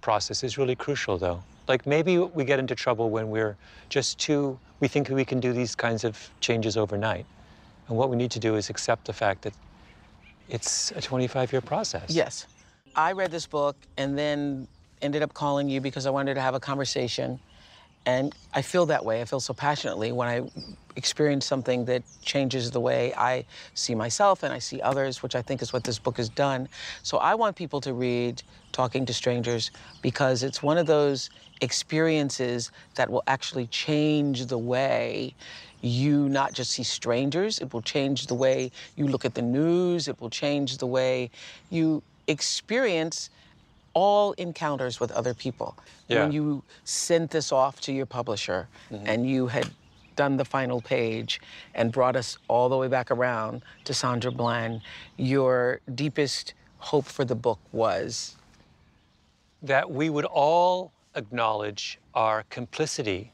process 0.00 0.44
is 0.44 0.58
really 0.58 0.76
crucial, 0.76 1.16
though. 1.18 1.42
Like 1.66 1.86
maybe 1.86 2.18
we 2.18 2.44
get 2.44 2.58
into 2.58 2.74
trouble 2.74 3.10
when 3.10 3.30
we're 3.30 3.56
just 3.88 4.18
too, 4.18 4.58
we 4.80 4.88
think 4.88 5.08
we 5.08 5.24
can 5.24 5.40
do 5.40 5.52
these 5.52 5.74
kinds 5.74 6.04
of 6.04 6.30
changes 6.40 6.76
overnight. 6.76 7.26
And 7.88 7.96
what 7.96 8.10
we 8.10 8.16
need 8.16 8.30
to 8.32 8.38
do 8.38 8.56
is 8.56 8.70
accept 8.70 9.06
the 9.06 9.12
fact 9.12 9.42
that 9.42 9.54
it's 10.48 10.92
a 10.92 11.00
25 11.00 11.52
year 11.52 11.60
process. 11.60 12.10
Yes. 12.10 12.46
I 12.94 13.12
read 13.12 13.30
this 13.30 13.46
book 13.46 13.76
and 13.96 14.18
then 14.18 14.66
ended 15.02 15.22
up 15.22 15.32
calling 15.34 15.68
you 15.68 15.80
because 15.80 16.06
I 16.06 16.10
wanted 16.10 16.34
to 16.34 16.40
have 16.40 16.54
a 16.54 16.60
conversation. 16.60 17.38
And 18.08 18.34
I 18.54 18.62
feel 18.62 18.86
that 18.86 19.04
way. 19.04 19.20
I 19.20 19.26
feel 19.26 19.38
so 19.38 19.52
passionately 19.52 20.12
when 20.12 20.28
I 20.28 20.40
experience 20.96 21.44
something 21.44 21.84
that 21.84 22.02
changes 22.22 22.70
the 22.70 22.80
way 22.80 23.12
I 23.14 23.44
see 23.74 23.94
myself 23.94 24.42
and 24.42 24.50
I 24.50 24.60
see 24.60 24.80
others, 24.80 25.22
which 25.22 25.36
I 25.36 25.42
think 25.42 25.60
is 25.60 25.74
what 25.74 25.84
this 25.84 25.98
book 25.98 26.16
has 26.16 26.30
done. 26.30 26.70
So 27.02 27.18
I 27.18 27.34
want 27.34 27.54
people 27.54 27.82
to 27.82 27.92
read 27.92 28.42
Talking 28.72 29.04
to 29.04 29.12
Strangers 29.12 29.70
because 30.00 30.42
it's 30.42 30.62
one 30.62 30.78
of 30.78 30.86
those 30.86 31.28
experiences 31.60 32.72
that 32.94 33.10
will 33.10 33.24
actually 33.26 33.66
change 33.66 34.46
the 34.46 34.56
way 34.56 35.34
you 35.82 36.30
not 36.30 36.54
just 36.54 36.70
see 36.70 36.84
strangers, 36.84 37.58
it 37.58 37.74
will 37.74 37.82
change 37.82 38.26
the 38.26 38.34
way 38.34 38.72
you 38.96 39.06
look 39.06 39.26
at 39.26 39.34
the 39.34 39.42
news, 39.42 40.08
it 40.08 40.18
will 40.18 40.30
change 40.30 40.78
the 40.78 40.86
way 40.86 41.30
you 41.68 42.02
experience 42.26 43.28
all 43.98 44.32
encounters 44.46 45.00
with 45.00 45.10
other 45.20 45.34
people. 45.34 45.76
Yeah. 46.06 46.22
When 46.22 46.32
you 46.32 46.62
sent 46.84 47.30
this 47.30 47.50
off 47.50 47.80
to 47.86 47.92
your 47.92 48.06
publisher 48.06 48.68
mm-hmm. 48.92 49.06
and 49.10 49.28
you 49.28 49.48
had 49.48 49.68
done 50.14 50.36
the 50.36 50.44
final 50.44 50.80
page 50.80 51.40
and 51.74 51.90
brought 51.90 52.16
us 52.16 52.38
all 52.48 52.68
the 52.68 52.76
way 52.76 52.88
back 52.88 53.10
around 53.10 53.62
to 53.84 53.92
Sandra 53.92 54.30
Bland, 54.30 54.82
your 55.16 55.80
deepest 55.94 56.54
hope 56.78 57.06
for 57.06 57.24
the 57.24 57.34
book 57.34 57.58
was? 57.72 58.36
That 59.62 59.90
we 59.90 60.10
would 60.10 60.26
all 60.26 60.92
acknowledge 61.16 61.98
our 62.14 62.44
complicity 62.50 63.32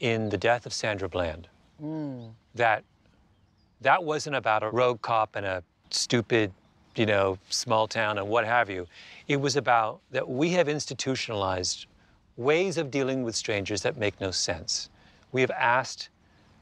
in 0.00 0.28
the 0.28 0.38
death 0.38 0.66
of 0.66 0.72
Sandra 0.72 1.08
Bland. 1.08 1.46
Mm. 1.80 2.32
That 2.56 2.82
that 3.80 4.02
wasn't 4.02 4.36
about 4.36 4.62
a 4.62 4.70
rogue 4.70 5.02
cop 5.02 5.36
and 5.36 5.46
a 5.46 5.62
stupid, 5.90 6.52
you 6.96 7.06
know, 7.06 7.38
small 7.48 7.86
town 7.86 8.18
and 8.18 8.28
what 8.28 8.44
have 8.44 8.68
you. 8.68 8.86
It 9.28 9.40
was 9.40 9.56
about 9.56 10.00
that 10.10 10.28
we 10.28 10.50
have 10.50 10.68
institutionalized 10.68 11.86
ways 12.36 12.78
of 12.78 12.90
dealing 12.90 13.22
with 13.22 13.36
strangers 13.36 13.82
that 13.82 13.96
make 13.96 14.20
no 14.20 14.30
sense. 14.30 14.88
We 15.32 15.40
have 15.40 15.50
asked 15.52 16.08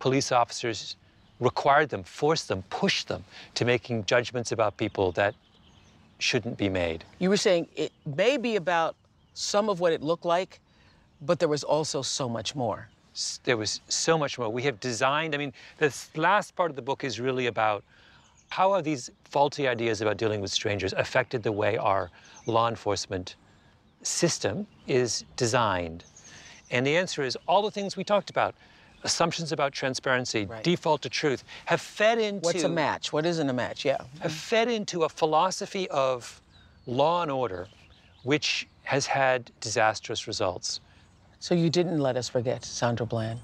police 0.00 0.32
officers, 0.32 0.96
required 1.40 1.88
them, 1.88 2.02
forced 2.02 2.48
them, 2.48 2.62
pushed 2.70 3.08
them 3.08 3.24
to 3.54 3.64
making 3.64 4.04
judgments 4.04 4.52
about 4.52 4.76
people 4.76 5.12
that 5.12 5.34
shouldn't 6.18 6.58
be 6.58 6.68
made. 6.68 7.04
You 7.18 7.30
were 7.30 7.36
saying 7.36 7.68
it 7.76 7.92
may 8.16 8.36
be 8.36 8.56
about 8.56 8.96
some 9.34 9.68
of 9.68 9.80
what 9.80 9.92
it 9.92 10.02
looked 10.02 10.24
like, 10.24 10.60
but 11.22 11.38
there 11.38 11.48
was 11.48 11.64
also 11.64 12.02
so 12.02 12.28
much 12.28 12.54
more 12.54 12.88
there 13.44 13.56
was 13.56 13.80
so 13.88 14.16
much 14.16 14.38
more. 14.38 14.48
We 14.48 14.62
have 14.62 14.78
designed, 14.80 15.34
I 15.34 15.38
mean, 15.38 15.52
this 15.78 16.10
last 16.16 16.54
part 16.54 16.70
of 16.70 16.76
the 16.76 16.82
book 16.82 17.04
is 17.04 17.18
really 17.18 17.46
about 17.46 17.82
how 18.48 18.74
have 18.74 18.84
these 18.84 19.10
faulty 19.24 19.68
ideas 19.68 20.00
about 20.00 20.16
dealing 20.16 20.40
with 20.40 20.50
strangers 20.50 20.92
affected 20.94 21.42
the 21.42 21.52
way 21.52 21.76
our 21.76 22.10
law 22.46 22.68
enforcement 22.68 23.36
system 24.02 24.66
is 24.86 25.24
designed? 25.36 26.04
And 26.70 26.86
the 26.86 26.96
answer 26.96 27.22
is 27.22 27.36
all 27.46 27.62
the 27.62 27.70
things 27.70 27.96
we 27.96 28.04
talked 28.04 28.30
about 28.30 28.54
assumptions 29.04 29.52
about 29.52 29.72
transparency, 29.72 30.46
right. 30.46 30.64
default 30.64 31.02
to 31.02 31.08
truth, 31.08 31.44
have 31.66 31.80
fed 31.80 32.18
into. 32.18 32.44
What's 32.44 32.64
a 32.64 32.68
match? 32.68 33.12
What 33.12 33.26
isn't 33.26 33.48
a 33.48 33.52
match? 33.52 33.84
Yeah. 33.84 33.98
Have 34.20 34.32
fed 34.32 34.68
into 34.68 35.04
a 35.04 35.08
philosophy 35.08 35.88
of 35.90 36.40
law 36.86 37.22
and 37.22 37.30
order, 37.30 37.68
which 38.24 38.66
has 38.82 39.06
had 39.06 39.50
disastrous 39.60 40.26
results. 40.26 40.80
So 41.40 41.54
you 41.54 41.70
didn't 41.70 42.00
let 42.00 42.16
us 42.16 42.28
forget 42.28 42.64
Sandra 42.64 43.06
Bland. 43.06 43.40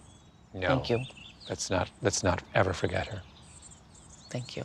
No. 0.53 0.69
Thank 0.69 0.91
you. 0.91 1.05
Let's 1.49 1.71
not 1.71 1.91
let's 2.03 2.23
not 2.23 2.43
ever 2.55 2.73
forget 2.73 3.07
her. 3.09 3.23
Thank 4.31 4.57
you. 4.57 4.65